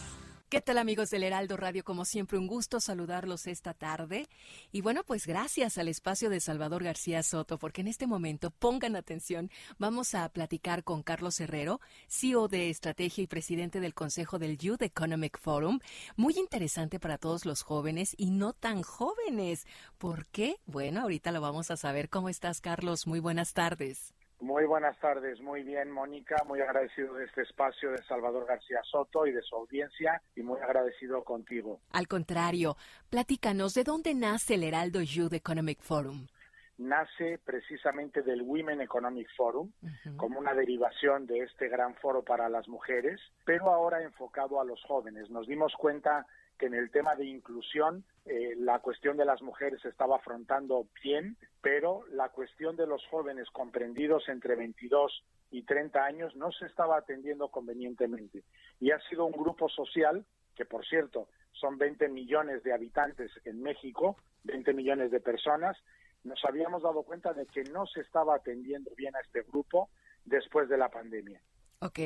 [0.51, 1.85] ¿Qué tal amigos del Heraldo Radio?
[1.85, 4.27] Como siempre, un gusto saludarlos esta tarde.
[4.73, 8.97] Y bueno, pues gracias al espacio de Salvador García Soto, porque en este momento, pongan
[8.97, 9.49] atención,
[9.79, 14.83] vamos a platicar con Carlos Herrero, CEO de Estrategia y presidente del Consejo del Youth
[14.83, 15.79] Economic Forum.
[16.17, 19.69] Muy interesante para todos los jóvenes y no tan jóvenes.
[19.99, 20.57] ¿Por qué?
[20.67, 22.09] Bueno, ahorita lo vamos a saber.
[22.09, 23.07] ¿Cómo estás, Carlos?
[23.07, 24.15] Muy buenas tardes.
[24.41, 29.27] Muy buenas tardes, muy bien Mónica, muy agradecido de este espacio de Salvador García Soto
[29.27, 31.81] y de su audiencia y muy agradecido contigo.
[31.93, 32.77] Al contrario,
[33.11, 36.27] platícanos, ¿de dónde nace el Heraldo Youth Economic Forum?
[36.79, 39.71] Nace precisamente del Women Economic Forum
[40.17, 44.83] como una derivación de este gran foro para las mujeres, pero ahora enfocado a los
[44.85, 45.29] jóvenes.
[45.29, 46.27] Nos dimos cuenta
[46.61, 50.87] que en el tema de inclusión eh, la cuestión de las mujeres se estaba afrontando
[51.03, 56.67] bien, pero la cuestión de los jóvenes comprendidos entre 22 y 30 años no se
[56.67, 58.45] estaba atendiendo convenientemente.
[58.79, 63.63] Y ha sido un grupo social que, por cierto, son 20 millones de habitantes en
[63.63, 65.79] México, 20 millones de personas,
[66.25, 69.89] nos habíamos dado cuenta de que no se estaba atendiendo bien a este grupo
[70.27, 71.41] después de la pandemia.
[71.83, 71.99] Ok,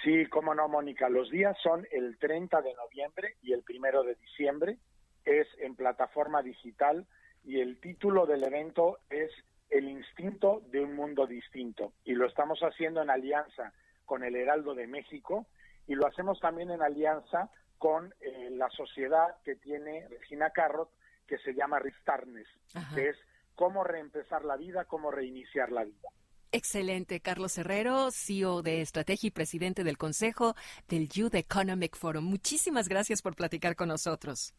[0.03, 1.09] Sí, cómo no, Mónica.
[1.09, 4.79] Los días son el 30 de noviembre y el primero de diciembre.
[5.25, 7.07] Es en plataforma digital
[7.47, 9.31] y el título del evento es
[9.71, 11.93] El instinto de un mundo distinto.
[12.05, 13.73] Y lo estamos haciendo en alianza
[14.05, 15.47] con el Heraldo de México
[15.87, 20.91] y lo hacemos también en alianza con eh, la sociedad que tiene Regina Carrot,
[21.27, 22.47] que se llama Ristarnes,
[22.95, 23.17] que es
[23.55, 26.09] cómo reempezar la vida, cómo reiniciar la vida.
[26.53, 30.55] Excelente, Carlos Herrero, CEO de Estrategia y presidente del Consejo
[30.89, 32.25] del Youth Economic Forum.
[32.25, 34.55] Muchísimas gracias por platicar con nosotros.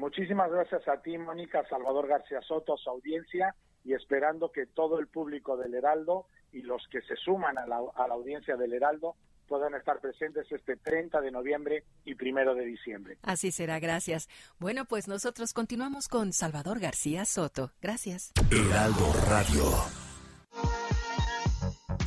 [0.00, 3.54] Muchísimas gracias a ti, Mónica, Salvador García Soto, a su audiencia
[3.84, 7.82] y esperando que todo el público del Heraldo y los que se suman a la,
[7.94, 9.16] a la audiencia del Heraldo
[9.46, 13.18] puedan estar presentes este 30 de noviembre y primero de diciembre.
[13.22, 14.30] Así será, gracias.
[14.58, 17.72] Bueno, pues nosotros continuamos con Salvador García Soto.
[17.82, 18.32] Gracias.
[18.50, 19.64] Heraldo Radio.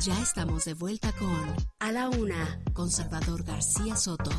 [0.00, 4.32] Ya estamos de vuelta con A la Una con Salvador García Soto.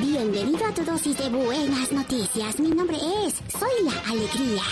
[0.00, 2.58] Bienvenido a tu dosis de buenas noticias.
[2.58, 4.62] Mi nombre es Soy la Alegría.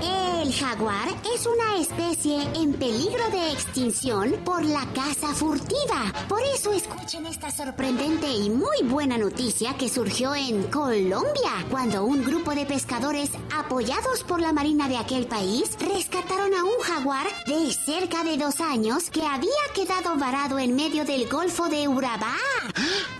[0.00, 6.12] El jaguar es una especie en peligro de extinción por la caza furtiva.
[6.28, 12.24] Por eso escuchen esta sorprendente y muy buena noticia que surgió en Colombia, cuando un
[12.24, 17.72] grupo de pescadores apoyados por la marina de aquel país rescataron a un jaguar de
[17.72, 22.36] cerca de dos años que había quedado varado en medio del Golfo de Urabá.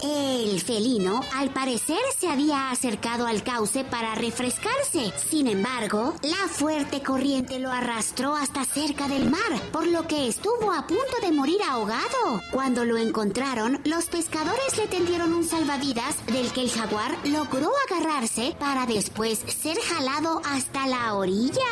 [0.03, 5.13] El felino, al parecer, se había acercado al cauce para refrescarse.
[5.31, 9.41] Sin embargo, la fuerte corriente lo arrastró hasta cerca del mar,
[9.73, 12.41] por lo que estuvo a punto de morir ahogado.
[12.53, 18.55] Cuando lo encontraron, los pescadores le tendieron un salvavidas del que el jaguar logró agarrarse
[18.61, 21.67] para después ser jalado hasta la orilla.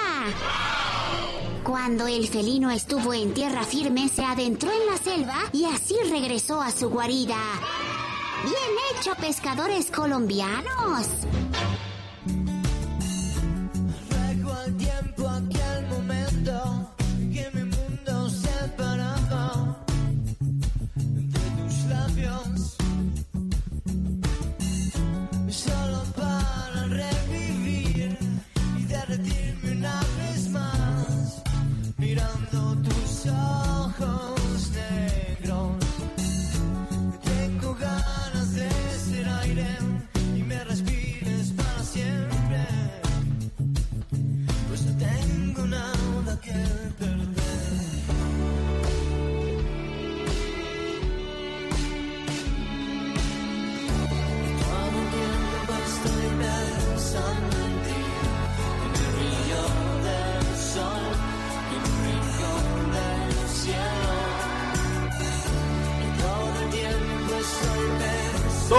[1.63, 6.61] Cuando el felino estuvo en tierra firme, se adentró en la selva y así regresó
[6.61, 7.39] a su guarida.
[8.43, 11.07] Bien hecho, pescadores colombianos.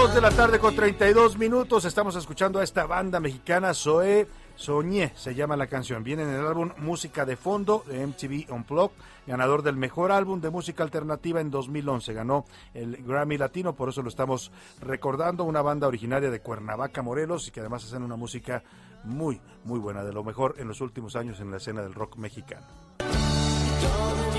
[0.02, 1.84] 2 de la tarde con 32 minutos.
[1.84, 4.26] Estamos escuchando a esta banda mexicana Zoe
[4.56, 6.02] Soñé, se llama la canción.
[6.02, 8.96] Viene en el álbum Música de Fondo de MTV Unplugged,
[9.28, 12.14] ganador del mejor álbum de música alternativa en 2011.
[12.14, 14.50] Ganó el Grammy Latino, por eso lo estamos
[14.80, 15.44] recordando.
[15.44, 18.64] Una banda originaria de Cuernavaca, Morelos, y que además hacen una música
[19.04, 22.16] muy, muy buena, de lo mejor en los últimos años en la escena del rock
[22.16, 22.66] mexicano.
[22.98, 24.32] Todo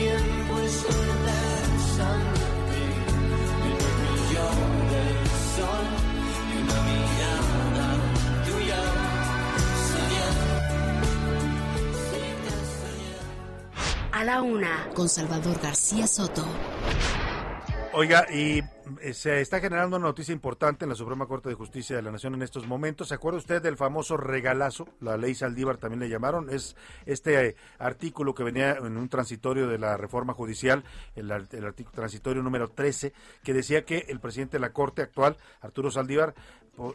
[14.23, 16.45] A la una, con Salvador García Soto.
[17.91, 18.63] Oiga, y
[19.01, 22.09] eh, se está generando una noticia importante en la Suprema Corte de Justicia de la
[22.09, 23.09] Nación en estos momentos.
[23.09, 24.87] ¿Se acuerda usted del famoso regalazo?
[25.01, 26.49] La ley Saldívar también le llamaron.
[26.49, 30.85] Es este eh, artículo que venía en un transitorio de la reforma judicial,
[31.17, 33.11] el, el artículo transitorio número 13,
[33.43, 36.33] que decía que el presidente de la Corte actual, Arturo Saldívar,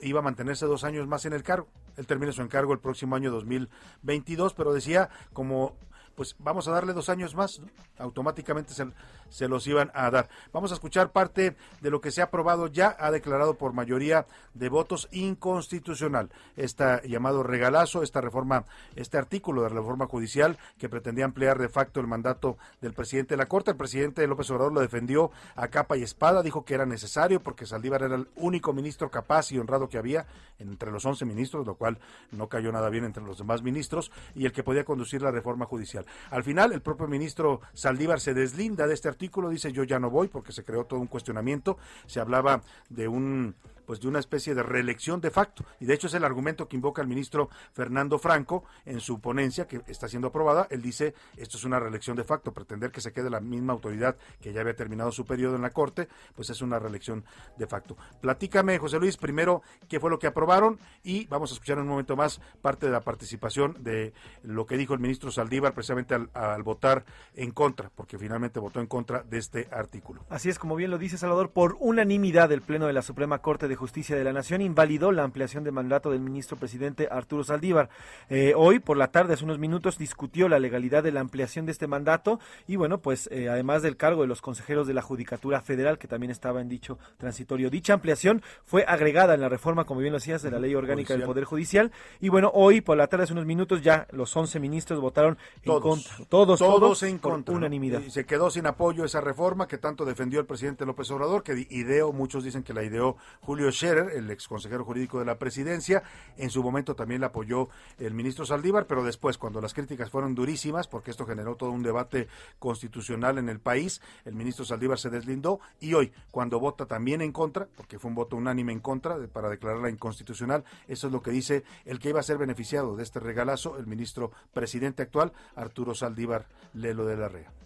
[0.02, 1.68] iba a mantenerse dos años más en el cargo.
[1.96, 5.76] Él termina su encargo el próximo año 2022, pero decía como
[6.18, 7.62] pues vamos a darle dos años más,
[7.96, 8.84] automáticamente se,
[9.30, 10.28] se los iban a dar.
[10.52, 14.26] Vamos a escuchar parte de lo que se ha aprobado ya, ha declarado por mayoría
[14.54, 18.64] de votos inconstitucional este llamado regalazo, esta reforma,
[18.96, 23.34] este artículo de la reforma judicial que pretendía ampliar de facto el mandato del presidente
[23.34, 23.70] de la Corte.
[23.70, 27.66] El presidente López Obrador lo defendió a capa y espada, dijo que era necesario porque
[27.66, 30.26] Saldívar era el único ministro capaz y honrado que había
[30.58, 31.98] entre los 11 ministros, lo cual
[32.32, 35.66] no cayó nada bien entre los demás ministros, y el que podía conducir la reforma
[35.66, 36.04] judicial.
[36.30, 39.17] Al final, el propio ministro Saldívar se deslinda de este artículo,
[39.50, 43.54] dice yo ya no voy porque se creó todo un cuestionamiento, se hablaba de un
[43.88, 45.64] pues de una especie de reelección de facto.
[45.80, 49.66] Y de hecho es el argumento que invoca el ministro Fernando Franco en su ponencia
[49.66, 50.66] que está siendo aprobada.
[50.68, 54.18] Él dice, esto es una reelección de facto, pretender que se quede la misma autoridad
[54.42, 56.06] que ya había terminado su periodo en la Corte,
[56.36, 57.24] pues es una reelección
[57.56, 57.96] de facto.
[58.20, 61.88] Platícame, José Luis, primero qué fue lo que aprobaron y vamos a escuchar en un
[61.88, 64.12] momento más parte de la participación de
[64.42, 68.80] lo que dijo el ministro Saldívar precisamente al, al votar en contra, porque finalmente votó
[68.80, 70.26] en contra de este artículo.
[70.28, 73.66] Así es, como bien lo dice Salvador, por unanimidad el Pleno de la Suprema Corte
[73.66, 77.88] de Justicia de la Nación invalidó la ampliación de mandato del ministro presidente Arturo Saldívar.
[78.28, 81.72] Eh, hoy, por la tarde, hace unos minutos, discutió la legalidad de la ampliación de
[81.72, 85.60] este mandato y, bueno, pues eh, además del cargo de los consejeros de la Judicatura
[85.62, 87.70] Federal, que también estaba en dicho transitorio.
[87.70, 91.14] Dicha ampliación fue agregada en la reforma, como bien lo decías, de la Ley Orgánica
[91.14, 91.28] del.
[91.28, 91.92] Poder Judicial.
[92.20, 95.80] Y, bueno, hoy, por la tarde, hace unos minutos, ya los 11 ministros votaron en
[95.80, 96.16] contra.
[96.28, 97.54] Todos, todos, todos, en contra.
[97.54, 98.00] unanimidad.
[98.00, 101.66] Y se quedó sin apoyo esa reforma que tanto defendió el presidente López Obrador, que
[101.70, 106.02] ideó, muchos dicen que la ideó Julio Scherer, el ex consejero jurídico de la presidencia.
[106.36, 107.68] En su momento también la apoyó
[107.98, 111.82] el ministro Saldívar, pero después, cuando las críticas fueron durísimas, porque esto generó todo un
[111.82, 112.28] debate
[112.58, 117.32] constitucional en el país, el ministro Saldívar se deslindó y hoy, cuando vota también en
[117.32, 121.30] contra, porque fue un voto unánime en contra para declararla inconstitucional, eso es lo que
[121.30, 125.94] dice el que iba a ser beneficiado de este regalazo, el ministro presidente actual, Arturo
[125.94, 127.57] Saldívar Lelo de la Rea.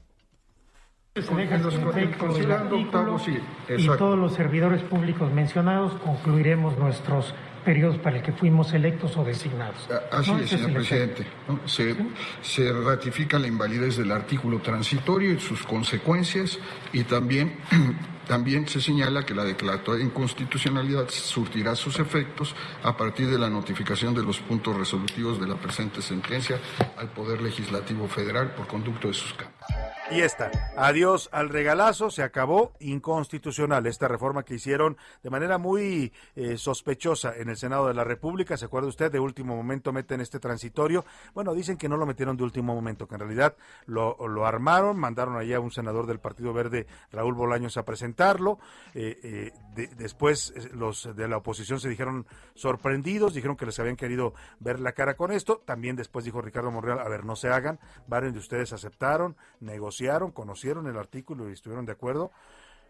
[1.15, 7.35] Se considerando octavo, sí, y todos los servidores públicos mencionados concluiremos nuestros
[7.67, 9.77] periodos para el que fuimos electos o designados.
[10.11, 10.39] Así ¿No?
[10.39, 11.27] es, señor presidente.
[11.47, 11.61] ¿no?
[11.69, 11.95] Se,
[12.41, 16.59] se ratifica la invalidez del artículo transitorio y sus consecuencias
[16.95, 17.59] y también,
[18.27, 23.51] también se señala que la declaratoria de inconstitucionalidad surtirá sus efectos a partir de la
[23.51, 26.59] notificación de los puntos resolutivos de la presente sentencia
[26.97, 29.82] al Poder Legislativo Federal por conducto de sus cámaras.
[30.11, 36.13] Y esta, adiós al regalazo, se acabó inconstitucional esta reforma que hicieron de manera muy
[36.37, 38.59] eh, sospechosa en el Senado de la República.
[38.59, 39.11] ¿Se acuerda usted?
[39.11, 41.07] De último momento meten este transitorio.
[41.35, 43.57] Bueno, dicen que no lo metieron de último momento, que en realidad
[43.87, 48.59] lo, armaron, mandaron allá a un senador del Partido Verde, Raúl Bolaños, a presentarlo.
[48.95, 53.97] Eh, eh, de- después los de la oposición se dijeron sorprendidos, dijeron que les habían
[53.97, 55.63] querido ver la cara con esto.
[55.65, 57.79] También después dijo Ricardo Monreal, a ver, no se hagan.
[58.09, 59.92] Varios de ustedes aceptaron, negociaron,
[60.33, 62.31] conocieron el artículo y estuvieron de acuerdo.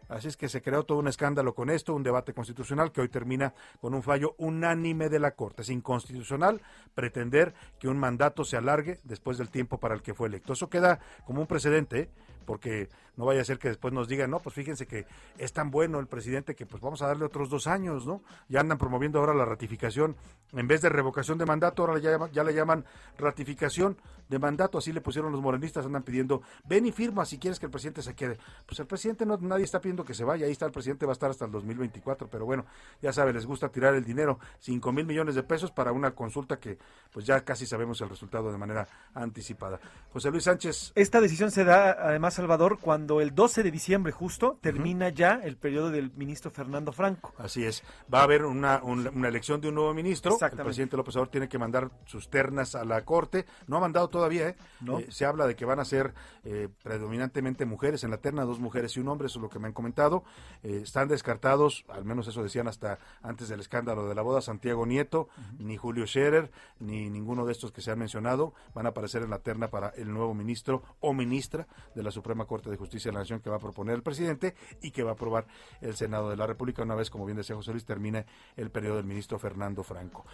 [0.08, 3.08] Así es que se creó todo un escándalo con esto, un debate constitucional que hoy
[3.08, 5.62] termina con un fallo unánime de la Corte.
[5.62, 6.60] Es inconstitucional
[6.94, 10.52] pretender que un mandato se alargue después del tiempo para el que fue electo.
[10.52, 12.10] Eso queda como un precedente.
[12.42, 15.06] Porque no vaya a ser que después nos digan, no, pues fíjense que
[15.38, 18.22] es tan bueno el presidente que pues vamos a darle otros dos años, ¿no?
[18.48, 20.16] Ya andan promoviendo ahora la ratificación,
[20.52, 22.84] en vez de revocación de mandato, ahora ya, ya le llaman
[23.18, 23.96] ratificación
[24.28, 27.66] de mandato, así le pusieron los morenistas, andan pidiendo, ven y firma si quieres que
[27.66, 28.38] el presidente se quede.
[28.66, 31.12] Pues el presidente no, nadie está pidiendo que se vaya, ahí está el presidente, va
[31.12, 32.64] a estar hasta el 2024, pero bueno,
[33.02, 36.58] ya sabe, les gusta tirar el dinero, 5 mil millones de pesos para una consulta
[36.58, 36.78] que
[37.12, 39.78] pues ya casi sabemos el resultado de manera anticipada.
[40.12, 40.92] José Luis Sánchez.
[40.94, 45.56] Esta decisión se da además, Salvador, cuando el 12 de diciembre justo termina ya el
[45.56, 47.32] periodo del ministro Fernando Franco.
[47.38, 47.82] Así es.
[48.12, 50.32] Va a haber una, un- una elección de un nuevo ministro.
[50.32, 53.46] El presidente López Obrador tiene que mandar sus ternas a la Corte.
[53.66, 54.56] No ha mandado todavía, ¿eh?
[54.80, 54.98] No.
[54.98, 56.14] Eh, se habla de que van a ser
[56.44, 59.58] eh, predominantemente mujeres en la terna, dos mujeres y un hombre, eso es lo que
[59.58, 60.24] me han comentado.
[60.62, 64.86] Eh, están descartados, al menos eso decían hasta antes del escándalo de la boda, Santiago
[64.86, 65.28] Nieto,
[65.58, 69.30] ni Julio Scherer, ni ninguno de estos que se han mencionado van a aparecer en
[69.30, 73.14] la terna para el nuevo ministro o ministra de la Suprema Corte de Justicia de
[73.14, 75.46] la Nación que va a proponer el presidente y que va a aprobar
[75.80, 78.26] el Senado de la República una vez, como bien decía José Luis, termine
[78.56, 80.24] el periodo del ministro Fernando Franco.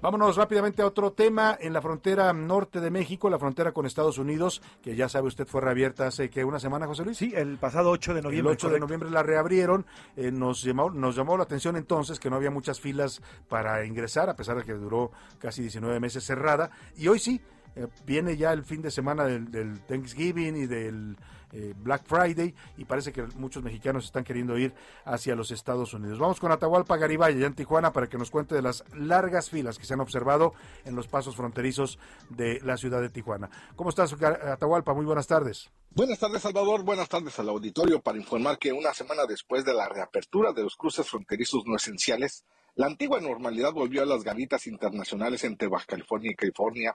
[0.00, 1.56] Vámonos rápidamente a otro tema.
[1.60, 5.46] En la frontera norte de México, la frontera con Estados Unidos, que ya sabe usted
[5.46, 7.18] fue reabierta hace que una semana, José Luis.
[7.18, 8.52] Sí, el pasado 8 de noviembre.
[8.52, 9.86] El 8 de noviembre la reabrieron.
[10.16, 14.28] Eh, nos, llamó, nos llamó la atención entonces que no había muchas filas para ingresar,
[14.28, 16.70] a pesar de que duró casi 19 meses cerrada.
[16.96, 17.40] Y hoy sí,
[17.76, 21.16] eh, viene ya el fin de semana del, del Thanksgiving y del
[21.52, 26.18] eh, Black Friday y parece que muchos mexicanos están queriendo ir hacia los Estados Unidos.
[26.18, 29.78] Vamos con Atahualpa Garibay, allá en Tijuana, para que nos cuente de las largas filas
[29.78, 30.52] que se han observado
[30.84, 31.98] en los pasos fronterizos
[32.30, 33.50] de la ciudad de Tijuana.
[33.76, 34.94] ¿Cómo estás, Atahualpa?
[34.94, 35.70] Muy buenas tardes.
[35.90, 36.84] Buenas tardes, Salvador.
[36.84, 40.76] Buenas tardes al auditorio para informar que una semana después de la reapertura de los
[40.76, 42.44] cruces fronterizos no esenciales,
[42.74, 46.94] la antigua normalidad volvió a las garitas internacionales entre Baja California y California.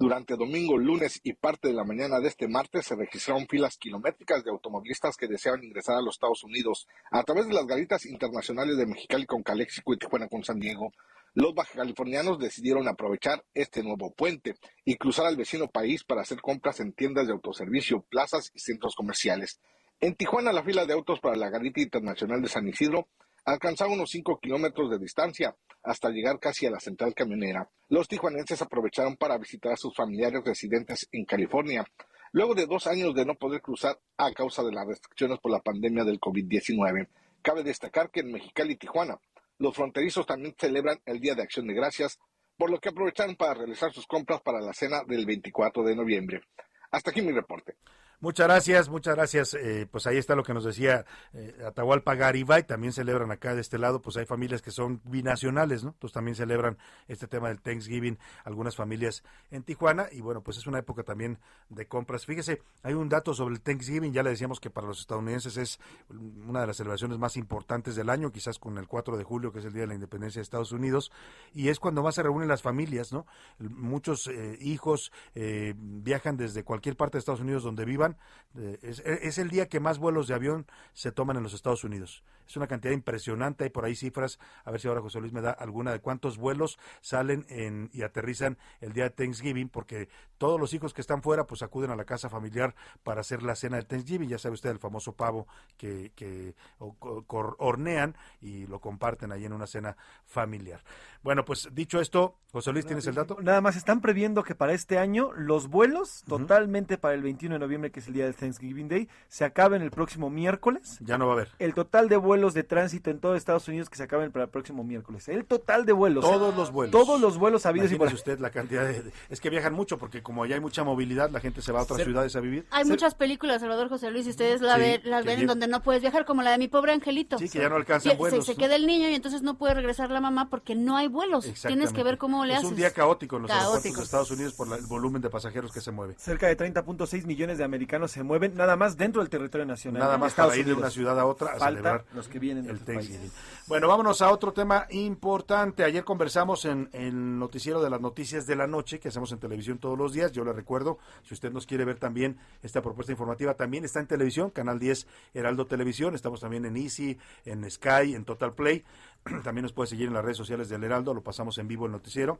[0.00, 4.44] Durante domingo, lunes y parte de la mañana de este martes se registraron filas kilométricas
[4.44, 8.76] de automovilistas que deseaban ingresar a los Estados Unidos a través de las garitas internacionales
[8.76, 10.92] de Mexicali con Calexico y Tijuana con San Diego.
[11.34, 14.54] Los bajacalifornianos decidieron aprovechar este nuevo puente
[14.84, 18.94] y cruzar al vecino país para hacer compras en tiendas de autoservicio, plazas y centros
[18.94, 19.58] comerciales.
[19.98, 23.08] En Tijuana, la fila de autos para la garita internacional de San Isidro
[23.48, 27.68] alcanzaba unos 5 kilómetros de distancia hasta llegar casi a la central camionera.
[27.88, 31.86] Los tijuanenses aprovecharon para visitar a sus familiares residentes en California,
[32.32, 35.60] luego de dos años de no poder cruzar a causa de las restricciones por la
[35.60, 37.08] pandemia del COVID-19.
[37.40, 39.18] Cabe destacar que en Mexicali y Tijuana,
[39.58, 42.18] los fronterizos también celebran el Día de Acción de Gracias,
[42.58, 46.42] por lo que aprovecharon para realizar sus compras para la cena del 24 de noviembre.
[46.90, 47.76] Hasta aquí mi reporte.
[48.20, 49.54] Muchas gracias, muchas gracias.
[49.54, 52.64] Eh, pues ahí está lo que nos decía eh, Atahualpa Garibay.
[52.64, 55.90] También celebran acá de este lado, pues hay familias que son binacionales, ¿no?
[55.90, 59.22] Entonces también celebran este tema del Thanksgiving, algunas familias
[59.52, 60.08] en Tijuana.
[60.10, 61.38] Y bueno, pues es una época también
[61.68, 62.26] de compras.
[62.26, 64.12] Fíjese, hay un dato sobre el Thanksgiving.
[64.12, 65.78] Ya le decíamos que para los estadounidenses es
[66.10, 69.60] una de las celebraciones más importantes del año, quizás con el 4 de julio, que
[69.60, 71.12] es el Día de la Independencia de Estados Unidos.
[71.54, 73.26] Y es cuando más se reúnen las familias, ¿no?
[73.60, 78.07] Muchos eh, hijos eh, viajan desde cualquier parte de Estados Unidos donde vivan
[78.56, 81.84] eh, es, es, el día que más vuelos de avión se toman en los Estados
[81.84, 82.24] Unidos.
[82.48, 83.64] Es una cantidad impresionante.
[83.64, 84.38] Hay por ahí cifras.
[84.64, 88.02] A ver si ahora José Luis me da alguna de cuántos vuelos salen en, y
[88.02, 90.08] aterrizan el día de Thanksgiving, porque
[90.38, 93.54] todos los hijos que están fuera pues acuden a la casa familiar para hacer la
[93.54, 94.30] cena de Thanksgiving.
[94.30, 97.24] Ya sabe usted el famoso pavo que, que o, o,
[97.58, 100.82] hornean y lo comparten ahí en una cena familiar.
[101.22, 103.36] Bueno, pues dicho esto, José Luis, ¿tienes el dato?
[103.42, 106.38] Nada más están previendo que para este año los vuelos, uh -huh.
[106.38, 109.82] totalmente para el 21 de noviembre, que es el día del Thanksgiving Day, se acaben
[109.82, 110.98] el próximo miércoles.
[111.00, 111.50] Ya no va a haber.
[111.58, 114.50] El total de vuelos de tránsito en todo Estados Unidos que se acaben para el
[114.50, 115.28] próximo miércoles.
[115.28, 116.24] El total de vuelos.
[116.24, 116.92] Todos los vuelos.
[116.92, 119.12] Todos los vuelos habidos y por usted la cantidad de...
[119.28, 121.82] Es que viajan mucho porque como allá hay mucha movilidad, la gente se va a
[121.82, 122.04] otras Se...
[122.04, 122.66] ciudades a vivir.
[122.70, 122.90] Hay Se...
[122.90, 126.02] muchas películas, Salvador José Luis, y ustedes la sí, las ven en donde no puedes
[126.02, 127.38] viajar, como la de mi pobre angelito.
[127.38, 128.44] Sí, que ya no alcanzan vuelos.
[128.44, 131.08] Se, se, queda el niño y entonces no puede regresar la mamá porque no hay
[131.08, 131.52] vuelos.
[131.66, 132.66] Tienes que ver cómo le es haces.
[132.66, 135.30] Es un día caótico en los aeropuertos de Estados Unidos por la, el volumen de
[135.30, 136.14] pasajeros que se mueve.
[136.18, 140.00] Cerca de 30.6 millones de americanos se mueven nada más dentro del territorio nacional.
[140.02, 142.38] Nada más Estados para ir de una ciudad a otra a Falta celebrar los que
[142.38, 143.30] vienen de el Thanksgiving.
[143.66, 145.84] Bueno, vámonos a otro tema importante.
[145.84, 149.78] Ayer conversamos en el noticiero de las noticias de la noche que hacemos en televisión
[149.78, 150.32] todos los días.
[150.32, 154.06] Yo le recuerdo, si usted nos quiere ver también esta propuesta informativa, también está en
[154.06, 156.14] televisión, Canal 10 Heraldo Televisión.
[156.14, 158.84] Estamos también en Easy, en Sky, en Total Play.
[159.44, 161.92] también nos puede seguir en las redes sociales del Heraldo, lo pasamos en vivo el
[161.92, 162.38] noticiero.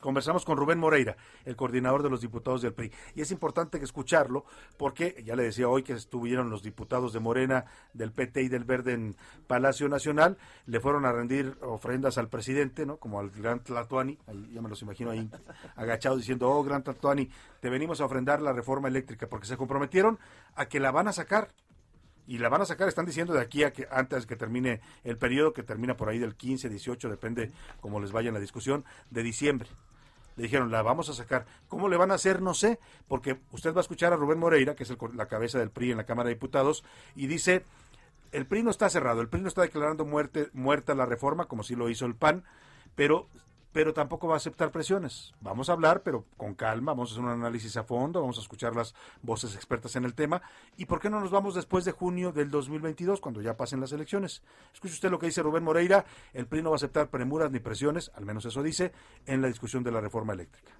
[0.00, 2.92] Conversamos con Rubén Moreira, el coordinador de los diputados del PRI.
[3.14, 4.44] Y es importante escucharlo
[4.76, 8.64] porque, ya le decía hoy que estuvieron los diputados de Morena, del PT y del
[8.64, 9.16] Verde en
[9.46, 12.96] Palacio Nacional, le fueron a rendir ofrendas al presidente, ¿no?
[12.96, 15.30] Como al gran Tlatuani, ahí ya me los imagino ahí
[15.76, 20.18] agachados diciendo, oh, gran Tlatuani, te venimos a ofrendar la reforma eléctrica porque se comprometieron
[20.54, 21.48] a que la van a sacar
[22.26, 25.18] y la van a sacar, están diciendo de aquí a que antes que termine el
[25.18, 27.50] periodo, que termina por ahí del 15, 18, depende
[27.80, 29.68] cómo les vaya en la discusión, de diciembre.
[30.40, 31.44] Le dijeron, la vamos a sacar.
[31.68, 32.40] ¿Cómo le van a hacer?
[32.40, 35.68] No sé, porque usted va a escuchar a Rubén Moreira, que es la cabeza del
[35.68, 36.82] PRI en la Cámara de Diputados,
[37.14, 37.62] y dice,
[38.32, 41.62] el PRI no está cerrado, el PRI no está declarando muerte, muerta la reforma, como
[41.62, 42.44] sí lo hizo el PAN,
[42.94, 43.28] pero
[43.72, 45.32] pero tampoco va a aceptar presiones.
[45.40, 48.40] Vamos a hablar, pero con calma, vamos a hacer un análisis a fondo, vamos a
[48.40, 50.42] escuchar las voces expertas en el tema.
[50.76, 53.92] ¿Y por qué no nos vamos después de junio del 2022, cuando ya pasen las
[53.92, 54.42] elecciones?
[54.72, 57.60] Escuche usted lo que dice Rubén Moreira, el PRI no va a aceptar premuras ni
[57.60, 58.92] presiones, al menos eso dice,
[59.26, 60.72] en la discusión de la reforma eléctrica.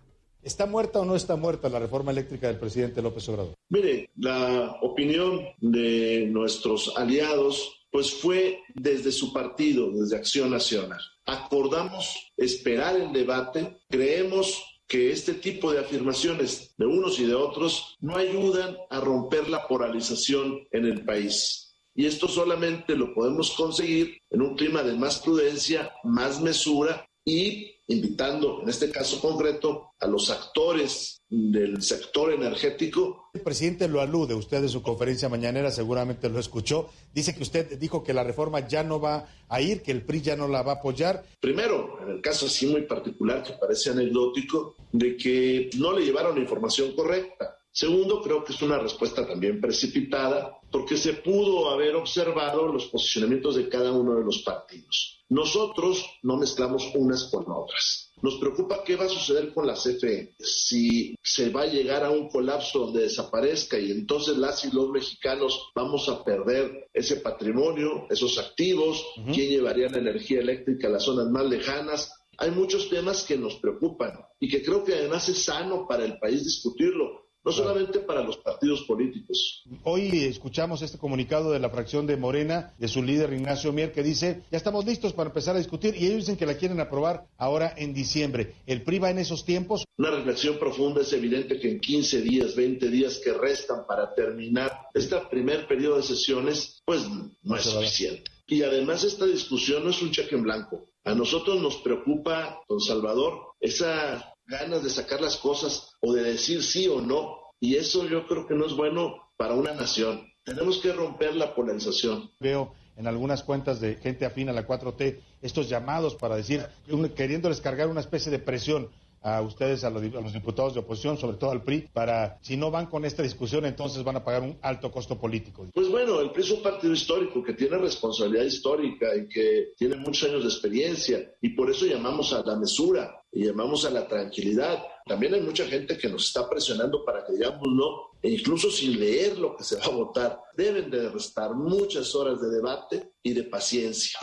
[0.42, 3.54] ¿Está muerta o no está muerta la reforma eléctrica del presidente López Obrador?
[3.68, 11.00] Mire, la opinión de nuestros aliados pues fue desde su partido, desde Acción Nacional.
[11.31, 17.97] Acordamos esperar el debate, creemos que este tipo de afirmaciones de unos y de otros
[18.01, 21.77] no ayudan a romper la polarización en el país.
[21.94, 27.77] Y esto solamente lo podemos conseguir en un clima de más prudencia, más mesura y
[27.90, 33.30] invitando, en este caso concreto, a los actores del sector energético.
[33.34, 37.78] El presidente lo alude, usted en su conferencia mañanera seguramente lo escuchó, dice que usted
[37.78, 40.62] dijo que la reforma ya no va a ir, que el PRI ya no la
[40.62, 41.24] va a apoyar.
[41.40, 46.36] Primero, en el caso así muy particular que parece anecdótico, de que no le llevaron
[46.36, 47.56] la información correcta.
[47.72, 53.56] Segundo, creo que es una respuesta también precipitada porque se pudo haber observado los posicionamientos
[53.56, 55.20] de cada uno de los partidos.
[55.28, 58.12] Nosotros no mezclamos unas con otras.
[58.22, 62.10] Nos preocupa qué va a suceder con la CFE, si se va a llegar a
[62.10, 68.06] un colapso donde desaparezca y entonces las y los mexicanos vamos a perder ese patrimonio,
[68.10, 72.12] esos activos, quién llevaría la energía eléctrica a las zonas más lejanas.
[72.36, 76.18] Hay muchos temas que nos preocupan y que creo que además es sano para el
[76.18, 79.62] país discutirlo no solamente para los partidos políticos.
[79.84, 84.02] Hoy escuchamos este comunicado de la fracción de Morena, de su líder Ignacio Mier, que
[84.02, 87.26] dice, ya estamos listos para empezar a discutir y ellos dicen que la quieren aprobar
[87.38, 88.56] ahora en diciembre.
[88.66, 89.84] ¿El PRI va en esos tiempos?
[89.96, 94.88] Una reflexión profunda es evidente que en 15 días, 20 días que restan para terminar
[94.94, 97.06] este primer periodo de sesiones, pues
[97.42, 98.30] no es suficiente.
[98.46, 100.88] Y además esta discusión no es un cheque en blanco.
[101.04, 106.62] A nosotros nos preocupa, don Salvador, esa ganas de sacar las cosas o de decir
[106.62, 107.39] sí o no.
[107.60, 110.27] Y eso yo creo que no es bueno para una nación.
[110.44, 112.31] Tenemos que romper la polarización.
[112.40, 116.66] Veo en algunas cuentas de gente afín a la 4T estos llamados para decir,
[117.14, 118.90] queriéndoles cargar una especie de presión
[119.22, 122.56] a ustedes, a los, a los, diputados de oposición, sobre todo al PRI, para si
[122.56, 125.66] no van con esta discusión, entonces van a pagar un alto costo político.
[125.74, 129.97] Pues bueno, el PRI es un partido histórico que tiene responsabilidad histórica y que tiene
[129.97, 134.09] muchos años de experiencia y por eso llamamos a la mesura y llamamos a la
[134.09, 134.82] tranquilidad.
[135.06, 138.98] También hay mucha gente que nos está presionando para que digamos no, e incluso sin
[138.98, 140.40] leer lo que se va a votar.
[140.56, 144.18] Deben de restar muchas horas de debate y de paciencia.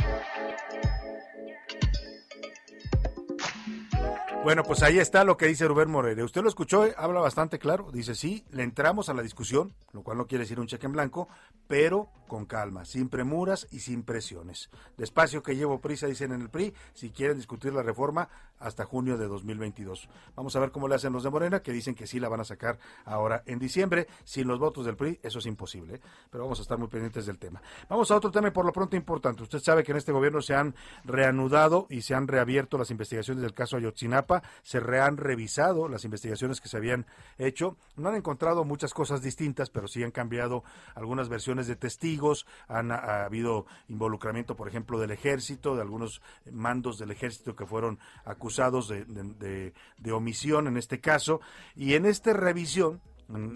[4.48, 6.24] Bueno, pues ahí está lo que dice Rubén Moreira.
[6.24, 7.92] Usted lo escuchó, eh, habla bastante claro.
[7.92, 10.94] Dice, sí, le entramos a la discusión, lo cual no quiere decir un cheque en
[10.94, 11.28] blanco,
[11.68, 14.70] pero con calma, sin premuras y sin presiones.
[14.98, 18.30] Despacio que llevo prisa, dicen en el PRI, si quieren discutir la reforma
[18.60, 20.10] hasta junio de 2022.
[20.36, 22.42] Vamos a ver cómo le hacen los de Morena, que dicen que sí la van
[22.42, 24.08] a sacar ahora en diciembre.
[24.24, 26.02] Sin los votos del PRI, eso es imposible, ¿eh?
[26.30, 27.62] pero vamos a estar muy pendientes del tema.
[27.90, 29.44] Vamos a otro tema por lo pronto importante.
[29.44, 30.76] Usted sabe que en este gobierno se han
[31.06, 36.62] reanudado y se han reabierto las investigaciones del caso Ayotzinapa, se han revisado las investigaciones
[36.62, 37.06] que se habían
[37.38, 37.78] hecho.
[37.96, 40.64] No han encontrado muchas cosas distintas, pero sí han cambiado
[40.96, 46.98] algunas versiones de testigos, han ha habido involucramiento, por ejemplo, del ejército, de algunos mandos
[46.98, 49.74] del ejército que fueron acusados de,
[50.12, 51.42] omisión en este caso,
[51.76, 53.02] y en esta revisión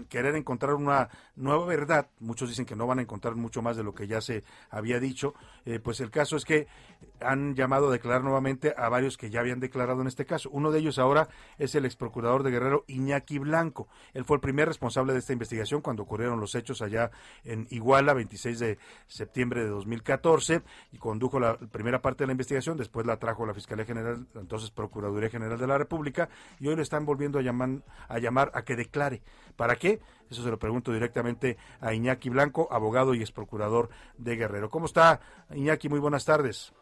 [0.08, 3.82] querer encontrar una nueva verdad, muchos dicen que no van a encontrar mucho más de
[3.82, 5.34] lo que ya se había dicho,
[5.64, 6.66] eh, pues el caso es que
[7.20, 10.50] han llamado a declarar nuevamente a varios que ya habían declarado en este caso.
[10.50, 11.28] Uno de ellos ahora
[11.58, 13.88] es el ex procurador de Guerrero, Iñaki Blanco.
[14.12, 17.10] Él fue el primer responsable de esta investigación cuando ocurrieron los hechos allá
[17.44, 20.62] en Iguala, 26 de septiembre de 2014,
[20.92, 24.70] y condujo la primera parte de la investigación, después la trajo la Fiscalía General, entonces
[24.70, 26.28] Procuraduría General de la República,
[26.58, 29.22] y hoy lo están volviendo a llamar a, llamar a que declare.
[29.62, 30.00] ¿Para qué?
[30.28, 34.68] Eso se lo pregunto directamente a Iñaki Blanco, abogado y ex procurador de Guerrero.
[34.68, 35.20] ¿Cómo está,
[35.54, 35.88] Iñaki?
[35.88, 36.74] Muy buenas tardes.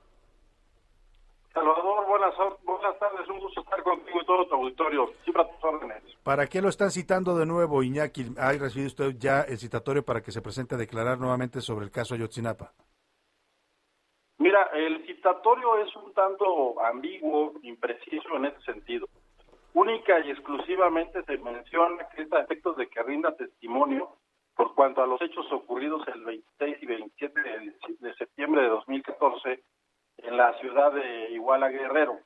[1.53, 2.33] Salvador, buenas,
[2.65, 6.03] buenas tardes, un gusto estar contigo y todo tu auditorio, siempre a tus órdenes.
[6.23, 8.33] ¿Para qué lo están citando de nuevo, Iñaki?
[8.39, 11.91] ¿Ha recibido usted ya el citatorio para que se presente a declarar nuevamente sobre el
[11.91, 12.73] caso Ayotzinapa?
[14.39, 19.07] Mira, el citatorio es un tanto ambiguo, impreciso en ese sentido.
[19.75, 24.17] Única y exclusivamente se menciona que es a efectos de que rinda testimonio
[24.57, 29.63] por cuanto a los hechos ocurridos el 26 y 27 de, de septiembre de 2014
[30.19, 32.19] en la ciudad de Iguala Guerrero.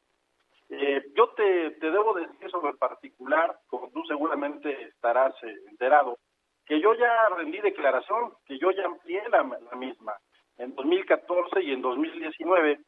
[0.71, 5.35] Eh, yo te, debo decir sobre el particular, como tú seguramente estarás
[5.69, 6.19] enterado,
[6.67, 9.45] que yo ya rendí declaración, que yo ya amplié la,
[9.77, 10.15] misma
[10.57, 12.81] en 2014 y en 2019,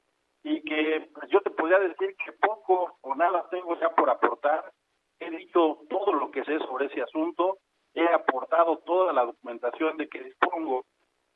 [0.49, 4.73] y que pues, yo te podría decir que poco o nada tengo ya por aportar.
[5.19, 7.59] He dicho todo lo que sé sobre ese asunto,
[7.93, 10.85] he aportado toda la documentación de que dispongo,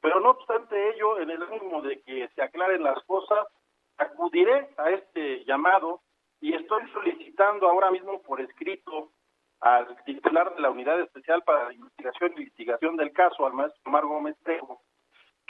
[0.01, 3.49] pero no obstante ello, en el ánimo de que se aclaren las cosas,
[3.99, 6.03] acudiré a este llamado
[6.41, 9.11] y estoy solicitando ahora mismo por escrito
[9.59, 13.83] al titular de la Unidad Especial para la Investigación y Litigación del caso, al maestro
[13.87, 14.81] Omar Gómez Trejo,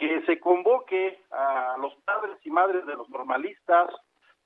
[0.01, 3.91] que se convoque a los padres y madres de los normalistas,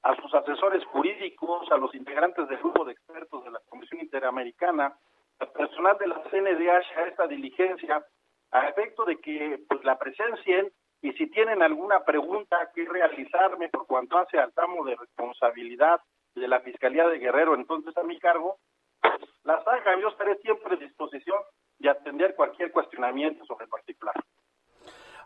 [0.02, 4.92] a sus asesores jurídicos, a los integrantes del grupo de expertos de la Comisión Interamericana,
[5.38, 8.04] al personal de la CNDH a esta diligencia,
[8.50, 13.86] a efecto de que pues la presencien y si tienen alguna pregunta que realizarme por
[13.86, 16.00] cuanto hace al tramo de responsabilidad
[16.34, 18.58] de la Fiscalía de Guerrero, entonces a mi cargo,
[19.00, 20.00] pues las hagan.
[20.00, 21.38] Yo estaré siempre a disposición
[21.78, 24.14] de atender cualquier cuestionamiento sobre el particular.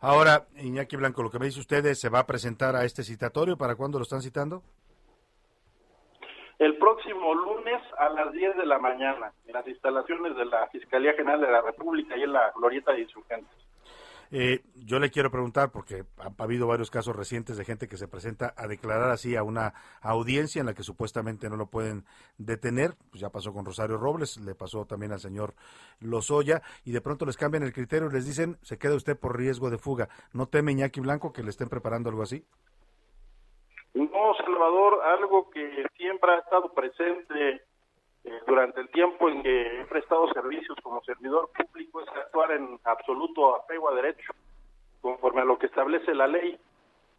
[0.01, 3.57] Ahora, Iñaki Blanco, lo que me dice usted ¿se va a presentar a este citatorio?
[3.57, 4.63] ¿Para cuándo lo están citando?
[6.59, 11.15] El próximo lunes a las 10 de la mañana, en las instalaciones de la Fiscalía
[11.15, 13.68] General de la República y en la Glorieta de Insurgentes.
[14.31, 17.97] Eh, yo le quiero preguntar, porque ha, ha, habido varios casos recientes de gente que
[17.97, 19.73] se presenta a declarar así a una
[20.03, 22.05] audiencia en la que supuestamente no lo pueden
[22.37, 25.55] detener, pues ya pasó con Rosario Robles, le pasó también al señor
[26.01, 29.37] Lozoya, y de pronto les cambian el criterio y les dicen, se queda usted por
[29.37, 30.09] riesgo de fuga.
[30.33, 32.45] ¿No teme Iñaki Blanco que le estén preparando algo así?
[33.95, 37.63] No, Salvador, algo que siempre ha estado presente
[38.29, 42.79] eh, durante el tiempo en que he prestado servicios como servidor público es actuar en
[42.85, 44.33] absoluto apego a derecho,
[45.01, 46.59] conforme a lo que establece la ley.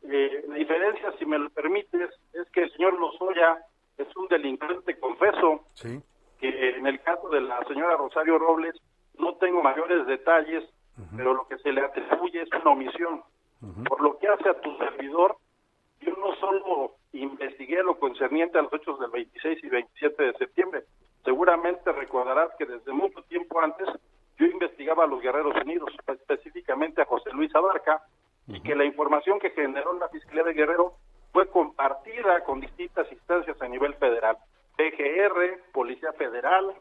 [0.04, 3.58] Eh, la diferencia, si me lo permites, es que el señor Lozoya
[3.98, 6.00] es un delincuente confeso, sí.
[6.40, 8.76] que en el caso de la señora Rosario Robles
[9.18, 10.64] no tengo mayores detalles,
[10.98, 11.18] uh -huh.
[11.18, 13.24] pero lo que se le atribuye es una omisión.
[13.62, 13.88] Uh -huh.
[13.90, 15.36] Por lo que hace a tu servidor,
[16.02, 20.84] yo no solo investigué lo concerniente a los hechos del 26 y 27 de septiembre,
[21.24, 23.88] seguramente recordarás que desde mucho tiempo antes
[24.38, 28.02] yo investigaba a los Guerreros Unidos, específicamente a José Luis Abarca,
[28.48, 28.58] uh -huh.
[28.58, 30.94] y que la información que generó la Fiscalía de Guerrero
[31.34, 34.38] fue compartida con distintas instancias a nivel federal,
[34.78, 36.74] PGR, Policía Federal,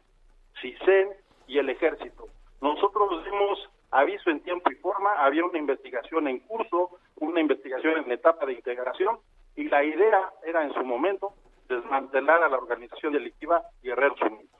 [0.61, 1.09] CISEN
[1.47, 2.29] y el Ejército.
[2.61, 8.13] Nosotros dimos aviso en tiempo y forma, había una investigación en curso, una investigación en
[8.13, 9.19] etapa de integración,
[9.57, 11.33] y la idea era en su momento
[11.69, 14.51] desmantelar a la organización delictiva Guerreros Unidos.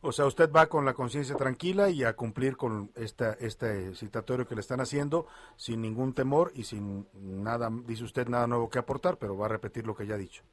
[0.00, 4.46] O sea, usted va con la conciencia tranquila y a cumplir con esta, este citatorio
[4.46, 5.26] que le están haciendo
[5.56, 9.48] sin ningún temor y sin nada, dice usted, nada nuevo que aportar, pero va a
[9.48, 10.44] repetir lo que ya ha dicho.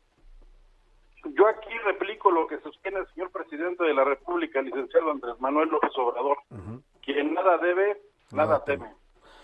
[1.25, 5.39] Yo aquí replico lo que sostiene el señor presidente de la República, el licenciado Andrés
[5.39, 6.81] Manuel López Obrador, uh -huh.
[7.03, 8.01] quien nada debe,
[8.31, 8.85] nada, nada teme.
[8.85, 8.95] teme.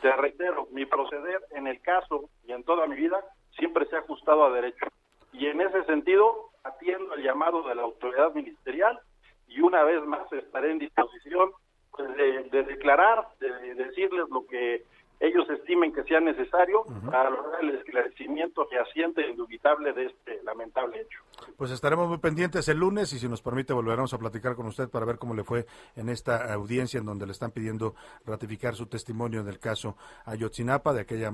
[0.02, 3.24] Te reitero, mi proceder en el caso y en toda mi vida
[3.56, 4.86] siempre se ha ajustado a derecho.
[5.34, 9.00] Y en ese sentido, atiendo el llamado de la autoridad ministerial
[9.48, 11.52] y una vez más estaré en disposición
[11.92, 14.84] pues, de, de, declarar, de, de, decirles lo que
[15.22, 17.12] ellos estimen que sea necesario uh -huh.
[17.12, 21.20] para lograr el esclarecimiento fehaciente e indubitable de este lamentable hecho.
[21.56, 24.90] Pues estaremos muy pendientes el lunes y si nos permite volveremos a platicar con usted
[24.90, 25.66] para ver cómo le fue
[25.96, 27.94] en esta audiencia en donde le están pidiendo
[28.26, 29.96] ratificar su testimonio en el caso
[30.26, 31.32] Ayotzinapa de aquella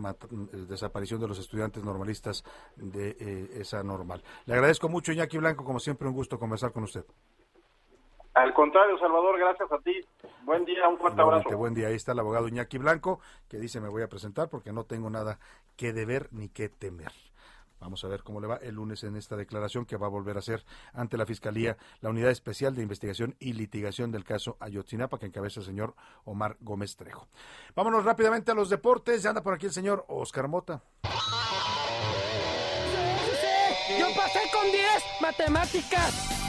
[0.67, 2.43] desaparición de los estudiantes normalistas
[2.75, 4.21] de eh, esa normal.
[4.45, 7.05] Le agradezco mucho Iñaki Blanco, como siempre un gusto conversar con usted.
[8.37, 9.99] Al contrario, Salvador, gracias a ti.
[10.43, 11.57] Buen día, un fuerte abrazo.
[11.57, 13.19] Buen día, ahí está el abogado Iñaki Blanco,
[13.49, 15.39] que dice me voy a presentar porque no tengo nada
[15.75, 17.11] que deber ni que temer.
[17.79, 20.35] Vamos a ver cómo le va el lunes en esta declaración que va a volver
[20.35, 25.17] a hacer ante la Fiscalía, la Unidad Especial de Investigación y Litigación del caso Ayotzinapa,
[25.17, 27.27] que encabeza el señor Omar Gómez Trejo.
[27.75, 29.23] Vámonos rápidamente a los deportes.
[29.23, 30.83] Ya anda por aquí el señor Oscar Mota.
[33.99, 36.46] Yo pasé con 10 matemáticas.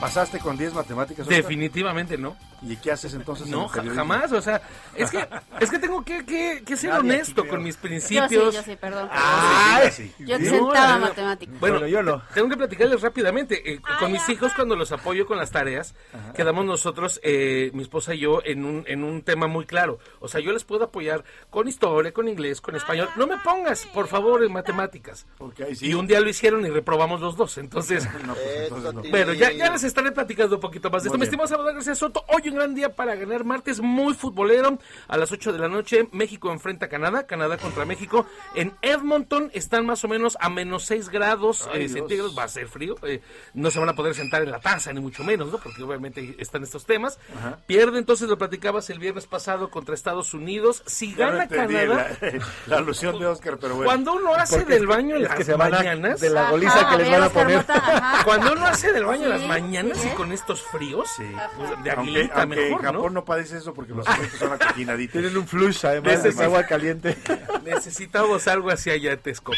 [0.00, 1.26] ¿Pasaste con 10 matemáticas?
[1.26, 1.36] Oscar?
[1.42, 2.36] Definitivamente no.
[2.62, 3.48] ¿Y qué haces entonces?
[3.48, 4.32] No, jamás.
[4.32, 4.60] O sea,
[4.94, 5.26] es que,
[5.60, 8.30] es que tengo que, que, que ser Nadie honesto con mis principios.
[8.30, 9.08] Yo sí, yo sí, perdón.
[9.10, 11.60] Ah, sí, yo exentaba no, matemáticas.
[11.60, 12.22] Bueno, bueno, yo no.
[12.34, 13.74] Tengo que platicarles rápidamente.
[13.74, 16.32] Eh, con mis hijos, cuando los apoyo con las tareas, Ajá.
[16.32, 19.98] quedamos nosotros, eh, mi esposa y yo, en un, en un tema muy claro.
[20.20, 23.08] O sea, yo les puedo apoyar con historia, con inglés, con español.
[23.16, 25.26] No me pongas, por favor, en matemáticas.
[25.38, 25.88] Okay, sí.
[25.88, 27.58] Y un día lo hicieron y reprobamos los dos.
[27.58, 29.02] Entonces, no, pues, entonces no.
[29.02, 31.18] bueno, ya, ya les estaré platicando un poquito más de esto.
[31.18, 34.78] Mi estimado Salvador García Soto, hoy un gran día para ganar martes muy futbolero.
[35.08, 38.26] A las 8 de la noche, México enfrenta a Canadá, Canadá contra México.
[38.54, 42.48] En Edmonton están más o menos a menos 6 grados Ay, eh, centígrados, va a
[42.48, 42.94] ser frío.
[43.02, 43.20] eh,
[43.54, 45.58] no se van a poder sentar en la taza, ni mucho menos, ¿no?
[45.58, 47.18] Porque obviamente están estos temas.
[47.38, 47.58] Ajá.
[47.66, 50.82] Pierde, entonces lo platicabas el viernes pasado contra Estados Unidos.
[50.86, 52.10] Si Ya gana Canadá.
[52.20, 53.86] La, la alusión de Oscar, pero bueno.
[53.88, 56.20] Cuando uno hace del baño en que las se van a- mañanas.
[56.20, 57.56] de la goliza Ajá, que les van a poner.
[57.56, 58.20] Mota.
[58.24, 59.46] Cuando uno hace del baño en las Sí,
[59.82, 61.08] mañanas sí, y con estos fríos,
[61.56, 62.92] pues, de aunque, aguilita aunque mejor, en ¿no?
[62.92, 63.24] Japón ¿no?
[63.24, 65.12] padece eso porque los alimentos son acoquinaditos.
[65.12, 67.16] Tienen un flush además de agua caliente.
[67.64, 69.56] Necesitamos algo así allá, Texcoco.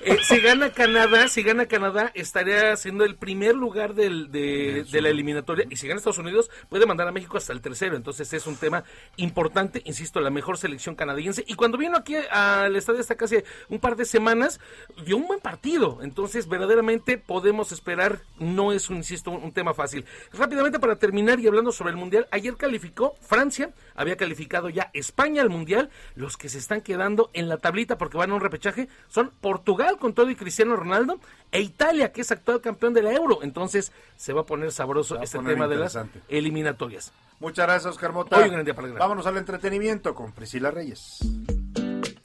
[0.00, 5.02] Eh, si gana Canadá, si gana Canadá, estaría siendo el primer lugar del, de, de
[5.02, 5.66] la eliminatoria.
[5.70, 7.96] Y si gana Estados Unidos, puede mandar a México hasta el tercero.
[7.96, 8.84] Entonces es un tema
[9.16, 11.44] importante, insisto, la mejor selección canadiense.
[11.46, 13.38] Y cuando vino aquí al estadio hasta casi
[13.68, 14.60] un par de semanas,
[15.04, 15.98] dio un buen partido.
[16.02, 20.04] Entonces, verdaderamente podemos esperar, no es, un, insisto, un tema fácil.
[20.32, 25.42] Rápidamente para terminar y hablando sobre el Mundial, ayer calificó Francia, había calificado ya España
[25.42, 25.90] al Mundial.
[26.14, 29.98] Los que se están quedando en la tablita porque van a un repechaje son Portugal
[29.98, 31.18] con todo y Cristiano Ronaldo
[31.50, 33.40] e Italia, que es actual campeón de la Euro.
[33.42, 36.20] Entonces se va a poner sabroso este poner tema de las interesante.
[36.36, 37.12] eliminatorias.
[37.40, 38.36] Muchas gracias, Oscar Mota.
[38.36, 39.00] Hoy un gran día para el gran.
[39.00, 41.18] Vámonos al entretenimiento con Priscila Reyes.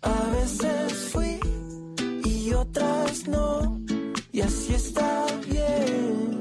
[0.02, 1.40] A veces fui
[2.26, 3.80] y otras no,
[4.32, 6.41] y así está bien.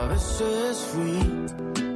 [0.00, 1.18] A veces fui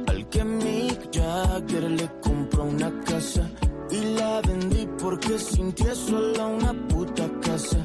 [0.07, 3.49] al que Mick Jagger le compró una casa
[3.89, 7.77] y la vendí porque sintió sola una puta casa.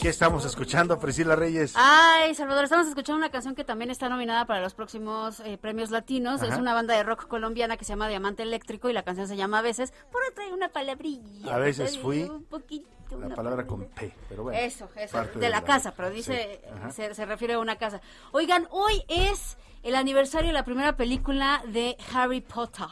[0.00, 1.74] ¿Qué estamos escuchando, Priscila Reyes?
[1.76, 5.90] Ay, Salvador, estamos escuchando una canción que también está nominada para los próximos eh, premios
[5.90, 6.42] latinos.
[6.42, 6.52] Ajá.
[6.54, 9.36] Es una banda de rock colombiana que se llama Diamante Eléctrico y la canción se
[9.36, 9.92] llama A veces.
[10.10, 11.54] Por trae una palabrilla.
[11.54, 12.88] A veces fui Un poquito.
[13.18, 14.58] la palabra con P, pero bueno.
[14.58, 18.00] Eso, eso, de la casa, pero dice, Sí, se, se refiere a una casa.
[18.32, 22.86] Oigan, hoy es el aniversario de la primera película de Harry Potter.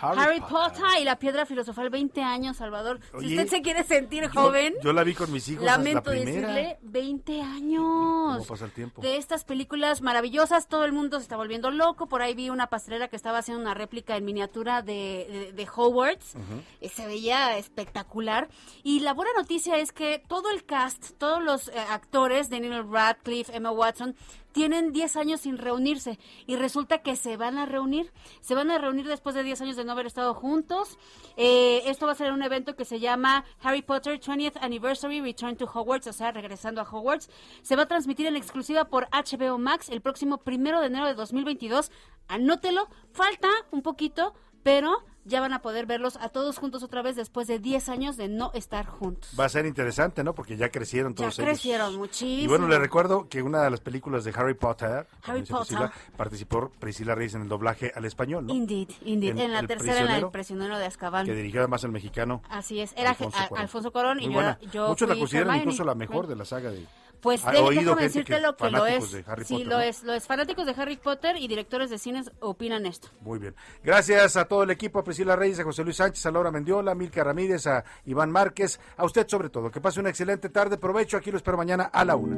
[0.00, 0.82] Harry Harry, Potter.
[1.00, 3.00] y la piedra filosofal, 20 años, Salvador.
[3.12, 5.64] Oye, si usted se quiere sentir joven, Yo, la vi con mis hijos.
[5.64, 9.02] la lamento decirle, 20 años ¿Cómo pasa el tiempo?
[9.02, 12.08] de estas películas maravillosas, todo el mundo se está volviendo loco.
[12.08, 15.68] Por ahí vi una pastelera que estaba haciendo una réplica en miniatura de, de, de
[15.74, 16.34] Hogwarts.
[16.80, 18.48] Eh, Se veía espectacular.
[18.82, 23.54] Y la buena noticia es que todo el cast, todos los eh, actores, Daniel Radcliffe,
[23.56, 24.14] Emma Watson,
[24.52, 28.12] tienen 10 años sin reunirse y resulta que se van a reunir.
[28.40, 30.98] Se van a reunir después de 10 años de no haber estado juntos.
[31.36, 35.56] Eh, esto va a ser un evento que se llama Harry Potter 20th Anniversary Return
[35.56, 37.30] to Hogwarts, o sea, regresando a Hogwarts.
[37.62, 41.14] Se va a transmitir en exclusiva por HBO Max el próximo primero de enero de
[41.14, 41.90] 2022.
[42.28, 47.16] Anótelo, falta un poquito, pero ya van a poder verlos a todos juntos otra vez
[47.16, 49.30] después de 10 años de no estar juntos.
[49.38, 50.34] Va a ser interesante, ¿no?
[50.34, 51.48] Porque ya crecieron Ya todos ellos.
[51.50, 52.42] crecieron muchísimo.
[52.42, 55.58] Y bueno, le recuerdo que una de las películas de Harry Potter, Harry Potter.
[55.78, 58.54] Priscila, participó Priscila Reyes en el doblaje al español, ¿no?
[58.54, 59.38] Indeed, indeed.
[59.38, 61.26] En, la El tercera, en la del prisionero de Azkaban.
[61.26, 62.42] Que dirigió además el mexicano.
[62.48, 63.62] Así es, era Alfonso a- Cuarón.
[63.62, 64.58] Alfonso Cuarón y Muy yo, buena.
[64.72, 66.86] yo Muchos la consideran incluso la mejor de la saga de...
[67.20, 69.12] Pues Ha de- oído déjame decirte que- lo que lo fanáticos es.
[69.12, 69.80] de Harry sí, Potter, lo ¿no?
[69.82, 70.02] es.
[70.04, 70.26] Lo es.
[70.26, 73.08] Fanáticos de Harry Potter y directores de cines opinan esto.
[73.20, 73.54] Muy bien.
[73.84, 76.92] Gracias a todo el equipo, a Priscila Reyes, a José Luis Sánchez, a Laura Mendiola,
[76.92, 79.70] a Milka Ramírez, a Iván Márquez, a usted sobre todo.
[79.70, 82.36] Que pase una excelente tarde, provecho, aquí lo espero mañana a la una.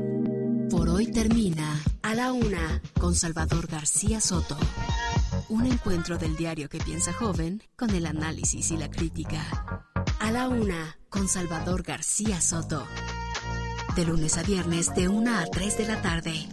[0.70, 4.56] Por hoy termina A la Una con Salvador García Soto.
[5.50, 9.86] Un encuentro del diario que piensa joven con el análisis y la crítica.
[10.18, 12.86] A la Una con Salvador García Soto
[13.94, 16.48] de lunes a viernes de 1 a 3 de la tarde.